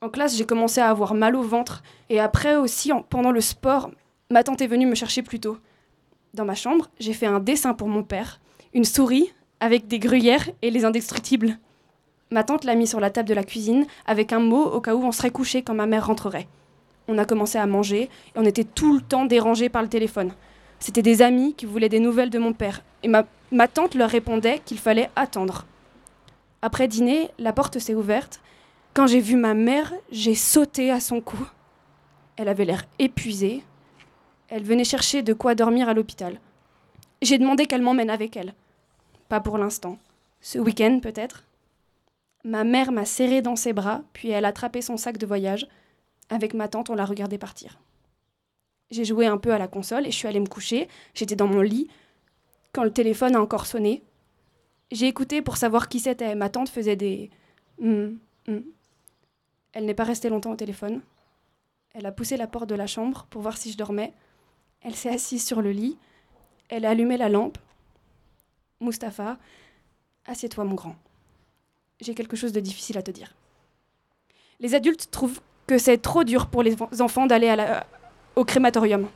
En 0.02 0.08
classe, 0.10 0.36
j'ai 0.36 0.44
commencé 0.46 0.80
à 0.80 0.90
avoir 0.90 1.14
mal 1.14 1.34
au 1.34 1.42
ventre, 1.42 1.82
et 2.10 2.20
après 2.20 2.56
aussi, 2.56 2.92
en- 2.92 3.02
pendant 3.02 3.30
le 3.32 3.40
sport, 3.40 3.90
ma 4.30 4.44
tante 4.44 4.60
est 4.60 4.66
venue 4.66 4.86
me 4.86 4.94
chercher 4.94 5.22
plus 5.22 5.40
tôt. 5.40 5.56
Dans 6.34 6.44
ma 6.44 6.54
chambre, 6.54 6.88
j'ai 7.00 7.14
fait 7.14 7.26
un 7.26 7.40
dessin 7.40 7.72
pour 7.74 7.88
mon 7.88 8.02
père, 8.02 8.38
une 8.74 8.84
souris 8.84 9.32
avec 9.58 9.86
des 9.88 9.98
gruyères 9.98 10.48
et 10.60 10.70
les 10.70 10.84
indestructibles. 10.84 11.58
Ma 12.30 12.44
tante 12.44 12.64
l'a 12.64 12.74
mis 12.74 12.86
sur 12.86 13.00
la 13.00 13.10
table 13.10 13.28
de 13.28 13.34
la 13.34 13.44
cuisine 13.44 13.86
avec 14.04 14.32
un 14.32 14.40
mot 14.40 14.64
au 14.64 14.80
cas 14.80 14.94
où 14.94 15.02
on 15.04 15.12
serait 15.12 15.30
couché 15.30 15.62
quand 15.62 15.74
ma 15.74 15.86
mère 15.86 16.06
rentrerait. 16.06 16.46
On 17.08 17.18
a 17.18 17.24
commencé 17.24 17.56
à 17.56 17.66
manger 17.66 18.02
et 18.02 18.10
on 18.38 18.44
était 18.44 18.64
tout 18.64 18.94
le 18.96 19.00
temps 19.00 19.24
dérangés 19.24 19.68
par 19.70 19.80
le 19.82 19.88
téléphone. 19.88 20.32
C'était 20.78 21.02
des 21.02 21.22
amis 21.22 21.54
qui 21.54 21.64
voulaient 21.64 21.88
des 21.88 22.00
nouvelles 22.00 22.30
de 22.30 22.38
mon 22.38 22.52
père 22.52 22.82
et 23.02 23.08
ma, 23.08 23.24
ma 23.52 23.68
tante 23.68 23.94
leur 23.94 24.10
répondait 24.10 24.60
qu'il 24.64 24.78
fallait 24.78 25.10
attendre. 25.16 25.66
Après 26.62 26.88
dîner, 26.88 27.30
la 27.38 27.52
porte 27.52 27.78
s'est 27.78 27.94
ouverte. 27.94 28.40
Quand 28.94 29.06
j'ai 29.06 29.20
vu 29.20 29.36
ma 29.36 29.54
mère, 29.54 29.92
j'ai 30.10 30.34
sauté 30.34 30.90
à 30.90 31.00
son 31.00 31.20
cou. 31.20 31.38
Elle 32.36 32.48
avait 32.48 32.64
l'air 32.64 32.84
épuisée. 32.98 33.62
Elle 34.48 34.64
venait 34.64 34.84
chercher 34.84 35.22
de 35.22 35.32
quoi 35.32 35.54
dormir 35.54 35.88
à 35.88 35.94
l'hôpital. 35.94 36.40
J'ai 37.22 37.38
demandé 37.38 37.66
qu'elle 37.66 37.82
m'emmène 37.82 38.10
avec 38.10 38.36
elle. 38.36 38.54
Pas 39.28 39.40
pour 39.40 39.58
l'instant. 39.58 39.98
Ce 40.40 40.58
week-end 40.58 41.00
peut-être. 41.02 41.44
Ma 42.44 42.62
mère 42.62 42.92
m'a 42.92 43.04
serré 43.04 43.42
dans 43.42 43.56
ses 43.56 43.72
bras, 43.72 44.02
puis 44.12 44.30
elle 44.30 44.44
a 44.44 44.48
attrapé 44.48 44.82
son 44.82 44.96
sac 44.96 45.18
de 45.18 45.26
voyage. 45.26 45.66
Avec 46.30 46.54
ma 46.54 46.68
tante, 46.68 46.90
on 46.90 46.94
l'a 46.94 47.04
regardé 47.04 47.38
partir. 47.38 47.78
J'ai 48.90 49.04
joué 49.04 49.26
un 49.26 49.36
peu 49.36 49.52
à 49.52 49.58
la 49.58 49.66
console 49.66 50.06
et 50.06 50.10
je 50.10 50.16
suis 50.16 50.28
allée 50.28 50.40
me 50.40 50.46
coucher. 50.46 50.88
J'étais 51.14 51.34
dans 51.34 51.48
mon 51.48 51.60
lit 51.60 51.88
quand 52.76 52.84
le 52.84 52.92
téléphone 52.92 53.34
a 53.36 53.40
encore 53.40 53.64
sonné. 53.64 54.02
J'ai 54.92 55.06
écouté 55.06 55.40
pour 55.40 55.56
savoir 55.56 55.88
qui 55.88 55.98
c'était. 55.98 56.34
Ma 56.34 56.50
tante 56.50 56.68
faisait 56.68 56.94
des 56.94 57.30
hum, 57.80 58.18
hum. 58.46 58.62
Elle 59.72 59.86
n'est 59.86 59.94
pas 59.94 60.04
restée 60.04 60.28
longtemps 60.28 60.52
au 60.52 60.56
téléphone. 60.56 61.00
Elle 61.94 62.04
a 62.04 62.12
poussé 62.12 62.36
la 62.36 62.46
porte 62.46 62.68
de 62.68 62.74
la 62.74 62.86
chambre 62.86 63.26
pour 63.30 63.40
voir 63.40 63.56
si 63.56 63.72
je 63.72 63.78
dormais. 63.78 64.12
Elle 64.82 64.94
s'est 64.94 65.08
assise 65.08 65.42
sur 65.42 65.62
le 65.62 65.72
lit. 65.72 65.96
Elle 66.68 66.84
a 66.84 66.90
allumé 66.90 67.16
la 67.16 67.30
lampe. 67.30 67.56
Mustapha, 68.82 69.38
assieds-toi, 70.26 70.64
mon 70.64 70.74
grand. 70.74 70.96
J'ai 72.02 72.14
quelque 72.14 72.36
chose 72.36 72.52
de 72.52 72.60
difficile 72.60 72.98
à 72.98 73.02
te 73.02 73.10
dire. 73.10 73.34
Les 74.60 74.74
adultes 74.74 75.10
trouvent 75.10 75.40
que 75.66 75.78
c'est 75.78 75.96
trop 75.96 76.24
dur 76.24 76.48
pour 76.48 76.62
les 76.62 76.76
enfants 77.00 77.26
d'aller 77.26 77.56
au 78.34 78.44
crématorium. 78.44 79.08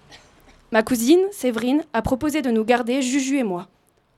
Ma 0.72 0.84
cousine, 0.84 1.20
Séverine, 1.32 1.82
a 1.92 2.00
proposé 2.00 2.42
de 2.42 2.50
nous 2.50 2.64
garder, 2.64 3.02
Juju 3.02 3.38
et 3.38 3.42
moi. 3.42 3.68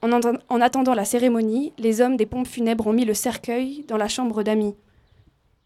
En, 0.03 0.61
attendant 0.61 0.95
la 0.95 1.05
cérémonie, 1.05 1.73
les 1.79 2.01
hommes 2.01 2.17
des 2.17 2.27
pompes 2.27 2.47
funèbres 2.47 2.89
ont 2.89 2.93
mis 2.93 3.05
le 3.05 3.15
cercueil 3.15 3.85
dans 3.89 3.97
la 3.97 4.09
chambre 4.09 4.43
d'amis. 4.43 4.75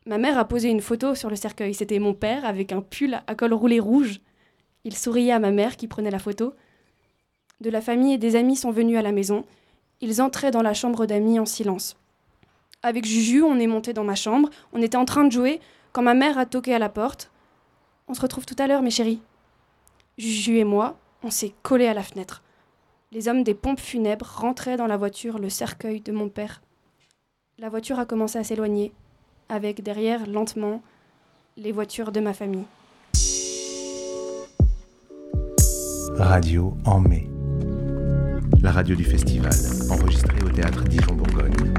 Ma 0.04 0.18
mère 0.18 0.38
a 0.38 0.46
posé 0.46 0.68
une 0.68 0.80
photo 0.80 1.16
sur 1.16 1.28
le 1.28 1.34
cercueil. 1.34 1.74
C'était 1.74 1.98
mon 1.98 2.14
père 2.14 2.44
avec 2.44 2.70
un 2.70 2.82
pull 2.82 3.20
à 3.26 3.34
col 3.34 3.52
roulé 3.52 3.80
rouge. 3.80 4.20
Il 4.84 4.94
souriait 4.94 5.32
à 5.32 5.40
ma 5.40 5.50
mère 5.50 5.76
qui 5.76 5.88
prenait 5.88 6.10
la 6.10 6.20
photo. 6.20 6.54
De 7.60 7.70
la 7.70 7.80
famille 7.80 8.12
et 8.12 8.18
des 8.18 8.36
amis 8.36 8.56
sont 8.56 8.70
venus 8.70 8.98
à 8.98 9.02
la 9.02 9.10
maison. 9.10 9.44
Ils 10.00 10.22
entraient 10.22 10.52
dans 10.52 10.62
la 10.62 10.74
chambre 10.74 11.06
d'amis 11.06 11.40
en 11.40 11.46
silence. 11.46 11.96
Avec 12.82 13.04
Juju, 13.06 13.42
on 13.42 13.58
est 13.58 13.66
monté 13.66 13.92
dans 13.92 14.04
ma 14.04 14.14
chambre. 14.14 14.50
On 14.72 14.82
était 14.82 14.98
en 14.98 15.06
train 15.06 15.24
de 15.24 15.32
jouer 15.32 15.60
quand 15.92 16.02
ma 16.02 16.14
mère 16.14 16.38
a 16.38 16.46
toqué 16.46 16.74
à 16.74 16.78
la 16.78 16.90
porte. 16.90 17.32
On 18.06 18.14
se 18.14 18.20
retrouve 18.20 18.46
tout 18.46 18.54
à 18.58 18.68
l'heure, 18.68 18.82
mes 18.82 18.90
chéris. 18.90 19.20
Juju 20.18 20.56
et 20.56 20.64
moi, 20.64 20.96
on 21.22 21.30
s'est 21.30 21.52
collés 21.62 21.86
à 21.86 21.92
la 21.92 22.02
fenêtre. 22.02 22.42
Les 23.12 23.28
hommes 23.28 23.42
des 23.44 23.52
pompes 23.52 23.80
funèbres 23.80 24.26
rentraient 24.26 24.78
dans 24.78 24.86
la 24.86 24.96
voiture 24.96 25.38
le 25.38 25.50
cercueil 25.50 26.00
de 26.00 26.10
mon 26.10 26.30
père. 26.30 26.62
La 27.58 27.68
voiture 27.68 27.98
a 27.98 28.06
commencé 28.06 28.38
à 28.38 28.44
s'éloigner, 28.44 28.92
avec 29.50 29.82
derrière, 29.82 30.26
lentement, 30.26 30.82
les 31.58 31.70
voitures 31.70 32.12
de 32.12 32.20
ma 32.20 32.32
famille. 32.32 32.64
Radio 36.14 36.74
en 36.86 37.00
mai. 37.00 37.28
La 38.62 38.72
radio 38.72 38.96
du 38.96 39.04
festival, 39.04 39.52
enregistrée 39.90 40.42
au 40.42 40.48
théâtre 40.48 40.82
Dijon-Bourgogne. 40.84 41.75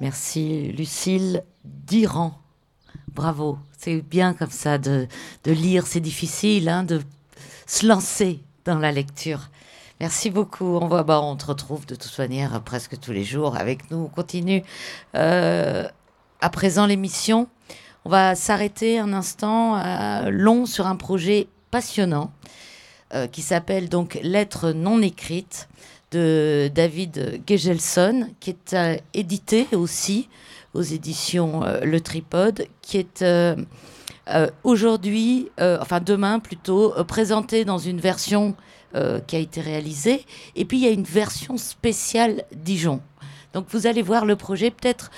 Merci 0.00 0.72
Lucille 0.72 1.42
d'Iran. 1.64 2.38
Bravo, 3.14 3.58
c'est 3.78 4.02
bien 4.02 4.34
comme 4.34 4.50
ça 4.50 4.76
de, 4.76 5.08
de 5.44 5.52
lire, 5.52 5.86
c'est 5.86 6.00
difficile 6.00 6.68
hein, 6.68 6.82
de 6.82 7.00
se 7.66 7.86
lancer 7.86 8.40
dans 8.66 8.78
la 8.78 8.92
lecture. 8.92 9.48
Merci 10.00 10.28
beaucoup. 10.28 10.76
On, 10.76 10.88
va, 10.88 11.02
bah, 11.02 11.22
on 11.22 11.36
te 11.36 11.46
retrouve 11.46 11.86
de 11.86 11.94
toute 11.94 12.18
manière 12.18 12.60
presque 12.62 13.00
tous 13.00 13.12
les 13.12 13.24
jours 13.24 13.56
avec 13.56 13.90
nous. 13.90 13.98
On 13.98 14.08
continue. 14.08 14.62
Euh, 15.14 15.88
à 16.42 16.50
présent, 16.50 16.84
l'émission. 16.84 17.48
On 18.04 18.10
va 18.10 18.34
s'arrêter 18.34 18.98
un 18.98 19.14
instant 19.14 19.78
euh, 19.78 20.30
long 20.30 20.66
sur 20.66 20.86
un 20.86 20.96
projet 20.96 21.48
passionnant 21.70 22.30
euh, 23.14 23.26
qui 23.26 23.40
s'appelle 23.40 23.88
donc 23.88 24.18
Lettres 24.22 24.72
non 24.72 25.00
écrites 25.00 25.68
de 26.12 26.70
David 26.74 27.40
Gegelson, 27.46 28.28
qui 28.40 28.50
est 28.50 28.74
euh, 28.74 28.96
édité 29.14 29.66
aussi 29.72 30.28
aux 30.74 30.82
éditions 30.82 31.64
euh, 31.64 31.80
Le 31.84 32.00
Tripode, 32.00 32.66
qui 32.82 32.98
est 32.98 33.22
euh, 33.22 33.56
aujourd'hui, 34.64 35.48
enfin 35.58 36.00
demain 36.00 36.40
plutôt, 36.40 36.92
présenté 37.04 37.64
dans 37.64 37.78
une 37.78 38.00
version 38.00 38.56
qui 39.26 39.36
a 39.36 39.38
été 39.38 39.60
réalisée. 39.60 40.24
Et 40.56 40.64
puis 40.64 40.78
il 40.78 40.84
y 40.84 40.88
a 40.88 40.90
une 40.90 41.04
version 41.04 41.56
spéciale 41.56 42.42
Dijon. 42.52 43.00
Donc 43.52 43.66
vous 43.70 43.86
allez 43.86 44.02
voir 44.02 44.24
le 44.24 44.34
projet. 44.34 44.72
Peut-être, 44.72 45.12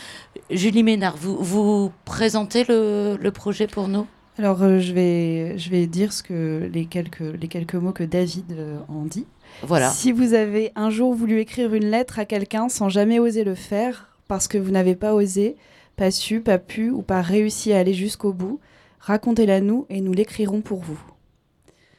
Julie 0.50 0.82
Ménard, 0.82 1.16
vous, 1.16 1.38
vous 1.42 1.90
présentez 2.04 2.64
le, 2.64 3.16
le 3.18 3.30
projet 3.30 3.66
pour 3.66 3.88
nous? 3.88 4.06
Alors 4.36 4.58
je, 4.58 4.92
vais, 4.92 5.58
je 5.58 5.70
vais 5.70 5.86
dire 5.86 6.12
ce 6.12 6.22
que, 6.22 6.68
les, 6.70 6.84
quelques, 6.84 7.20
les 7.20 7.48
quelques 7.48 7.76
mots 7.76 7.92
que 7.92 8.04
David 8.04 8.54
en 8.88 9.04
dit. 9.04 9.26
Voilà. 9.62 9.90
Si 9.90 10.12
vous 10.12 10.34
avez 10.34 10.72
un 10.76 10.90
jour 10.90 11.14
voulu 11.14 11.40
écrire 11.40 11.74
une 11.74 11.90
lettre 11.90 12.18
à 12.18 12.24
quelqu'un 12.24 12.68
sans 12.68 12.88
jamais 12.88 13.18
oser 13.18 13.44
le 13.44 13.54
faire, 13.54 14.16
parce 14.28 14.48
que 14.48 14.58
vous 14.58 14.70
n'avez 14.70 14.94
pas 14.94 15.14
osé, 15.14 15.56
pas 15.96 16.10
su, 16.10 16.40
pas 16.40 16.58
pu 16.58 16.90
ou 16.90 17.02
pas 17.02 17.22
réussi 17.22 17.72
à 17.72 17.78
aller 17.78 17.94
jusqu'au 17.94 18.32
bout, 18.32 18.60
racontez-la 19.00 19.60
nous 19.60 19.86
et 19.88 20.00
nous 20.00 20.12
l'écrirons 20.12 20.60
pour 20.60 20.80
vous. 20.80 21.00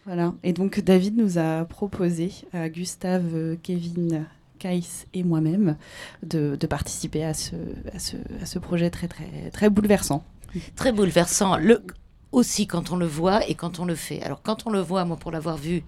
Voilà. 0.06 0.34
Et 0.44 0.54
donc 0.54 0.80
David 0.80 1.18
nous 1.18 1.38
a 1.38 1.66
proposé 1.66 2.32
à 2.54 2.70
Gustave, 2.70 3.36
euh, 3.36 3.56
Kevin, 3.62 4.26
Kais 4.58 4.82
et 5.14 5.24
moi-même 5.24 5.78
de, 6.24 6.56
de 6.60 6.68
participer 6.68 7.24
à 7.24 7.34
ce, 7.34 7.56
à, 7.94 8.00
ce, 8.00 8.16
à 8.42 8.46
ce 8.46 8.60
projet 8.60 8.90
très 8.90 9.08
très 9.08 9.50
très 9.52 9.70
bouleversant. 9.70 10.24
Très 10.76 10.92
bouleversant. 10.92 11.58
Le, 11.58 11.84
aussi 12.32 12.68
quand 12.68 12.92
on 12.92 12.96
le 12.96 13.08
voit 13.08 13.48
et 13.48 13.56
quand 13.56 13.80
on 13.80 13.86
le 13.86 13.96
fait. 13.96 14.22
Alors 14.22 14.42
quand 14.42 14.68
on 14.68 14.70
le 14.70 14.82
voit, 14.82 15.06
moi 15.06 15.18
pour 15.18 15.32
l'avoir 15.32 15.58
vu, 15.58 15.84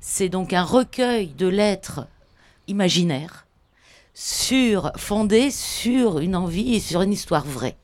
c'est 0.00 0.28
donc 0.28 0.52
un 0.52 0.64
recueil 0.64 1.28
de 1.28 1.46
lettres 1.46 2.06
imaginaires 2.66 3.46
sur, 4.14 4.92
fondé 4.96 5.50
sur 5.50 6.20
une 6.20 6.36
envie 6.36 6.74
et 6.74 6.80
sur 6.80 7.02
une 7.02 7.12
histoire 7.12 7.44
vraie. 7.44 7.76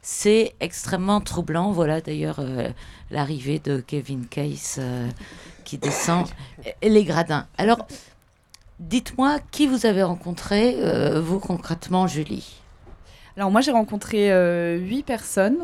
C'est 0.00 0.54
extrêmement 0.60 1.20
troublant. 1.20 1.70
Voilà 1.70 2.00
d'ailleurs 2.00 2.40
euh, 2.40 2.70
l'arrivée 3.10 3.58
de 3.58 3.80
Kevin 3.80 4.26
Case 4.26 4.76
euh, 4.78 5.08
qui 5.64 5.78
descend 5.78 6.26
les 6.82 7.04
gradins. 7.04 7.46
Alors, 7.56 7.86
dites-moi 8.80 9.38
qui 9.52 9.66
vous 9.66 9.86
avez 9.86 10.02
rencontré, 10.02 10.76
euh, 10.78 11.20
vous 11.20 11.38
concrètement, 11.38 12.06
Julie? 12.06 12.58
Alors 13.36 13.50
moi 13.50 13.62
j'ai 13.62 13.70
rencontré 13.70 14.28
huit 14.78 15.04
personnes. 15.04 15.56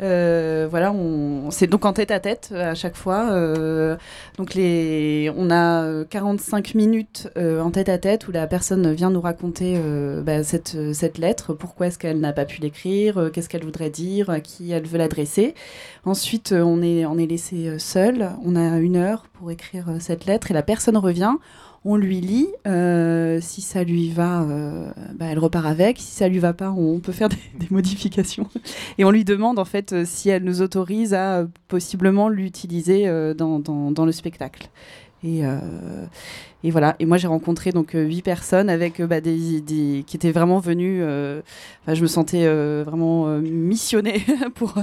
Euh, 0.00 0.66
voilà, 0.70 0.92
on, 0.92 1.50
c'est 1.50 1.66
donc 1.66 1.84
en 1.84 1.92
tête 1.92 2.10
à 2.10 2.20
tête 2.20 2.52
à 2.54 2.74
chaque 2.74 2.96
fois. 2.96 3.30
Euh, 3.32 3.96
donc 4.38 4.54
les, 4.54 5.30
on 5.36 5.50
a 5.50 6.04
45 6.04 6.74
minutes 6.74 7.28
euh, 7.36 7.60
en 7.60 7.70
tête 7.70 7.88
à 7.88 7.98
tête 7.98 8.28
où 8.28 8.32
la 8.32 8.46
personne 8.46 8.92
vient 8.92 9.10
nous 9.10 9.20
raconter 9.20 9.74
euh, 9.76 10.22
bah, 10.22 10.42
cette, 10.42 10.76
cette 10.94 11.18
lettre, 11.18 11.54
pourquoi 11.54 11.88
est-ce 11.88 11.98
qu'elle 11.98 12.20
n'a 12.20 12.32
pas 12.32 12.44
pu 12.44 12.60
l'écrire, 12.60 13.18
euh, 13.18 13.30
qu'est-ce 13.30 13.48
qu'elle 13.48 13.64
voudrait 13.64 13.90
dire, 13.90 14.30
à 14.30 14.40
qui 14.40 14.72
elle 14.72 14.86
veut 14.86 14.98
l'adresser. 14.98 15.54
Ensuite, 16.04 16.52
euh, 16.52 16.62
on 16.62 16.82
est, 16.82 17.04
on 17.04 17.18
est 17.18 17.26
laissé 17.26 17.68
euh, 17.68 17.78
seul. 17.78 18.30
On 18.44 18.56
a 18.56 18.78
une 18.78 18.96
heure 18.96 19.24
pour 19.34 19.50
écrire 19.50 19.88
euh, 19.90 19.96
cette 20.00 20.24
lettre 20.24 20.50
et 20.50 20.54
la 20.54 20.62
personne 20.62 20.96
revient. 20.96 21.34
On 21.84 21.96
lui 21.96 22.20
lit. 22.20 22.48
euh, 22.66 23.40
si 23.40 23.62
ça 23.62 23.84
lui 23.84 24.10
va, 24.10 24.42
euh, 24.42 24.90
bah, 25.14 25.26
elle 25.30 25.38
repart 25.38 25.66
avec. 25.66 25.98
Si 25.98 26.12
ça 26.12 26.28
lui 26.28 26.38
va 26.38 26.52
pas, 26.52 26.70
on 26.70 27.00
peut 27.00 27.12
faire 27.12 27.28
des, 27.58 27.66
modifications. 27.70 28.48
Et 28.98 29.04
on 29.04 29.10
lui 29.10 29.24
demande 29.24 29.58
en 29.58 29.64
fait 29.64 29.92
euh, 29.92 30.04
si 30.04 30.28
elle 30.28 30.44
nous 30.44 30.60
autorise 30.60 31.14
à 31.14 31.46
possiblement 31.68 32.28
l'utiliser 32.28 33.06
dans 33.34 34.04
le 34.04 34.12
spectacle. 34.12 34.68
Et, 35.22 35.44
euh, 35.44 35.58
et 36.62 36.70
voilà. 36.70 36.94
Et 36.98 37.06
moi, 37.06 37.16
j'ai 37.16 37.26
rencontré 37.26 37.72
donc 37.72 37.94
euh, 37.94 38.04
huit 38.04 38.22
personnes 38.22 38.68
avec 38.68 39.00
euh, 39.00 39.06
bah, 39.06 39.20
des, 39.20 39.60
des 39.60 40.04
qui 40.06 40.16
étaient 40.16 40.30
vraiment 40.30 40.58
venues. 40.58 41.02
euh, 41.02 41.40
je 41.88 42.02
me 42.02 42.06
sentais 42.06 42.46
vraiment 42.84 43.26
missionnée 43.38 44.24
pour 44.54 44.74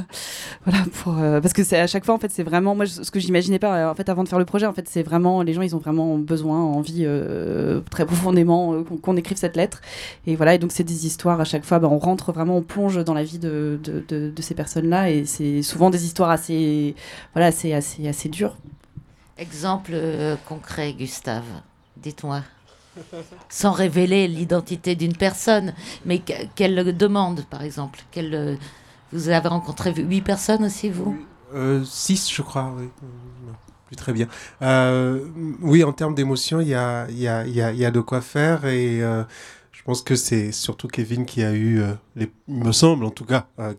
voilà 0.65 0.83
pour 0.91 1.13
parce 1.13 1.53
que 1.53 1.63
c'est 1.63 1.79
à 1.79 1.87
chaque 1.87 2.03
fois 2.03 2.15
en 2.15 2.17
fait 2.17 2.29
c'est 2.31 2.43
vraiment 2.43 2.75
moi 2.75 2.85
ce 2.85 3.09
que 3.09 3.19
j'imaginais 3.19 3.59
pas 3.59 3.89
en 3.89 3.95
fait 3.95 4.09
avant 4.09 4.25
de 4.25 4.27
faire 4.27 4.39
le 4.39 4.45
projet 4.45 4.65
en 4.65 4.73
fait 4.73 4.89
c'est 4.89 5.03
vraiment 5.03 5.41
les 5.41 5.53
gens 5.53 5.61
ils 5.61 5.73
ont 5.73 5.79
vraiment 5.79 6.17
besoin 6.17 6.61
envie 6.61 7.07
très 7.89 8.05
profondément 8.05 8.83
qu'on 9.01 9.15
écrive 9.15 9.37
cette 9.37 9.55
lettre 9.55 9.79
et 10.25 10.35
voilà 10.35 10.55
et 10.55 10.57
donc 10.57 10.73
c'est 10.73 10.83
des 10.83 11.05
histoires 11.05 11.39
à 11.39 11.45
chaque 11.45 11.63
fois 11.63 11.79
bah, 11.79 11.87
on 11.89 11.97
rentre 11.97 12.33
vraiment 12.33 12.57
on 12.57 12.61
plonge 12.61 13.01
dans 13.05 13.13
la 13.13 13.23
vie 13.23 13.39
de, 13.39 13.79
de, 13.85 14.41
ces 14.41 14.55
personnes 14.55 14.89
là 14.89 15.09
et 15.09 15.23
c'est 15.23 15.61
souvent 15.61 15.89
des 15.89 16.03
histoires 16.03 16.31
assez 16.31 16.93
voilà 17.33 17.47
assez 17.47 17.71
assez 17.71 18.05
assez 18.05 18.27
dures 18.27 18.57
Exemple 19.39 19.91
euh, 19.93 20.35
concret, 20.47 20.93
Gustave. 20.93 21.43
Dites-moi. 21.97 22.41
Sans 23.49 23.71
révéler 23.71 24.27
l'identité 24.27 24.95
d'une 24.95 25.15
personne, 25.15 25.73
mais 26.05 26.19
que- 26.19 26.45
qu'elle 26.55 26.95
demande, 26.97 27.45
par 27.49 27.61
exemple. 27.61 27.99
Qu'elle, 28.11 28.33
euh, 28.33 28.55
vous 29.13 29.29
avez 29.29 29.47
rencontré 29.47 29.93
huit 29.93 30.21
personnes 30.21 30.65
aussi, 30.65 30.89
vous? 30.89 31.17
Euh, 31.53 31.83
six, 31.85 32.29
je 32.31 32.41
crois, 32.41 32.75
Plus 33.87 33.95
très 33.95 34.11
bien. 34.11 34.27
Oui, 35.61 35.83
en 35.83 35.93
termes 35.93 36.13
d'émotion, 36.15 36.59
il 36.59 36.67
y 36.69 36.73
a, 36.73 37.07
y, 37.09 37.27
a, 37.27 37.45
y, 37.47 37.77
y 37.77 37.85
a 37.85 37.91
de 37.91 38.01
quoi 38.01 38.21
faire 38.21 38.65
et 38.65 38.99
je 38.99 39.83
pense 39.85 40.01
que 40.01 40.15
c'est 40.17 40.51
surtout 40.51 40.89
Kevin 40.89 41.25
qui 41.25 41.43
a 41.43 41.53
eu, 41.53 41.81
il 42.17 42.27
me 42.49 42.73
semble 42.73 43.05
en 43.05 43.11
tout 43.11 43.23
cas, 43.23 43.47
euh, 43.59 43.73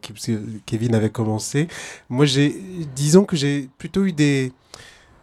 Kevin 0.65 0.95
avait 0.95 1.11
commencé. 1.11 1.69
Moi, 2.09 2.25
j'ai, 2.25 2.57
disons 2.97 3.25
que 3.25 3.37
j'ai 3.37 3.69
plutôt 3.77 4.05
eu 4.07 4.13
des... 4.13 4.53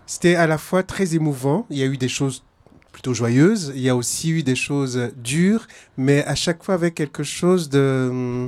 C'était 0.08 0.36
à 0.36 0.48
la 0.48 0.58
fois 0.58 0.84
très 0.84 1.16
émouvant, 1.16 1.66
il 1.70 1.78
y 1.78 1.84
a 1.84 1.86
eu 1.86 1.98
des 1.98 2.08
choses 2.08 2.44
plutôt 2.92 3.14
joyeuses, 3.14 3.74
il 3.76 3.82
y 3.82 3.90
a 3.90 3.96
aussi 3.96 4.30
eu 4.30 4.44
des 4.44 4.56
choses 4.56 5.12
dures, 5.18 5.68
mais 5.98 6.24
à 6.26 6.36
chaque 6.36 6.64
fois 6.64 6.76
avec 6.76 6.96
quelque 6.96 7.24
chose 7.24 7.70
de 7.70 8.48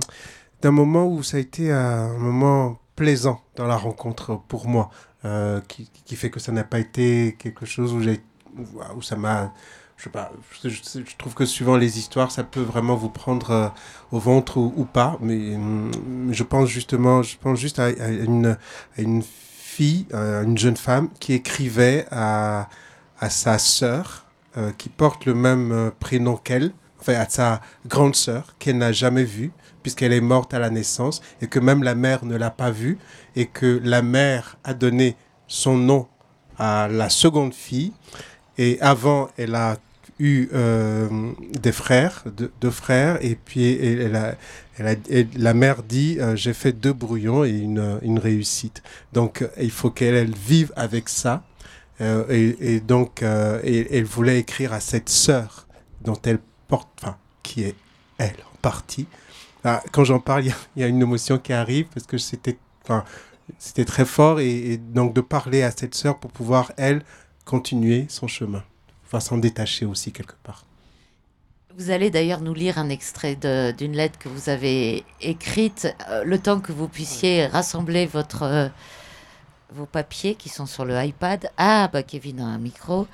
d'un 0.62 0.72
moment 0.72 1.08
où 1.08 1.22
ça 1.22 1.38
a 1.38 1.40
été 1.40 1.72
un 1.72 2.18
moment 2.18 2.80
plaisant 2.96 3.42
dans 3.56 3.68
la 3.68 3.78
rencontre 3.78 4.40
pour 4.48 4.68
moi, 4.68 4.90
euh, 5.26 5.62
qui, 5.68 6.16
fait 6.16 6.30
que 6.30 6.40
ça 6.40 6.52
n'a 6.52 6.64
pas 6.64 6.80
été 6.80 7.36
quelque 7.40 7.66
chose 7.66 7.94
où 7.94 8.02
j'ai 8.02 8.22
où 8.96 9.02
ça 9.02 9.16
m'a 9.16 9.54
je 9.98 10.04
sais 10.04 10.10
pas 10.10 10.32
je, 10.64 11.18
trouve 11.18 11.34
que 11.34 11.46
suivant 11.46 11.76
les 11.76 12.00
histoires 12.00 12.32
ça 12.32 12.44
peut 12.44 12.62
vraiment 12.62 12.96
vous 12.96 13.10
prendre 13.10 13.52
euh, 13.52 13.68
au 14.12 14.20
ventre 14.20 14.58
ou, 14.58 14.86
pas 14.86 15.18
mais 15.22 15.56
hum, 15.56 15.92
je 16.32 16.44
pense 16.44 16.70
justement 16.70 17.24
je 17.24 17.38
pense 17.38 17.60
juste 17.60 17.80
à 17.80 17.90
une 17.90 18.58
à 18.98 19.02
une 19.02 19.24
euh, 20.14 20.44
une 20.44 20.58
jeune 20.58 20.78
femme 20.78 21.10
qui 21.20 21.34
écrivait 21.34 22.06
à 22.12 22.70
à 23.20 23.30
sa 23.30 23.58
sœur 23.58 24.26
euh, 24.58 24.72
qui 24.78 24.90
porte 24.90 25.26
le 25.26 25.34
même 25.34 25.72
euh, 25.72 25.92
prénom 26.00 26.36
qu'elle 26.36 26.72
enfin 27.00 27.14
à 27.14 27.28
sa 27.28 27.62
grande 27.86 28.16
sœur 28.16 28.56
qu'elle 28.60 28.78
n'a 28.78 28.92
jamais 28.92 29.24
vue 29.24 29.52
puisqu'elle 29.82 30.14
est 30.14 30.22
morte 30.22 30.54
à 30.54 30.60
la 30.60 30.70
naissance 30.70 31.22
et 31.42 31.48
que 31.48 31.60
même 31.60 31.84
la 31.84 31.96
mère 31.96 32.26
ne 32.26 32.36
l'a 32.36 32.52
pas 32.52 32.72
vue 32.72 32.98
et 33.36 33.46
que 33.46 33.80
la 33.84 34.02
mère 34.02 34.58
a 34.64 34.74
donné 34.74 35.16
son 35.48 35.78
nom 35.78 36.08
à 36.58 36.88
la 36.90 37.10
seconde 37.10 37.54
fille. 37.54 37.94
Et 38.58 38.80
avant 38.82 39.30
elle 39.38 39.56
a 39.56 39.78
eu 40.20 40.48
euh, 40.54 41.32
des 41.62 41.72
frères, 41.72 42.24
deux, 42.26 42.52
deux 42.62 42.72
frères, 42.72 43.18
et 43.24 43.36
puis 43.36 43.74
elle, 43.74 44.02
elle 44.02 44.16
a, 44.16 44.36
elle 44.78 44.88
a- 44.88 44.96
et 45.10 45.28
la 45.36 45.54
mère 45.54 45.84
dit 45.84 46.18
euh, 46.20 46.36
j'ai 46.36 46.54
fait 46.54 46.74
deux 46.74 46.94
brouillons 46.94 47.44
et 47.46 47.50
une, 47.52 48.00
une 48.02 48.20
réussite. 48.20 48.82
Donc 49.14 49.42
euh, 49.44 49.48
il 49.62 49.72
faut 49.72 49.92
qu'elle 49.92 50.16
elle 50.16 50.34
vive 50.36 50.72
avec 50.76 51.10
ça. 51.10 51.44
Euh, 52.02 52.26
et, 52.30 52.76
et 52.76 52.80
donc 52.80 53.24
euh, 53.24 53.60
et- 53.64 53.98
elle 53.98 54.06
voulait 54.06 54.40
écrire 54.40 54.74
à 54.74 54.80
cette 54.80 55.10
sœur 55.10 55.68
dont 56.02 56.18
elle 56.26 56.40
porte, 56.68 56.90
enfin 57.02 57.18
qui 57.44 57.64
est 57.64 57.76
elle 58.20 58.36
en 58.54 58.58
partie. 58.62 59.08
Ah, 59.64 59.84
quand 59.92 60.04
j'en 60.04 60.20
parle, 60.20 60.46
il 60.46 60.54
y 60.78 60.82
y, 60.82 60.84
a 60.84 60.88
une 60.88 61.02
émotion 61.02 61.38
qui 61.40 61.54
arrive 61.54 61.88
parce 61.94 62.06
que 62.06 62.18
c'était, 62.18 62.58
enfin, 62.84 63.04
c'était 63.60 63.86
très 63.86 64.06
fort 64.06 64.40
et, 64.40 64.74
et 64.74 64.78
donc 64.78 65.14
de 65.14 65.22
parler 65.22 65.64
à 65.64 65.72
cette 65.72 65.96
sœur 65.96 66.20
pour 66.20 66.32
pouvoir 66.32 66.72
elle 66.78 67.04
continuer 67.46 68.06
son 68.10 68.28
chemin, 68.28 68.64
enfin 69.08 69.20
s'en 69.20 69.38
détacher 69.38 69.86
aussi 69.86 70.12
quelque 70.12 70.36
part. 70.44 70.66
Vous 71.78 71.92
allez 71.92 72.10
d'ailleurs 72.10 72.42
nous 72.42 72.54
lire 72.54 72.78
un 72.80 72.90
extrait 72.90 73.36
de- 73.36 73.72
d'une 73.72 73.94
lettre 73.94 74.18
que 74.20 74.30
vous 74.30 74.50
avez 74.50 75.04
écrite, 75.22 75.88
euh, 76.10 76.24
le 76.24 76.40
temps 76.40 76.60
que 76.60 76.72
vous 76.72 76.88
puissiez 76.88 77.46
rassembler 77.46 78.06
votre, 78.08 78.44
euh, 78.44 78.68
vos 79.72 79.86
papiers 79.86 80.36
qui 80.36 80.50
sont 80.50 80.66
sur 80.66 80.86
le 80.86 81.00
iPad. 81.04 81.50
Ah, 81.58 81.90
bah 81.92 82.04
Kevin 82.04 82.40
a 82.40 82.46
un 82.46 82.58
micro. 82.58 83.08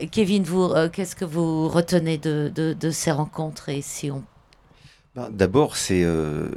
Et 0.00 0.08
Kevin, 0.08 0.42
vous, 0.42 0.64
euh, 0.64 0.88
qu'est-ce 0.90 1.16
que 1.16 1.24
vous 1.24 1.68
retenez 1.68 2.18
de, 2.18 2.50
de- 2.54 2.74
de 2.74 2.90
ces 2.90 3.12
rencontres 3.12 3.68
et 3.68 3.82
si 3.82 4.10
on 4.10 4.22
Ben, 5.14 5.30
D'abord, 5.30 5.76
c'est, 5.76 6.02
euh, 6.04 6.50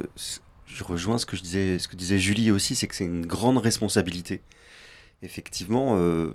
je 0.66 0.84
rejoins 0.84 1.18
ce 1.18 1.26
que 1.26 1.36
je 1.36 1.42
disais, 1.42 1.78
ce 1.78 1.88
que 1.88 1.96
disait 1.96 2.18
Julie 2.18 2.50
aussi, 2.50 2.74
c'est 2.74 2.86
que 2.86 2.94
c'est 2.94 3.04
une 3.04 3.24
grande 3.26 3.58
responsabilité. 3.58 4.42
Effectivement, 5.22 5.96
euh, 5.96 6.34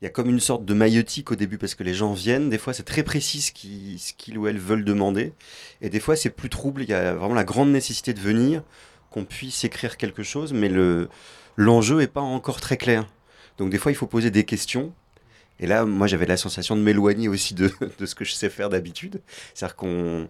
il 0.00 0.06
y 0.06 0.08
a 0.08 0.10
comme 0.10 0.30
une 0.30 0.40
sorte 0.40 0.64
de 0.64 0.72
maïeutique 0.72 1.30
au 1.30 1.36
début 1.36 1.58
parce 1.58 1.74
que 1.74 1.82
les 1.82 1.92
gens 1.92 2.14
viennent. 2.14 2.48
Des 2.48 2.56
fois, 2.56 2.72
c'est 2.72 2.84
très 2.84 3.02
précis 3.02 3.42
ce 3.42 3.52
qu'ils 3.52 4.38
ou 4.38 4.46
elles 4.46 4.58
veulent 4.58 4.84
demander, 4.84 5.34
et 5.82 5.90
des 5.90 6.00
fois, 6.00 6.16
c'est 6.16 6.30
plus 6.30 6.48
trouble. 6.48 6.82
Il 6.82 6.88
y 6.88 6.94
a 6.94 7.14
vraiment 7.14 7.34
la 7.34 7.44
grande 7.44 7.70
nécessité 7.70 8.14
de 8.14 8.20
venir, 8.20 8.62
qu'on 9.10 9.24
puisse 9.24 9.62
écrire 9.64 9.96
quelque 9.98 10.22
chose, 10.22 10.52
mais 10.52 10.68
le 10.68 11.08
l'enjeu 11.56 12.00
est 12.00 12.06
pas 12.06 12.22
encore 12.22 12.60
très 12.60 12.78
clair. 12.78 13.06
Donc 13.58 13.70
des 13.70 13.78
fois, 13.78 13.92
il 13.92 13.94
faut 13.94 14.06
poser 14.06 14.30
des 14.30 14.44
questions. 14.44 14.94
Et 15.58 15.66
là, 15.66 15.84
moi, 15.84 16.06
j'avais 16.06 16.26
la 16.26 16.38
sensation 16.38 16.76
de 16.76 16.80
m'éloigner 16.80 17.28
aussi 17.28 17.54
de, 17.54 17.70
de 17.98 18.06
ce 18.06 18.14
que 18.14 18.24
je 18.24 18.32
sais 18.32 18.48
faire 18.48 18.70
d'habitude. 18.70 19.20
C'est-à-dire 19.54 19.76
qu'on 19.76 20.28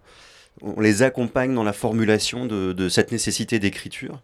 on 0.62 0.80
les 0.80 1.02
accompagne 1.02 1.54
dans 1.54 1.62
la 1.62 1.72
formulation 1.72 2.46
de, 2.46 2.72
de 2.72 2.88
cette 2.88 3.12
nécessité 3.12 3.60
d'écriture. 3.60 4.20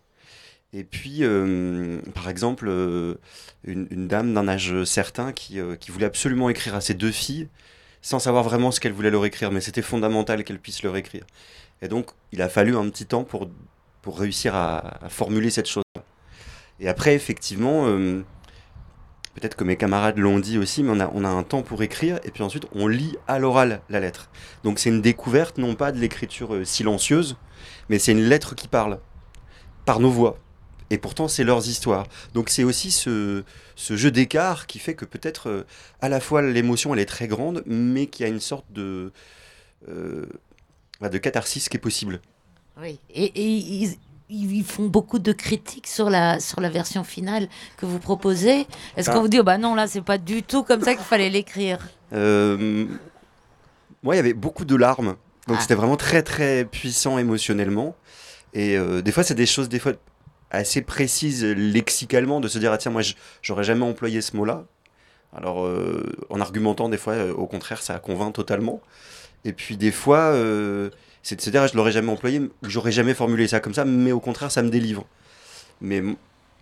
Et 0.76 0.84
puis, 0.84 1.20
euh, 1.22 2.02
par 2.14 2.28
exemple, 2.28 2.66
euh, 2.68 3.14
une, 3.64 4.08
dame 4.08 4.34
d'un 4.34 4.46
âge 4.46 4.84
certain 4.84 5.32
qui, 5.32 5.58
euh, 5.58 5.74
qui 5.74 5.90
voulait 5.90 6.04
absolument 6.04 6.50
écrire 6.50 6.74
à 6.74 6.82
ses 6.82 6.92
deux 6.92 7.12
filles 7.12 7.48
sans 8.02 8.18
savoir 8.18 8.44
vraiment 8.44 8.70
ce 8.70 8.78
qu'elle 8.78 8.92
voulait 8.92 9.10
leur 9.10 9.24
écrire, 9.24 9.50
mais 9.50 9.62
c'était 9.62 9.80
fondamental 9.80 10.44
qu'elle 10.44 10.58
puisse 10.58 10.82
leur 10.82 10.94
écrire. 10.98 11.24
Et 11.80 11.88
donc, 11.88 12.10
il 12.30 12.42
a 12.42 12.50
fallu 12.50 12.76
un 12.76 12.90
petit 12.90 13.06
temps 13.06 13.24
pour, 13.24 13.48
réussir 14.06 14.54
à, 14.54 15.00
formuler 15.08 15.48
cette 15.48 15.66
chose-là. 15.66 16.02
Et 16.78 16.88
après, 16.88 17.14
effectivement, 17.14 17.86
peut-être 19.34 19.56
que 19.56 19.64
mes 19.64 19.76
camarades 19.76 20.18
l'ont 20.18 20.38
dit 20.38 20.58
aussi, 20.58 20.82
mais 20.82 20.90
on 20.92 21.00
a, 21.00 21.10
on 21.14 21.24
a 21.24 21.28
un 21.28 21.42
temps 21.42 21.62
pour 21.62 21.82
écrire, 21.82 22.20
et 22.22 22.30
puis 22.30 22.44
ensuite 22.44 22.66
on 22.72 22.86
lit 22.86 23.16
à 23.26 23.40
l'oral 23.40 23.80
la 23.88 23.98
lettre. 23.98 24.30
Donc 24.62 24.78
c'est 24.78 24.90
une 24.90 25.02
découverte, 25.02 25.58
non 25.58 25.74
pas 25.74 25.90
de 25.90 25.98
l'écriture 25.98 26.64
silencieuse, 26.64 27.36
mais 27.88 27.98
c'est 27.98 28.12
une 28.12 28.28
lettre 28.28 28.54
qui 28.54 28.68
parle, 28.68 29.00
par 29.84 29.98
nos 29.98 30.10
voix. 30.10 30.38
Et 30.90 30.98
pourtant, 30.98 31.26
c'est 31.28 31.42
leurs 31.44 31.66
histoires. 31.68 32.06
Donc 32.34 32.48
c'est 32.48 32.62
aussi 32.64 32.90
ce, 32.92 33.42
ce 33.74 33.96
jeu 33.96 34.10
d'écart 34.10 34.66
qui 34.66 34.78
fait 34.78 34.94
que 34.94 35.04
peut-être 35.04 35.48
euh, 35.48 35.66
à 36.00 36.08
la 36.08 36.20
fois 36.20 36.42
l'émotion 36.42 36.94
elle 36.94 37.00
est 37.00 37.06
très 37.06 37.26
grande, 37.26 37.62
mais 37.66 38.06
qu'il 38.06 38.24
y 38.24 38.28
a 38.28 38.32
une 38.32 38.40
sorte 38.40 38.66
de, 38.72 39.12
euh, 39.88 40.26
bah, 41.00 41.08
de 41.08 41.18
catharsis 41.18 41.68
qui 41.68 41.76
est 41.76 41.80
possible. 41.80 42.20
Oui, 42.80 43.00
et, 43.12 43.24
et 43.24 43.46
ils, 43.48 43.96
ils 44.28 44.64
font 44.64 44.86
beaucoup 44.86 45.18
de 45.18 45.32
critiques 45.32 45.86
sur 45.88 46.08
la, 46.10 46.38
sur 46.40 46.60
la 46.60 46.68
version 46.68 47.02
finale 47.04 47.48
que 47.78 47.86
vous 47.86 47.98
proposez. 47.98 48.66
Est-ce 48.96 49.10
Ah. 49.10 49.14
qu'on 49.14 49.22
vous 49.22 49.28
dit, 49.28 49.40
oh 49.40 49.44
bah 49.44 49.58
non, 49.58 49.74
là, 49.74 49.86
c'est 49.88 50.02
pas 50.02 50.18
du 50.18 50.42
tout 50.42 50.62
comme 50.62 50.82
ça 50.82 50.94
qu'il 50.94 51.04
fallait 51.04 51.30
l'écrire? 51.30 51.78
Euh, 52.12 52.86
moi, 54.02 54.14
il 54.14 54.18
y 54.18 54.20
avait 54.20 54.34
beaucoup 54.34 54.64
de 54.64 54.76
larmes. 54.76 55.16
Donc 55.48 55.56
Ah. 55.58 55.60
c'était 55.60 55.74
vraiment 55.74 55.96
très 55.96 56.22
très 56.22 56.64
puissant 56.64 57.18
émotionnellement. 57.18 57.96
Et 58.52 58.76
euh, 58.76 59.00
des 59.02 59.10
fois, 59.10 59.22
c'est 59.24 59.34
des 59.34 59.46
choses 59.46 59.68
des 59.68 59.78
fois 59.78 59.92
assez 60.50 60.82
précises 60.82 61.44
lexicalement 61.44 62.40
de 62.40 62.48
se 62.48 62.58
dire 62.58 62.72
ah 62.72 62.78
tiens 62.78 62.92
moi 62.92 63.02
j'aurais 63.42 63.64
jamais 63.64 63.84
employé 63.84 64.20
ce 64.20 64.36
mot-là. 64.36 64.64
Alors 65.34 65.66
euh, 65.66 66.04
en 66.30 66.40
argumentant 66.40 66.88
des 66.88 66.96
fois 66.96 67.14
euh, 67.14 67.32
au 67.32 67.46
contraire 67.46 67.82
ça 67.82 67.98
convainc 67.98 68.32
totalement. 68.32 68.80
Et 69.44 69.52
puis 69.52 69.76
des 69.76 69.92
fois 69.92 70.18
euh, 70.32 70.90
c'est 71.22 71.36
de 71.36 71.40
se 71.40 71.50
dire 71.50 71.62
ah, 71.62 71.66
je 71.66 71.76
l'aurais 71.76 71.92
jamais 71.92 72.10
employé, 72.10 72.42
j'aurais 72.62 72.92
jamais 72.92 73.14
formulé 73.14 73.48
ça 73.48 73.60
comme 73.60 73.74
ça, 73.74 73.84
mais 73.84 74.12
au 74.12 74.20
contraire 74.20 74.50
ça 74.50 74.62
me 74.62 74.70
délivre. 74.70 75.06
Mais 75.80 76.02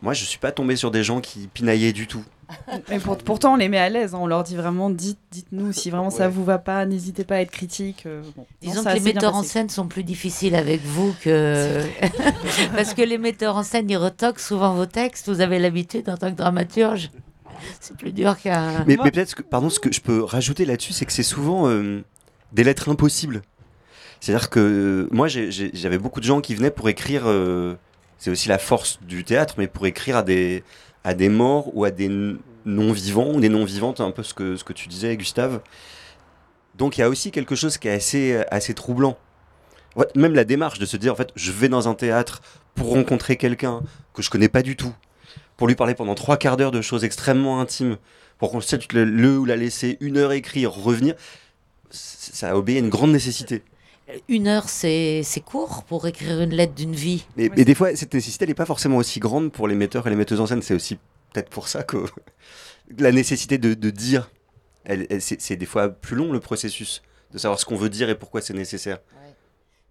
moi, 0.05 0.13
je 0.13 0.25
suis 0.25 0.39
pas 0.39 0.53
tombé 0.53 0.77
sur 0.77 0.91
des 0.93 1.03
gens 1.03 1.21
qui 1.21 1.49
pinaillaient 1.53 1.93
du 1.93 2.07
tout. 2.07 2.23
Mais 2.91 2.99
pour- 2.99 3.17
pourtant, 3.17 3.55
on 3.55 3.57
les 3.57 3.69
met 3.71 3.79
à 3.79 3.89
l'aise. 3.89 4.15
hein. 4.15 4.19
On 4.21 4.27
leur 4.27 4.45
dit 4.45 4.55
vraiment, 4.55 4.91
dites, 4.91 5.19
dites-nous 5.33 5.73
si 5.73 5.89
vraiment 5.91 6.11
ça 6.11 6.25
Ouais. 6.27 6.31
vous 6.31 6.45
va 6.45 6.59
pas. 6.59 6.85
N'hésitez 6.85 7.25
pas 7.25 7.37
à 7.37 7.39
être 7.41 7.51
critique. 7.51 8.05
euh, 8.05 8.23
bon. 8.37 8.47
Disons 8.61 8.85
que 8.85 8.89
a 8.91 8.95
les 8.95 9.01
metteurs 9.01 9.35
en 9.35 9.43
scène 9.43 9.71
sont 9.71 9.89
plus 9.89 10.05
difficiles 10.05 10.55
avec 10.55 10.83
vous 10.85 11.15
que. 11.23 11.81
Parce 12.77 12.93
que 12.95 13.01
les 13.03 13.17
metteurs 13.19 13.57
en 13.57 13.63
scène, 13.63 13.89
ils 13.91 13.97
retoquent 13.97 14.41
souvent 14.41 14.75
vos 14.75 14.87
textes. 14.87 15.29
Vous 15.31 15.41
avez 15.41 15.59
l'habitude 15.59 16.09
en 16.11 16.17
tant 16.19 16.31
que 16.31 16.37
dramaturge. 16.37 17.11
C'est 17.81 17.97
plus 17.97 18.13
dur 18.13 18.37
qu'un. 18.37 18.85
Mais, 18.87 18.99
mais 19.03 19.11
peut-être 19.11 19.35
que, 19.35 19.43
pardon, 19.43 19.71
ce 19.71 19.81
que 19.81 19.91
je 19.91 20.03
peux 20.03 20.23
rajouter 20.23 20.67
là-dessus, 20.67 20.93
c'est 20.93 21.07
que 21.07 21.13
c'est 21.13 21.23
souvent 21.23 21.67
euh, 21.69 22.03
des 22.53 22.63
lettres 22.63 22.91
impossibles. 22.91 23.41
C'est-à-dire 24.21 24.51
que 24.51 24.61
euh, 24.61 25.09
moi, 25.13 25.29
j'ai- 25.29 25.51
j'ai- 25.51 25.71
j'avais 25.73 25.99
beaucoup 25.99 26.21
de 26.21 26.27
gens 26.27 26.43
qui 26.43 26.55
venaient 26.55 26.71
pour 26.71 26.91
écrire. 26.91 27.23
C'est 28.19 28.31
aussi 28.31 28.49
la 28.49 28.59
force 28.59 28.99
du 29.03 29.25
théâtre, 29.25 29.55
mais 29.59 29.67
pour 29.67 29.87
écrire 29.87 30.17
à 30.17 30.23
des, 30.23 30.65
à 31.03 31.15
des 31.15 31.29
morts 31.29 31.77
ou 31.77 31.85
à 31.85 31.91
des 31.91 32.09
non-vivants 32.65 33.33
ou 33.35 33.41
des 33.41 33.49
non-vivantes, 33.49 34.01
un 34.01 34.11
peu 34.11 34.23
ce 34.23 34.35
que, 34.35 34.57
ce 34.57 34.65
que 34.65 34.73
tu 34.73 34.89
disais, 34.89 35.17
Gustave. 35.17 35.61
Donc 36.77 36.97
il 36.97 37.03
y 37.03 37.05
a 37.05 37.09
aussi 37.09 37.31
quelque 37.31 37.55
chose 37.55 37.79
qui 37.79 37.89
est 37.89 37.93
assez, 37.93 38.43
assez 38.51 38.75
troublant. 38.75 39.19
Même 40.17 40.35
la 40.35 40.45
démarche 40.45 40.79
de 40.79 40.87
se 40.87 40.97
dire, 40.97 41.13
en 41.13 41.17
fait, 41.17 41.31
je 41.37 41.53
vais 41.53 41.69
dans 41.69 41.89
un 41.89 41.95
théâtre 41.95 42.43
pour 42.75 42.91
rencontrer 42.91 43.37
quelqu'un 43.37 43.83
que 44.13 44.23
je 44.23 44.31
connais 44.31 44.49
pas 44.49 44.63
du 44.63 44.75
tout, 44.75 44.93
pour 45.57 45.69
lui 45.69 45.77
parler 45.77 45.95
pendant 45.95 46.17
trois 46.17 46.37
quarts 46.37 46.57
d'heure 46.57 46.73
de 46.73 46.83
choses 46.83 47.05
extrêmement 47.05 47.61
intimes, 47.61 47.97
pour 48.39 48.51
qu'on 48.51 48.59
le, 48.93 49.05
le 49.05 49.39
ou 49.39 49.45
la 49.45 49.55
laisser 49.55 49.97
une 50.01 50.17
heure 50.17 50.33
écrire, 50.33 50.73
revenir, 50.73 51.15
ça 51.91 52.57
obéit 52.57 52.79
à 52.79 52.81
une 52.81 52.91
grande 52.91 53.13
nécessité. 53.13 53.63
Une 54.29 54.47
heure, 54.49 54.69
c'est 54.69 55.23
c'est 55.25 55.41
court 55.41 55.83
pour 55.85 56.07
écrire 56.07 56.41
une 56.43 56.51
lettre 56.51 56.75
d'une 56.75 56.95
vie. 56.95 57.25
Mais, 57.37 57.51
mais 57.57 57.65
des 57.65 57.75
fois, 57.75 57.95
cette 57.97 58.13
nécessité, 58.13 58.45
elle 58.45 58.51
n'est 58.51 58.55
pas 58.55 58.67
forcément 58.67 58.99
aussi 58.99 59.19
grande 59.19 59.51
pour 59.51 59.67
les 59.67 59.75
metteurs 59.75 60.07
et 60.07 60.11
les 60.11 60.17
metteuses 60.17 60.41
en 60.41 60.47
scène. 60.47 60.61
C'est 60.63 60.75
aussi 60.75 60.97
peut-être 61.33 61.49
pour 61.49 61.69
ça 61.69 61.83
que 61.83 61.97
la 62.99 63.13
nécessité 63.13 63.57
de, 63.59 63.73
de 63.75 63.91
dire, 63.91 64.31
elle, 64.85 65.07
elle- 65.09 65.23
c'est 65.23 65.41
c'est 65.41 65.57
des 65.57 65.67
fois 65.67 65.89
plus 65.89 66.17
long 66.17 66.33
le 66.33 66.41
processus, 66.41 67.03
de 67.33 67.39
savoir 67.39 67.59
ce 67.59 67.65
qu'on 67.65 67.77
veut 67.77 67.89
dire 67.89 68.11
et 68.11 68.15
pourquoi 68.15 68.41
c'est 68.43 68.55
nécessaire. 68.55 68.99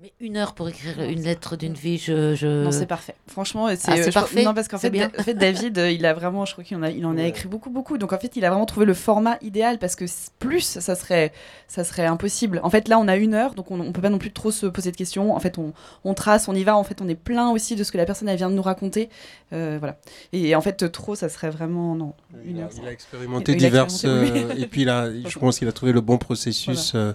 Mais 0.01 0.11
une 0.19 0.35
heure 0.35 0.53
pour 0.53 0.67
écrire 0.67 1.01
une 1.01 1.21
lettre 1.21 1.55
d'une 1.55 1.75
vie, 1.75 1.97
je. 1.97 2.35
je... 2.35 2.63
Non, 2.65 2.71
c'est 2.71 2.87
parfait. 2.87 3.15
Franchement, 3.27 3.67
c'est 3.69 3.73
Ah, 3.73 3.77
c'est 3.95 4.01
euh, 4.01 4.03
je 4.05 4.09
crois- 4.09 4.21
parfait. 4.23 4.43
Non, 4.43 4.53
parce 4.53 4.67
qu'en 4.67 4.77
fait, 4.79 4.89
bien. 4.89 5.09
En 5.17 5.23
fait, 5.23 5.35
David, 5.35 5.77
euh, 5.77 5.89
il 5.91 6.05
a 6.05 6.13
vraiment, 6.13 6.45
je 6.45 6.51
crois 6.51 6.63
qu'il 6.65 6.75
en 6.75 6.83
a, 6.83 6.89
il 6.89 7.05
en 7.05 7.15
a 7.17 7.23
écrit 7.23 7.47
beaucoup, 7.47 7.69
beaucoup. 7.69 7.97
Donc 7.97 8.11
en 8.11 8.17
fait, 8.17 8.35
il 8.35 8.43
a 8.43 8.49
vraiment 8.49 8.65
trouvé 8.65 8.85
le 8.85 8.95
format 8.95 9.37
idéal 9.41 9.77
parce 9.79 9.95
que 9.95 10.03
plus, 10.39 10.61
ça 10.79 10.95
serait, 10.95 11.31
ça 11.69 11.83
serait 11.85 12.05
impossible. 12.05 12.59
En 12.63 12.69
fait, 12.69 12.89
là, 12.89 12.99
on 12.99 13.07
a 13.07 13.15
une 13.15 13.33
heure, 13.33 13.53
donc 13.53 13.71
on, 13.71 13.79
on 13.79 13.91
peut 13.93 14.01
pas 14.01 14.09
non 14.09 14.17
plus 14.17 14.33
trop 14.33 14.51
se 14.51 14.65
poser 14.65 14.91
de 14.91 14.97
questions. 14.97 15.33
En 15.33 15.39
fait, 15.39 15.57
on, 15.57 15.73
on 16.03 16.13
trace, 16.15 16.47
on 16.49 16.55
y 16.55 16.63
va. 16.65 16.75
En 16.75 16.83
fait, 16.83 16.99
on 17.01 17.07
est 17.07 17.15
plein 17.15 17.51
aussi 17.51 17.75
de 17.77 17.83
ce 17.85 17.91
que 17.93 17.97
la 17.97 18.05
personne 18.05 18.27
elle 18.27 18.37
vient 18.37 18.49
de 18.49 18.55
nous 18.55 18.61
raconter. 18.63 19.09
Euh, 19.53 19.77
voilà. 19.79 19.99
Et 20.33 20.53
en 20.55 20.61
fait, 20.61 20.91
trop, 20.91 21.15
ça 21.15 21.29
serait 21.29 21.51
vraiment 21.51 21.95
non. 21.95 22.13
Une 22.43 22.59
heure. 22.59 22.69
Il 22.77 22.85
a 22.87 22.91
expérimenté 22.91 23.53
Il 23.53 23.55
a 23.63 23.69
diverses. 23.69 23.93
expérimenté, 24.03 24.43
oui. 24.43 24.51
euh, 24.59 24.63
et 24.63 24.67
puis 24.67 24.83
là, 24.85 25.07
je 25.25 25.39
pense 25.39 25.59
qu'il 25.59 25.67
a 25.67 25.71
trouvé 25.71 25.93
le 25.93 26.01
bon 26.01 26.17
processus 26.17 26.91
euh, 26.95 27.13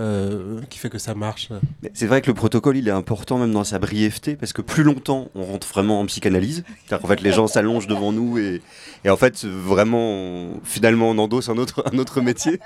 euh, 0.00 0.60
qui 0.68 0.78
fait 0.78 0.90
que 0.90 0.98
ça 0.98 1.14
marche. 1.14 1.48
C'est 1.94 2.06
vrai 2.06 2.20
que 2.22 2.26
le 2.26 2.34
protocole, 2.34 2.76
il 2.76 2.86
est 2.88 2.92
important 2.92 3.38
même 3.38 3.52
dans 3.52 3.64
sa 3.64 3.78
brièveté, 3.78 4.36
parce 4.36 4.52
que 4.52 4.62
plus 4.62 4.82
longtemps 4.82 5.30
on 5.34 5.44
rentre 5.44 5.66
vraiment 5.66 6.00
en 6.00 6.06
psychanalyse, 6.06 6.64
c'est-à-dire 6.86 7.00
qu'en 7.02 7.08
fait 7.08 7.20
les 7.22 7.32
gens 7.32 7.46
s'allongent 7.46 7.86
devant 7.86 8.12
nous 8.12 8.38
et, 8.38 8.60
et 9.04 9.10
en 9.10 9.16
fait 9.16 9.44
vraiment, 9.44 10.12
on- 10.12 10.60
finalement 10.64 11.10
on 11.10 11.18
endosse 11.18 11.48
un 11.48 11.56
autre, 11.56 11.82
un 11.92 11.98
autre 11.98 12.20
métier. 12.20 12.58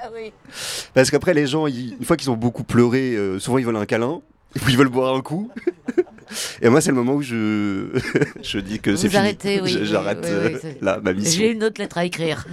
Parce 0.95 1.11
qu'après 1.11 1.35
les 1.35 1.47
gens, 1.47 1.67
ils- 1.67 1.97
une 1.99 2.05
fois 2.05 2.17
qu'ils 2.17 2.31
ont 2.31 2.37
beaucoup 2.37 2.65
pleuré, 2.65 3.15
euh, 3.17 3.39
souvent 3.39 3.59
ils 3.59 3.65
veulent 3.67 3.77
un 3.77 3.87
câlin, 3.87 4.21
et 4.57 4.59
puis 4.59 4.73
ils 4.73 4.77
veulent 4.79 4.89
boire 4.89 5.15
un 5.15 5.21
coup. 5.21 5.51
Et 6.63 6.69
moi 6.69 6.81
c'est 6.81 6.91
le 6.91 6.97
moment 6.97 7.15
où 7.15 7.23
je, 7.23 7.89
je 8.43 8.59
dis 8.61 8.79
que 8.79 8.95
c'est 8.95 9.09
Vous 9.09 9.13
fini. 9.15 9.19
arrêtez, 9.21 9.61
oui. 9.61 9.79
J'arrête 9.83 10.21
oui, 10.23 10.29
euh, 10.31 10.49
oui, 10.53 10.59
c'est- 10.63 10.81
là 10.81 11.01
ma 11.03 11.13
mission. 11.13 11.41
J'ai 11.41 11.51
une 11.51 11.65
autre 11.65 11.81
lettre 11.81 11.99
à 11.99 12.05
écrire. 12.05 12.47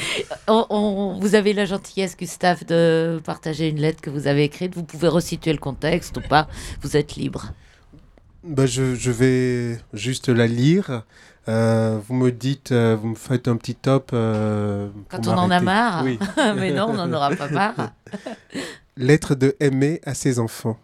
On- 0.48 0.66
on- 0.70 1.18
vous 1.20 1.34
avez 1.34 1.52
la 1.52 1.64
gentillesse, 1.64 2.16
Gustave, 2.16 2.64
de 2.64 3.20
partager 3.24 3.68
une 3.68 3.80
lettre 3.80 4.00
que 4.00 4.10
vous 4.10 4.26
avez 4.26 4.44
écrite. 4.44 4.74
Vous 4.74 4.84
pouvez 4.84 5.08
resituer 5.08 5.52
le 5.52 5.58
contexte 5.58 6.16
ou 6.18 6.20
pas. 6.20 6.48
Vous 6.82 6.96
êtes 6.96 7.16
libre. 7.16 7.52
Bah, 8.44 8.66
je, 8.66 8.94
je 8.94 9.10
vais 9.10 9.78
juste 9.92 10.28
la 10.28 10.46
lire. 10.46 11.02
Euh, 11.48 11.98
vous 12.06 12.14
me 12.14 12.30
dites, 12.32 12.72
euh, 12.72 12.96
vous 13.00 13.08
me 13.08 13.14
faites 13.14 13.48
un 13.48 13.56
petit 13.56 13.74
top. 13.74 14.10
euh, 14.12 14.88
pour 15.08 15.20
Quand 15.20 15.28
on 15.28 15.38
en 15.38 15.50
a 15.50 15.60
marre. 15.60 16.04
Oui. 16.04 16.18
Mais 16.56 16.72
non, 16.72 16.86
on 16.90 16.94
n'en 16.94 17.12
aura 17.12 17.30
pas 17.30 17.48
marre. 17.48 17.92
Lettre 18.96 19.34
de 19.34 19.56
Aimé 19.60 20.00
à 20.04 20.14
ses 20.14 20.38
enfants. 20.38 20.78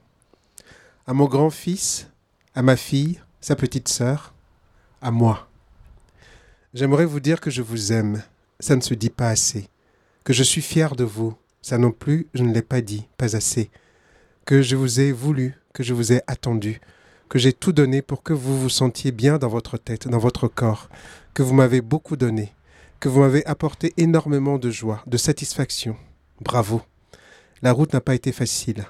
À 1.07 1.15
mon 1.15 1.25
grand-fils, 1.27 2.09
à 2.55 2.63
ma 2.63 2.77
fille, 2.77 3.21
sa 3.41 3.57
petite 3.57 3.89
sœur, 3.89 4.35
à 5.01 5.11
moi. 5.11 5.49
J'aimerais 6.75 7.05
vous 7.07 7.21
dire 7.21 7.41
que 7.41 7.51
je 7.51 7.63
vous 7.63 7.93
aime. 7.93 8.23
Ça 8.63 8.77
ne 8.77 8.81
se 8.81 8.95
dit 8.95 9.11
pas 9.11 9.29
assez. 9.29 9.69
Que 10.23 10.33
je 10.33 10.45
suis 10.45 10.63
fier 10.63 10.95
de 10.95 11.03
vous. 11.03 11.35
Ça 11.63 11.79
non 11.79 11.91
plus, 11.91 12.29
je 12.33 12.45
ne 12.45 12.55
l'ai 12.55 12.63
pas 12.63 12.81
dit, 12.81 13.09
pas 13.19 13.35
assez. 13.35 13.73
Que 14.45 14.63
je 14.63 14.77
vous 14.77 15.01
ai 15.01 15.11
voulu, 15.11 15.57
que 15.73 15.83
je 15.83 15.93
vous 15.93 16.13
ai 16.13 16.23
attendu, 16.29 16.81
que 17.29 17.41
j'ai 17.41 17.53
tout 17.53 17.73
donné 17.73 18.03
pour 18.03 18.23
que 18.23 18.33
vous 18.33 18.61
vous 18.61 18.69
sentiez 18.69 19.11
bien 19.11 19.39
dans 19.39 19.49
votre 19.49 19.79
tête, 19.79 20.07
dans 20.07 20.19
votre 20.19 20.47
corps, 20.47 20.89
que 21.35 21.43
vous 21.43 21.55
m'avez 21.55 21.81
beaucoup 21.81 22.17
donné, 22.17 22.53
que 23.01 23.09
vous 23.09 23.23
m'avez 23.23 23.45
apporté 23.47 23.95
énormément 23.97 24.59
de 24.59 24.71
joie, 24.71 25.03
de 25.09 25.17
satisfaction. 25.17 25.97
Bravo. 26.41 26.83
La 27.63 27.73
route 27.73 27.93
n'a 27.93 28.01
pas 28.01 28.15
été 28.15 28.31
facile. 28.31 28.87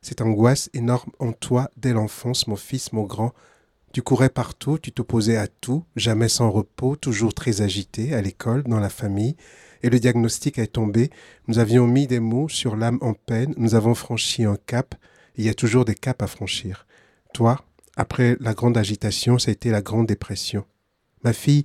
Cette 0.00 0.22
angoisse 0.22 0.70
énorme 0.72 1.12
en 1.18 1.32
toi 1.32 1.70
dès 1.76 1.92
l'enfance, 1.92 2.46
mon 2.46 2.56
fils, 2.56 2.94
mon 2.94 3.02
grand. 3.02 3.34
Tu 3.92 4.02
courais 4.02 4.28
partout, 4.28 4.78
tu 4.78 4.92
t'opposais 4.92 5.36
à 5.36 5.48
tout, 5.48 5.84
jamais 5.96 6.28
sans 6.28 6.50
repos, 6.50 6.94
toujours 6.94 7.34
très 7.34 7.60
agité, 7.60 8.14
à 8.14 8.22
l'école, 8.22 8.62
dans 8.62 8.78
la 8.78 8.88
famille. 8.88 9.36
Et 9.82 9.90
le 9.90 9.98
diagnostic 9.98 10.58
est 10.58 10.68
tombé. 10.68 11.10
Nous 11.48 11.58
avions 11.58 11.88
mis 11.88 12.06
des 12.06 12.20
mots 12.20 12.48
sur 12.48 12.76
l'âme 12.76 12.98
en 13.00 13.14
peine, 13.14 13.52
nous 13.56 13.74
avons 13.74 13.94
franchi 13.94 14.44
un 14.44 14.56
cap. 14.66 14.94
Il 15.36 15.44
y 15.44 15.48
a 15.48 15.54
toujours 15.54 15.84
des 15.84 15.94
caps 15.96 16.22
à 16.22 16.28
franchir. 16.28 16.86
Toi, 17.34 17.64
après 17.96 18.36
la 18.40 18.54
grande 18.54 18.76
agitation, 18.76 19.38
ça 19.38 19.50
a 19.50 19.52
été 19.52 19.70
la 19.70 19.82
grande 19.82 20.06
dépression. 20.06 20.64
Ma 21.24 21.32
fille, 21.32 21.64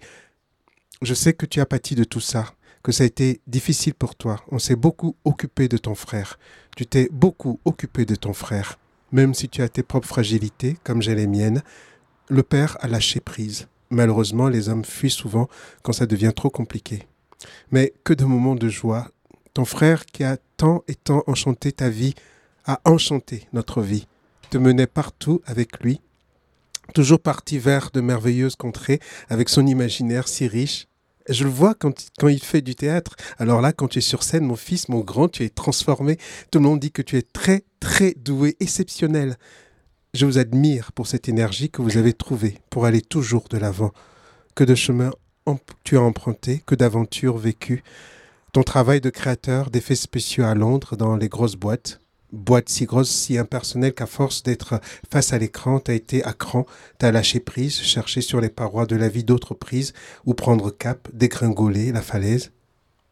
je 1.03 1.13
sais 1.13 1.33
que 1.33 1.45
tu 1.45 1.61
as 1.61 1.65
pâti 1.65 1.93
de 1.93 2.03
tout 2.03 2.19
ça, 2.19 2.53
que 2.81 2.91
ça 2.91 3.03
a 3.03 3.07
été 3.07 3.41
difficile 3.45 3.93
pour 3.93 4.15
toi. 4.15 4.43
On 4.49 4.57
s'est 4.57 4.75
beaucoup 4.75 5.15
occupé 5.25 5.67
de 5.67 5.77
ton 5.77 5.93
frère. 5.93 6.39
Tu 6.75 6.87
t'es 6.87 7.07
beaucoup 7.11 7.59
occupé 7.65 8.05
de 8.05 8.15
ton 8.15 8.33
frère. 8.33 8.79
Même 9.11 9.33
si 9.33 9.47
tu 9.47 9.61
as 9.61 9.69
tes 9.69 9.83
propres 9.83 10.07
fragilités, 10.07 10.77
comme 10.83 11.01
j'ai 11.01 11.15
les 11.15 11.27
miennes, 11.27 11.61
le 12.27 12.43
père 12.43 12.77
a 12.81 12.87
lâché 12.87 13.19
prise. 13.19 13.67
Malheureusement, 13.89 14.49
les 14.49 14.69
hommes 14.69 14.85
fuient 14.85 15.09
souvent 15.09 15.47
quand 15.83 15.93
ça 15.93 16.05
devient 16.05 16.33
trop 16.35 16.49
compliqué. 16.49 17.07
Mais 17.71 17.93
que 18.03 18.13
de 18.13 18.25
moments 18.25 18.55
de 18.55 18.69
joie. 18.69 19.09
Ton 19.53 19.65
frère 19.65 20.05
qui 20.05 20.23
a 20.23 20.37
tant 20.57 20.83
et 20.87 20.95
tant 20.95 21.23
enchanté 21.27 21.71
ta 21.71 21.89
vie, 21.89 22.13
a 22.65 22.81
enchanté 22.83 23.47
notre 23.53 23.81
vie, 23.81 24.07
te 24.49 24.57
menait 24.57 24.87
partout 24.87 25.41
avec 25.45 25.79
lui, 25.79 26.01
toujours 26.93 27.19
parti 27.19 27.57
vers 27.57 27.91
de 27.91 28.01
merveilleuses 28.01 28.55
contrées, 28.55 28.99
avec 29.29 29.49
son 29.49 29.65
imaginaire 29.65 30.27
si 30.27 30.47
riche. 30.47 30.87
Je 31.29 31.43
le 31.43 31.49
vois 31.49 31.73
quand, 31.73 32.07
quand 32.19 32.27
il 32.27 32.43
fait 32.43 32.61
du 32.61 32.75
théâtre. 32.75 33.15
Alors 33.39 33.61
là, 33.61 33.71
quand 33.71 33.87
tu 33.87 33.99
es 33.99 34.01
sur 34.01 34.23
scène, 34.23 34.45
mon 34.45 34.55
fils, 34.55 34.89
mon 34.89 34.99
grand, 34.99 35.27
tu 35.27 35.43
es 35.43 35.49
transformé. 35.49 36.17
Tout 36.51 36.59
le 36.59 36.65
monde 36.65 36.79
dit 36.79 36.91
que 36.91 37.01
tu 37.01 37.17
es 37.17 37.23
très, 37.23 37.63
très 37.79 38.13
doué, 38.13 38.55
exceptionnel. 38.59 39.37
Je 40.15 40.25
vous 40.25 40.37
admire 40.37 40.93
pour 40.93 41.07
cette 41.07 41.27
énergie 41.27 41.69
que 41.69 41.81
vous 41.81 41.97
avez 41.97 42.13
trouvée 42.13 42.57
pour 42.69 42.85
aller 42.85 43.01
toujours 43.01 43.49
de 43.49 43.57
l'avant. 43.57 43.91
Que 44.55 44.63
de 44.63 44.73
chemins 44.73 45.11
em- 45.45 45.57
tu 45.83 45.97
as 45.97 46.01
emprunté, 46.01 46.63
que 46.65 46.73
d'aventures 46.73 47.37
vécues. 47.37 47.83
Ton 48.53 48.63
travail 48.63 49.01
de 49.01 49.09
créateur 49.09 49.69
d'effets 49.69 49.95
spéciaux 49.97 50.45
à 50.45 50.55
Londres 50.55 50.95
dans 50.95 51.17
les 51.17 51.27
grosses 51.27 51.57
boîtes, 51.57 51.99
boîtes 52.31 52.69
si 52.69 52.85
grosses, 52.85 53.11
si 53.11 53.37
impersonnelles 53.37 53.93
qu'à 53.93 54.05
force 54.05 54.41
d'être 54.41 54.79
face 55.11 55.33
à 55.33 55.37
l'écran, 55.37 55.81
t'as 55.81 55.95
été 55.95 56.23
à 56.23 56.31
cran, 56.31 56.65
t'as 56.97 57.11
lâché 57.11 57.41
prise, 57.41 57.75
cherché 57.75 58.21
sur 58.21 58.39
les 58.39 58.47
parois 58.47 58.85
de 58.85 58.95
la 58.95 59.09
vie 59.09 59.25
d'autres 59.25 59.53
prises, 59.53 59.91
ou 60.25 60.33
prendre 60.33 60.71
cap, 60.71 61.09
dégringoler 61.13 61.91
la 61.91 62.01
falaise. 62.01 62.53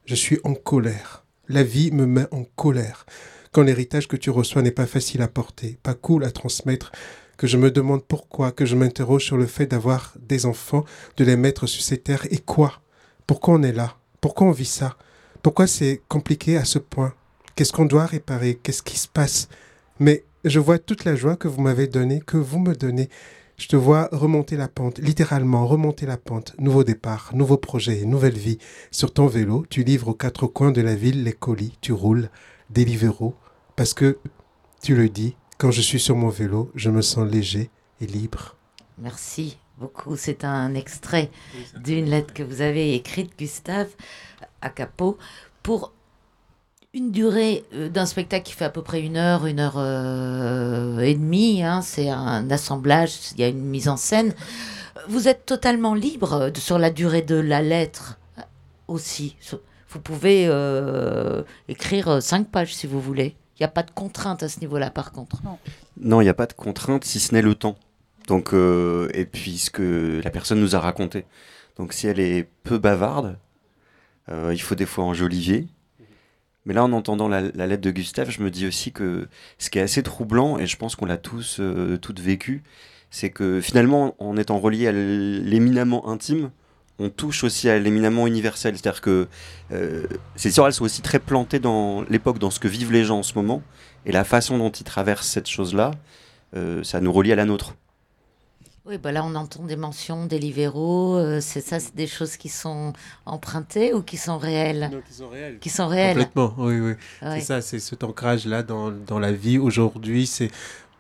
Je 0.06 0.16
suis 0.16 0.40
en 0.46 0.54
colère. 0.54 1.26
La 1.50 1.64
vie 1.64 1.92
me 1.92 2.06
met 2.06 2.28
en 2.32 2.46
colère. 2.56 3.06
Quand 3.54 3.62
l'héritage 3.62 4.08
que 4.08 4.18
tu 4.18 4.32
reçois 4.32 4.64
n'est 4.64 4.72
pas 4.72 4.88
facile 4.88 5.22
à 5.22 5.28
porter, 5.28 5.78
pas 5.84 5.94
cool 5.94 6.24
à 6.24 6.32
transmettre, 6.32 6.92
que 7.38 7.46
je 7.46 7.58
me 7.58 7.70
demande 7.70 8.04
pourquoi, 8.04 8.52
que 8.52 8.66
je 8.66 8.76
m'interroge 8.76 9.26
sur 9.26 9.38
le 9.38 9.46
fait 9.46 9.68
d'avoir 9.68 10.16
des 10.20 10.48
enfants, 10.48 10.86
de 11.18 11.24
les 11.24 11.38
mettre 11.38 11.68
sur 11.68 11.84
ces 11.84 12.00
terres, 12.00 12.26
et 12.32 12.40
quoi? 12.40 12.82
Pourquoi 13.28 13.54
on 13.54 13.62
est 13.62 13.72
là? 13.72 13.96
Pourquoi 14.22 14.48
on 14.48 14.52
vit 14.52 14.66
ça? 14.66 14.98
Pourquoi 15.44 15.68
c'est 15.68 16.02
compliqué 16.08 16.58
à 16.58 16.66
ce 16.66 16.80
point? 16.80 17.14
Qu'est-ce 17.56 17.72
qu'on 17.72 17.86
doit 17.86 18.08
réparer? 18.08 18.56
Qu'est-ce 18.56 18.82
qui 18.82 18.98
se 18.98 19.08
passe? 19.08 19.50
Mais 20.00 20.24
je 20.46 20.60
vois 20.60 20.80
toute 20.80 21.06
la 21.06 21.16
joie 21.16 21.36
que 21.36 21.48
vous 21.48 21.62
m'avez 21.62 21.86
donnée, 21.86 22.22
que 22.26 22.38
vous 22.38 22.58
me 22.58 22.74
donnez. 22.74 23.08
Je 23.58 23.68
te 23.68 23.76
vois 23.76 24.10
remonter 24.12 24.58
la 24.58 24.68
pente, 24.68 24.98
littéralement 24.98 25.68
remonter 25.68 26.08
la 26.08 26.18
pente. 26.18 26.56
Nouveau 26.58 26.84
départ, 26.84 27.30
nouveau 27.36 27.58
projet, 27.58 28.04
nouvelle 28.04 28.38
vie. 28.38 28.58
Sur 28.90 29.14
ton 29.14 29.28
vélo, 29.28 29.64
tu 29.70 29.84
livres 29.84 30.08
aux 30.08 30.16
quatre 30.16 30.48
coins 30.48 30.72
de 30.72 30.82
la 30.82 30.96
ville 30.96 31.24
les 31.24 31.34
colis, 31.34 31.78
tu 31.82 31.94
roules, 31.94 32.30
Deliveroo, 32.72 33.36
parce 33.76 33.94
que, 33.94 34.18
tu 34.82 34.96
le 34.96 35.10
dis, 35.10 35.36
quand 35.58 35.72
je 35.72 35.82
suis 35.82 36.00
sur 36.00 36.16
mon 36.16 36.30
vélo, 36.30 36.72
je 36.76 36.90
me 36.90 37.02
sens 37.02 37.30
léger 37.30 37.70
et 38.02 38.06
libre. 38.08 38.56
Merci. 38.98 39.58
beaucoup. 39.78 40.16
C'est 40.18 40.44
un 40.44 40.76
extrait 40.76 41.32
d'une 41.78 42.06
lettre 42.10 42.34
que 42.34 42.44
vous 42.44 42.62
avez 42.62 42.94
écrite, 42.96 43.38
Gustave, 43.38 43.90
à 44.62 44.70
Capot, 44.70 45.18
pour 45.62 45.94
une 46.94 47.12
durée 47.12 47.66
euh, 47.74 47.90
d'un 47.90 48.06
spectacle 48.06 48.46
qui 48.46 48.54
fait 48.54 48.66
à 48.66 48.70
peu 48.70 48.84
près 48.84 49.02
une 49.02 49.18
heure, 49.18 49.46
une 49.48 49.60
heure 49.60 49.78
euh, 49.78 51.00
et 51.00 51.16
demie. 51.16 51.64
hein. 51.64 51.82
c'est 51.82 52.10
un 52.10 52.50
assemblage, 52.52 53.14
il 53.34 53.40
y 53.40 53.44
a 53.44 53.48
une 53.48 53.66
mise 53.66 53.90
en 53.90 53.98
scène. 53.98 54.34
Vous 55.08 55.28
êtes 55.28 55.46
totalement 55.46 55.96
libre 55.96 56.52
sur 56.56 56.78
la 56.78 56.92
durée 56.92 57.24
de 57.24 57.36
la 57.36 57.62
lettre 57.64 58.20
euh, 58.38 58.42
aussi. 58.88 59.36
Vous 59.90 60.00
pouvez 60.00 60.46
euh, 60.48 61.42
écrire 61.68 62.22
cinq 62.22 62.48
pages 62.50 62.76
si 62.76 62.86
vous 62.86 63.02
voulez. 63.02 63.36
Il 63.60 63.64
n'y 63.64 63.66
a 63.66 63.70
pas 63.70 63.84
de 63.84 63.92
contrainte 63.92 64.44
à 64.44 64.50
ce 64.50 64.60
niveau-là, 64.60 64.90
par 64.90 65.12
contre. 65.12 65.42
Non, 66.00 66.22
il 66.22 66.24
n'y 66.24 66.30
a 66.30 66.34
pas 66.34 66.48
de 66.48 66.54
contrainte 66.54 67.04
si 67.06 67.20
ce 67.20 67.34
n'est 67.34 67.42
le 67.42 67.56
temps. 67.56 67.76
Donc, 68.28 68.54
euh, 68.54 69.10
et 69.14 69.26
puis 69.26 69.58
ce 69.58 69.70
que 69.70 70.22
la 70.24 70.30
personne 70.32 70.60
nous 70.60 70.76
a 70.76 70.80
raconté. 70.80 71.26
Donc, 71.78 71.94
si 71.94 72.08
elle 72.08 72.20
est 72.20 72.48
peu 72.64 72.78
bavarde, 72.78 73.38
euh, 74.30 74.52
il 74.54 74.62
faut 74.62 74.76
des 74.76 74.86
fois 74.86 75.04
enjoliver. 75.04 75.68
Mais 76.66 76.74
là, 76.74 76.84
en 76.84 76.94
entendant 76.94 77.28
la, 77.28 77.42
la 77.42 77.68
lettre 77.68 77.82
de 77.82 77.92
Gustave, 77.92 78.30
je 78.30 78.42
me 78.42 78.50
dis 78.50 78.66
aussi 78.66 78.92
que 78.92 79.28
ce 79.58 79.70
qui 79.70 79.80
est 79.80 79.82
assez 79.82 80.02
troublant, 80.02 80.58
et 80.58 80.66
je 80.66 80.78
pense 80.78 80.96
qu'on 80.96 81.06
l'a 81.06 81.18
tous, 81.18 81.58
euh, 81.60 81.98
toutes 81.98 82.22
vécu, 82.22 82.64
c'est 83.12 83.30
que 83.30 83.60
finalement, 83.62 84.16
en 84.20 84.38
étant 84.38 84.60
relié 84.60 84.88
à 84.88 84.92
l'éminemment 84.92 86.10
intime, 86.10 86.52
on 87.00 87.10
touche 87.10 87.44
aussi 87.44 87.70
à 87.70 87.80
l'éminemment 87.80 88.28
universel. 88.28 88.78
C'est-à-dire 88.78 89.02
que 89.02 89.28
euh, 89.72 90.06
ces 90.36 90.50
histoires, 90.50 90.68
elles 90.68 90.74
sont 90.74 90.86
aussi 90.86 91.02
très 91.02 91.20
plantées 91.20 91.60
dans 91.60 92.04
l'époque, 92.04 92.40
dans 92.40 92.52
ce 92.52 92.60
que 92.60 92.68
vivent 92.68 92.92
les 92.92 93.04
gens 93.04 93.20
en 93.20 93.24
ce 93.24 93.34
moment, 93.36 93.62
et 94.06 94.12
la 94.12 94.24
façon 94.24 94.58
dont 94.58 94.70
ils 94.72 94.84
traversent 94.84 95.28
cette 95.28 95.48
chose-là, 95.48 95.92
euh, 96.56 96.84
ça 96.84 97.02
nous 97.02 97.12
relie 97.12 97.32
à 97.32 97.36
la 97.36 97.46
nôtre. 97.46 97.76
Oui, 98.86 98.98
bah 98.98 99.14
là, 99.14 99.24
on 99.24 99.34
entend 99.36 99.64
des 99.64 99.78
mentions 99.78 100.26
des 100.26 100.40
libéraux. 100.40 101.16
euh, 101.16 101.40
c'est 101.40 101.62
ça, 101.62 101.80
c'est 101.80 101.96
des 101.96 102.06
choses 102.06 102.36
qui 102.36 102.50
sont 102.50 102.92
empruntées 103.26 103.94
ou 103.94 104.02
qui 104.02 104.18
sont 104.18 104.38
réelles? 104.38 104.92
Qui 105.08 105.14
sont 105.14 105.30
réelles. 105.30 105.60
Qui 105.60 105.70
sont 105.70 105.88
réelles. 105.88 106.18
Complètement, 106.18 106.54
oui, 106.58 106.80
oui. 106.82 106.94
Ouais. 107.22 107.40
C'est 107.40 107.46
ça, 107.46 107.62
c'est 107.62 107.80
cet 107.80 108.04
ancrage-là 108.04 108.62
dans, 108.62 108.92
dans 108.92 109.20
la 109.20 109.32
vie 109.32 109.58
aujourd'hui. 109.58 110.28
C'est, 110.28 110.52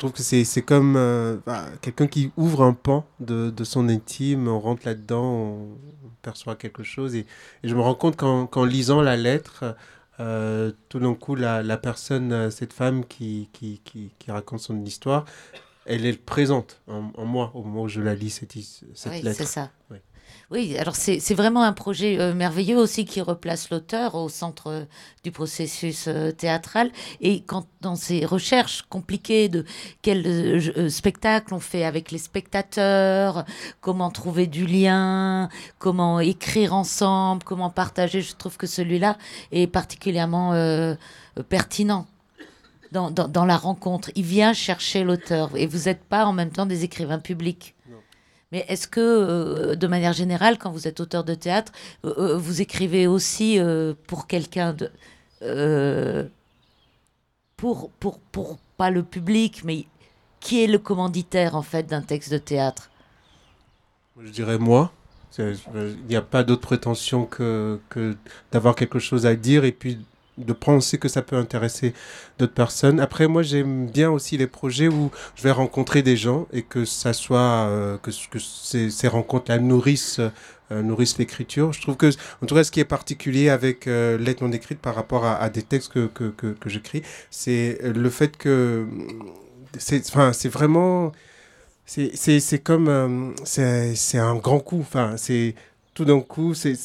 trouve 0.07 0.13
que 0.13 0.43
c'est, 0.43 0.61
comme 0.61 0.95
euh, 0.97 1.37
bah, 1.45 1.65
quelqu'un 1.81 2.07
qui 2.07 2.31
ouvre 2.37 2.63
un 2.63 2.73
pan 2.73 3.05
de, 3.19 3.49
de 3.49 3.63
son 3.63 3.89
intime, 3.89 4.47
on 4.47 4.59
rentre 4.59 4.83
là-dedans, 4.85 5.23
on 5.23 5.77
perçoit 6.21 6.55
quelque 6.55 6.83
chose. 6.83 7.15
Et, 7.15 7.25
et 7.63 7.67
je 7.69 7.75
me 7.75 7.81
rends 7.81 7.95
compte 7.95 8.15
qu'en, 8.17 8.45
qu'en 8.47 8.65
lisant 8.65 9.01
la 9.01 9.15
lettre, 9.17 9.75
euh, 10.19 10.71
tout 10.89 10.99
d'un 10.99 11.13
coup, 11.15 11.35
la, 11.35 11.63
la 11.63 11.77
personne, 11.77 12.31
euh, 12.33 12.49
cette 12.49 12.73
femme 12.73 13.05
qui, 13.05 13.49
qui, 13.53 13.81
qui, 13.83 14.11
qui 14.19 14.31
raconte 14.31 14.59
son 14.59 14.83
histoire, 14.83 15.25
elle 15.85 16.05
est 16.05 16.13
présente 16.21 16.81
en, 16.87 17.11
en 17.15 17.25
moi 17.25 17.51
au 17.53 17.63
moment 17.63 17.83
où 17.83 17.87
je 17.89 18.01
la 18.01 18.15
lis, 18.15 18.29
cette, 18.29 18.53
cette 18.93 19.11
Oui, 19.11 19.21
lettre. 19.21 19.37
c'est 19.37 19.45
ça. 19.45 19.71
Oui. 19.89 19.97
Oui, 20.53 20.77
alors 20.77 20.95
c'est 20.95 21.33
vraiment 21.33 21.63
un 21.63 21.73
projet 21.73 22.19
euh, 22.19 22.35
merveilleux 22.35 22.77
aussi 22.77 23.05
qui 23.05 23.21
replace 23.21 23.71
l'auteur 23.71 24.13
au 24.13 24.29
centre 24.29 24.67
euh, 24.67 24.85
du 25.23 25.31
processus 25.31 26.05
euh, 26.07 26.31
théâtral. 26.31 26.91
Et 27.21 27.41
quand 27.41 27.65
dans 27.81 27.95
ces 27.95 28.23
recherches 28.23 28.83
compliquées 28.87 29.49
de 29.49 29.65
quel 30.03 30.91
spectacle 30.91 31.55
on 31.55 31.59
fait 31.59 31.85
avec 31.85 32.11
les 32.11 32.19
spectateurs, 32.19 33.45
comment 33.81 34.11
trouver 34.11 34.45
du 34.45 34.67
lien, 34.67 35.49
comment 35.79 36.19
écrire 36.19 36.73
ensemble, 36.73 37.43
comment 37.43 37.71
partager, 37.71 38.21
je 38.21 38.35
trouve 38.35 38.57
que 38.57 38.67
celui-là 38.67 39.17
est 39.51 39.67
particulièrement 39.67 40.53
pertinent. 41.49 42.05
Dans, 42.91 43.09
dans, 43.09 43.27
dans 43.27 43.45
la 43.45 43.57
rencontre, 43.57 44.11
il 44.15 44.23
vient 44.23 44.53
chercher 44.53 45.03
l'auteur 45.03 45.49
et 45.55 45.65
vous 45.65 45.85
n'êtes 45.85 46.03
pas 46.03 46.25
en 46.25 46.31
même 46.31 46.51
temps 46.51 46.67
des 46.67 46.83
écrivains 46.83 47.19
publics. 47.19 47.73
Mais 48.53 48.65
est-ce 48.67 48.87
que, 48.87 48.99
euh, 49.01 49.75
de 49.75 49.87
manière 49.87 50.13
générale, 50.13 50.59
quand 50.59 50.69
vous 50.69 50.87
êtes 50.87 50.99
auteur 50.99 51.23
de 51.23 51.33
théâtre, 51.33 51.71
euh, 52.05 52.13
euh, 52.19 52.37
vous 52.37 52.61
écrivez 52.61 53.07
aussi 53.07 53.59
pour 54.05 54.27
quelqu'un 54.27 54.75
de... 54.75 56.29
pour, 57.57 57.89
pour, 57.99 58.19
pour, 58.19 58.59
pas 58.77 58.91
le 58.91 59.01
public, 59.01 59.63
mais 59.65 59.87
qui 60.39 60.63
est 60.63 60.67
le 60.67 60.77
commanditaire, 60.77 61.55
en 61.55 61.63
fait, 61.63 61.87
d'un 61.87 62.03
texte 62.03 62.31
de 62.31 62.37
théâtre? 62.37 62.91
Je 64.21 64.29
dirais 64.29 64.59
moi. 64.59 64.91
Il 65.39 65.97
n'y 66.07 66.15
a 66.15 66.21
pas 66.21 66.43
d'autre 66.43 66.61
prétention 66.61 67.25
que, 67.25 67.79
que 67.89 68.15
d'avoir 68.51 68.75
quelque 68.75 68.99
chose 68.99 69.25
à 69.25 69.35
dire 69.35 69.65
et 69.65 69.71
puis 69.71 69.97
de 70.37 70.53
penser 70.53 70.97
que 70.97 71.07
ça 71.07 71.21
peut 71.21 71.35
intéresser 71.35 71.93
d'autres 72.39 72.53
personnes. 72.53 72.99
Après, 72.99 73.27
moi, 73.27 73.43
j'aime 73.43 73.87
bien 73.87 74.09
aussi 74.09 74.37
les 74.37 74.47
projets 74.47 74.87
où 74.87 75.11
je 75.35 75.43
vais 75.43 75.51
rencontrer 75.51 76.01
des 76.01 76.17
gens 76.17 76.47
et 76.51 76.63
que 76.63 76.85
ça 76.85 77.13
soit 77.13 77.39
euh, 77.67 77.97
que, 77.97 78.11
que 78.29 78.39
ces, 78.39 79.07
rencontres-là 79.07 79.59
nourrissent 79.59 80.19
euh, 80.71 80.81
nourrissent 80.81 81.17
l'écriture. 81.19 81.71
Je 81.73 81.81
trouve 81.81 81.97
que, 81.97 82.09
en 82.41 82.45
tout 82.47 82.55
cas, 82.55 82.63
ce 82.63 82.71
qui 82.71 82.79
est 82.79 82.85
particulier 82.85 83.49
avec 83.49 83.87
euh, 83.87 84.17
Lettre 84.17 84.43
non 84.43 84.51
écrite 84.51 84.79
par 84.79 84.95
rapport 84.95 85.25
à, 85.25 85.49
des 85.49 85.61
textes 85.61 85.91
que, 85.91 86.07
que, 86.07 86.29
que, 86.29 86.47
que 86.47 86.69
j'écris, 86.69 87.03
c'est 87.29 87.79
le 87.83 88.09
fait 88.09 88.37
que 88.37 88.87
c'est 89.77 90.07
enfin, 90.09 90.33
c'est 90.33 90.49
vraiment 90.49 91.11
c'est 91.85 92.63
comme 92.63 92.87
euh, 92.87 93.31
c'est 93.43 94.17
un 94.17 94.35
grand 94.35 94.59
coup 94.59 94.79
enfin 94.79 95.15
c'est 95.17 95.55
tout 95.93 96.05
d'un 96.05 96.21
coup 96.21 96.53
c'est 96.53 96.75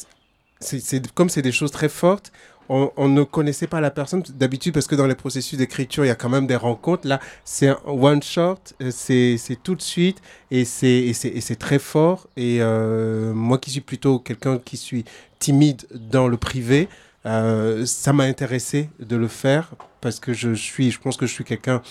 c'est- 0.59 1.11
comme 1.13 1.29
c'est 1.29 1.41
des 1.41 1.51
choses 1.53 1.71
très 1.71 1.89
fortes 1.89 2.31
on, 2.69 2.91
on 2.97 3.09
ne 3.09 3.23
connaissait 3.23 3.67
pas 3.67 3.81
la 3.81 3.89
personne 3.91 4.23
d'habitude 4.35 4.73
parce 4.73 4.87
que 4.87 4.95
dans 4.95 5.07
les 5.07 5.15
processus 5.15 5.57
d'écriture 5.57 6.05
il 6.05 6.07
y 6.07 6.11
a 6.11 6.15
quand 6.15 6.29
même 6.29 6.47
des 6.47 6.55
rencontres 6.55 7.07
là 7.07 7.19
c'est 7.43 7.67
un 7.67 7.79
one 7.85 8.21
shot 8.23 8.57
euh, 8.81 8.91
c'est 8.91 9.57
tout 9.63 9.75
de 9.75 9.81
suite 9.81 10.21
et 10.51 10.65
c'est 10.65 11.55
très 11.59 11.79
fort 11.79 12.27
et 12.37 12.59
euh, 12.61 13.33
moi 13.33 13.57
qui 13.57 13.71
suis 13.71 13.81
plutôt 13.81 14.19
quelqu'un 14.19 14.59
qui 14.59 14.77
suis 14.77 15.03
timide 15.39 15.81
dans 15.93 16.27
le 16.27 16.37
privé 16.37 16.87
euh, 17.25 17.85
ça 17.85 18.13
m'a 18.13 18.23
intéressé 18.23 18.89
de 18.99 19.15
le 19.15 19.27
faire 19.27 19.71
parce 19.99 20.19
que 20.19 20.33
je 20.33 20.53
suis 20.53 20.91
je 20.91 20.99
pense 20.99 21.17
que 21.17 21.25
je 21.25 21.33
suis 21.33 21.43
quelqu'un 21.43 21.81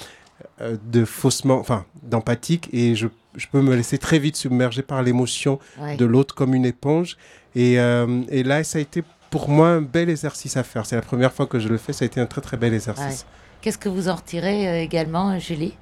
de 0.61 1.05
faussement, 1.05 1.59
enfin, 1.59 1.85
d'empathique, 2.03 2.69
et 2.73 2.95
je, 2.95 3.09
je 3.37 3.47
peux 3.51 3.61
me 3.61 3.75
laisser 3.75 3.99
très 3.99 4.19
vite 4.21 4.37
submerger 4.37 4.83
par 4.83 5.03
l'émotion 5.03 5.59
Ouais. 5.81 5.97
de 5.97 6.05
l'autre 6.05 6.35
comme 6.35 6.55
une 6.55 6.65
éponge. 6.65 7.17
Et, 7.57 7.79
euh, 7.81 8.23
et 8.29 8.43
là, 8.45 8.63
ça 8.63 8.79
a 8.79 8.81
été 8.81 9.03
pour 9.31 9.49
moi 9.49 9.69
un 9.69 9.81
bel 9.83 10.09
exercice 10.09 10.57
à 10.57 10.63
faire. 10.63 10.87
C'est 10.87 10.97
la 10.97 11.03
première 11.03 11.33
fois 11.33 11.47
que 11.47 11.59
je 11.59 11.69
le 11.69 11.79
fais, 11.79 11.93
ça 11.93 12.05
a 12.05 12.07
été 12.07 12.21
un 12.21 12.27
très 12.27 12.41
très 12.41 12.57
bel 12.57 12.73
exercice. 12.75 13.05
Ouais. 13.23 13.27
Qu'est-ce 13.61 13.79
que 13.79 13.89
vous 13.89 14.09
en 14.09 14.15
retirez 14.15 14.69
euh, 14.69 14.81
également, 14.83 15.31
euh, 15.31 15.39
Julie? 15.39 15.75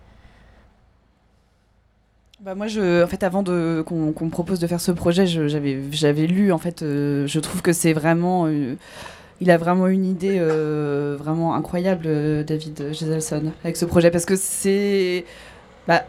Bah 2.41 2.55
moi, 2.55 2.67
je, 2.67 3.03
en 3.03 3.07
fait, 3.07 3.23
avant 3.23 3.43
de 3.43 3.83
qu'on 3.87 4.13
qu'on 4.13 4.27
me 4.27 4.31
propose 4.31 4.59
de 4.61 4.67
faire 4.67 4.81
ce 4.81 4.93
projet, 4.93 5.27
je- 5.27 5.49
j'avais 5.49 5.81
j'avais 5.91 6.27
lu. 6.27 6.53
En 6.53 6.59
fait, 6.59 6.83
euh, 6.83 7.27
je 7.27 7.41
trouve 7.41 7.63
que 7.63 7.73
c'est 7.73 7.95
vraiment, 7.95 8.47
euh, 8.47 8.75
il 9.41 9.51
a 9.51 9.57
vraiment 9.57 9.87
une 9.87 10.05
idée 10.05 10.37
euh, 10.39 11.17
vraiment 11.19 11.55
incroyable, 11.55 12.05
euh, 12.07 12.45
David 12.45 12.93
Geselson, 12.93 13.53
avec 13.65 13.77
ce 13.79 13.87
projet, 13.87 14.11
parce 14.11 14.27
que 14.27 14.37
c'est, 14.37 15.25
bah, 15.89 16.05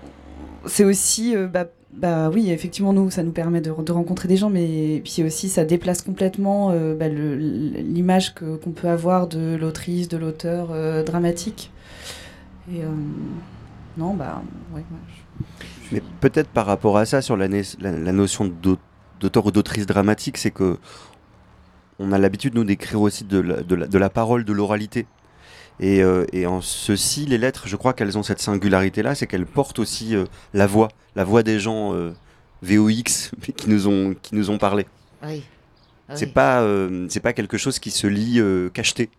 c'est 0.65 0.83
aussi, 0.83 1.33
euh, 1.35 1.47
bah, 1.47 1.65
bah 1.97 2.29
oui, 2.29 2.51
effectivement, 2.51 2.93
nous, 2.93 3.09
ça 3.09 3.23
nous 3.23 3.31
permet 3.31 3.59
de, 3.59 3.71
rencontrer 3.71 4.27
des 4.27 4.37
gens, 4.37 4.51
mais 4.51 5.01
puis 5.03 5.23
aussi, 5.23 5.49
ça 5.49 5.65
déplace 5.65 6.03
complètement 6.03 6.69
euh, 6.69 6.93
bah, 6.93 7.07
l'image 7.09 8.35
qu'on 8.35 8.71
peut 8.71 8.87
avoir 8.87 9.27
de 9.27 9.55
l'autrice, 9.55 10.07
de 10.07 10.17
l'auteur 10.17 10.69
euh, 10.71 11.03
dramatique. 11.03 11.71
Et 12.71 12.83
euh, 12.83 12.87
non, 13.97 14.13
bah, 14.13 14.43
ouais, 14.75 14.83
Mais 15.91 16.03
peut-être 16.21 16.49
par 16.49 16.67
rapport 16.67 16.97
à 16.97 17.05
ça, 17.05 17.23
sur 17.23 17.35
la, 17.35 17.47
la- 17.47 18.11
notion 18.11 18.45
d'au- 18.45 18.77
d'auteur 19.19 19.47
ou 19.47 19.51
d'autrice 19.51 19.87
dramatique, 19.87 20.37
c'est 20.37 20.51
que 20.51 20.77
on 21.97 22.11
a 22.11 22.19
l'habitude, 22.19 22.53
nous, 22.53 22.63
d'écrire 22.63 23.01
aussi 23.01 23.23
de 23.23 23.97
la 23.97 24.09
parole, 24.11 24.45
de 24.45 24.53
l'oralité. 24.53 25.07
Et, 25.79 26.01
euh, 26.01 26.25
et 26.33 26.47
en 26.47 26.61
ceci, 26.61 27.25
les 27.25 27.37
lettres, 27.37 27.67
je 27.67 27.75
crois 27.75 27.93
qu'elles 27.93 28.17
ont 28.17 28.23
cette 28.23 28.39
singularité-là, 28.39 29.13
c'est 29.15 29.27
qu'elles 29.27 29.45
portent 29.45 29.79
aussi 29.79 30.15
euh, 30.15 30.25
la 30.53 30.65
voix, 30.67 30.87
la 31.15 31.23
voix 31.23 31.43
des 31.43 31.59
gens 31.59 31.93
euh, 31.93 32.13
VOX 32.63 33.31
qui 33.55 33.69
nous 33.69 33.87
ont, 33.87 34.15
qui 34.21 34.35
nous 34.35 34.49
ont 34.49 34.57
parlé. 34.57 34.85
Oui. 35.23 35.43
Ah 36.09 36.15
C'est 36.15 36.25
oui. 36.27 36.31
pas, 36.31 36.61
euh, 36.61 37.05
c'est 37.09 37.19
pas 37.19 37.33
quelque 37.33 37.57
chose 37.57 37.79
qui 37.79 37.91
se 37.91 38.07
lit 38.07 38.41
cacheté. 38.73 39.09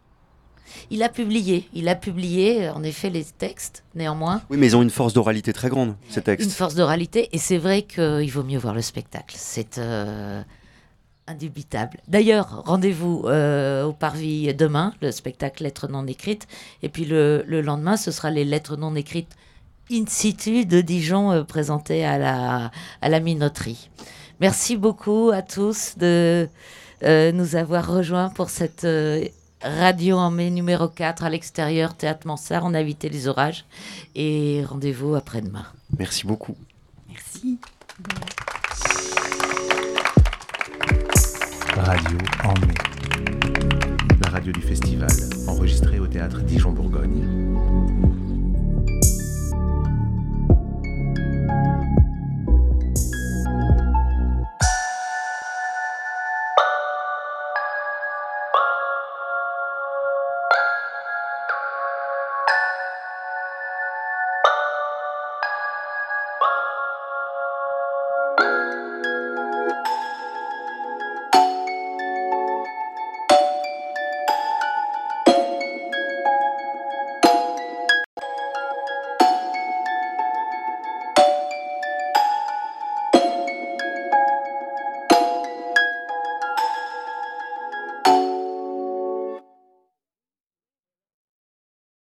Il 0.91 1.03
a 1.03 1.09
publié, 1.09 1.69
il 1.75 1.89
a 1.89 1.95
publié 1.95 2.69
en 2.71 2.83
effet 2.83 3.11
les 3.11 3.25
textes, 3.25 3.85
néanmoins. 3.95 4.43
Oui, 4.51 4.57
mais 4.59 4.67
ils 4.67 4.77
ont 4.77 4.83
une 4.83 4.91
force 4.91 5.13
d'oralité 5.13 5.53
très 5.53 5.69
grande, 5.69 5.97
ces 6.09 6.23
textes. 6.23 6.45
Une 6.47 6.53
force 6.53 6.75
d'oralité, 6.75 7.29
et 7.33 7.39
c'est 7.39 7.59
vrai 7.59 7.83
qu'il 7.83 8.31
vaut 8.31 8.43
mieux 8.43 8.59
voir 8.59 8.75
le 8.75 8.83
spectacle. 8.83 9.35
C'est 9.39 9.79
euh, 9.79 10.43
indubitable. 11.29 11.99
D'ailleurs, 12.09 12.63
rendez-vous 12.67 13.25
euh, 13.27 13.85
au 13.85 13.93
Parvis 13.93 14.53
demain, 14.55 14.95
le 15.01 15.11
spectacle 15.13 15.63
Lettres 15.63 15.89
non 15.89 16.07
écrites, 16.07 16.49
et 16.83 16.89
puis 16.89 17.05
le, 17.05 17.45
le 17.47 17.61
lendemain, 17.61 17.97
ce 17.97 18.11
sera 18.11 18.31
les 18.31 18.45
Lettres 18.45 18.77
non 18.77 18.95
écrites 18.95 19.37
in 19.91 20.05
situ 20.07 20.67
de 20.67 20.81
Dijon 20.81 21.33
euh, 21.33 21.45
présentées 21.45 22.05
à 22.05 22.19
la, 22.19 22.71
à 23.01 23.09
la 23.09 23.21
minoterie. 23.21 23.91
Merci 24.41 24.77
beaucoup 24.77 25.31
à 25.33 25.43
tous 25.43 25.95
de 25.97 26.49
euh, 27.03 27.33
nous 27.33 27.57
avoir 27.57 27.93
rejoints 27.93 28.29
pour 28.29 28.51
cette 28.51 28.85
euh, 28.85 29.25
radio 29.63 30.17
en 30.17 30.31
mai 30.31 30.51
numéro 30.51 30.89
4 30.89 31.25
à 31.25 31.31
l'extérieur, 31.31 31.95
Théâtre 31.95 32.27
Mansart. 32.27 32.65
On 32.65 32.75
a 32.75 32.81
évité 32.81 33.09
les 33.09 33.29
orages. 33.29 33.65
Et 34.15 34.65
rendez-vous 34.65 35.15
après-demain. 35.15 35.67
Merci 35.99 36.27
beaucoup. 36.27 36.57
Merci. 37.09 37.59
Radio 41.81 42.19
en 42.45 42.55
mai. 42.67 42.75
La 44.23 44.31
radio 44.31 44.53
du 44.53 44.61
festival, 44.61 45.11
enregistrée 45.47 46.01
au 46.01 46.07
théâtre 46.07 46.41
Dijon-Bourgogne. 46.41 47.25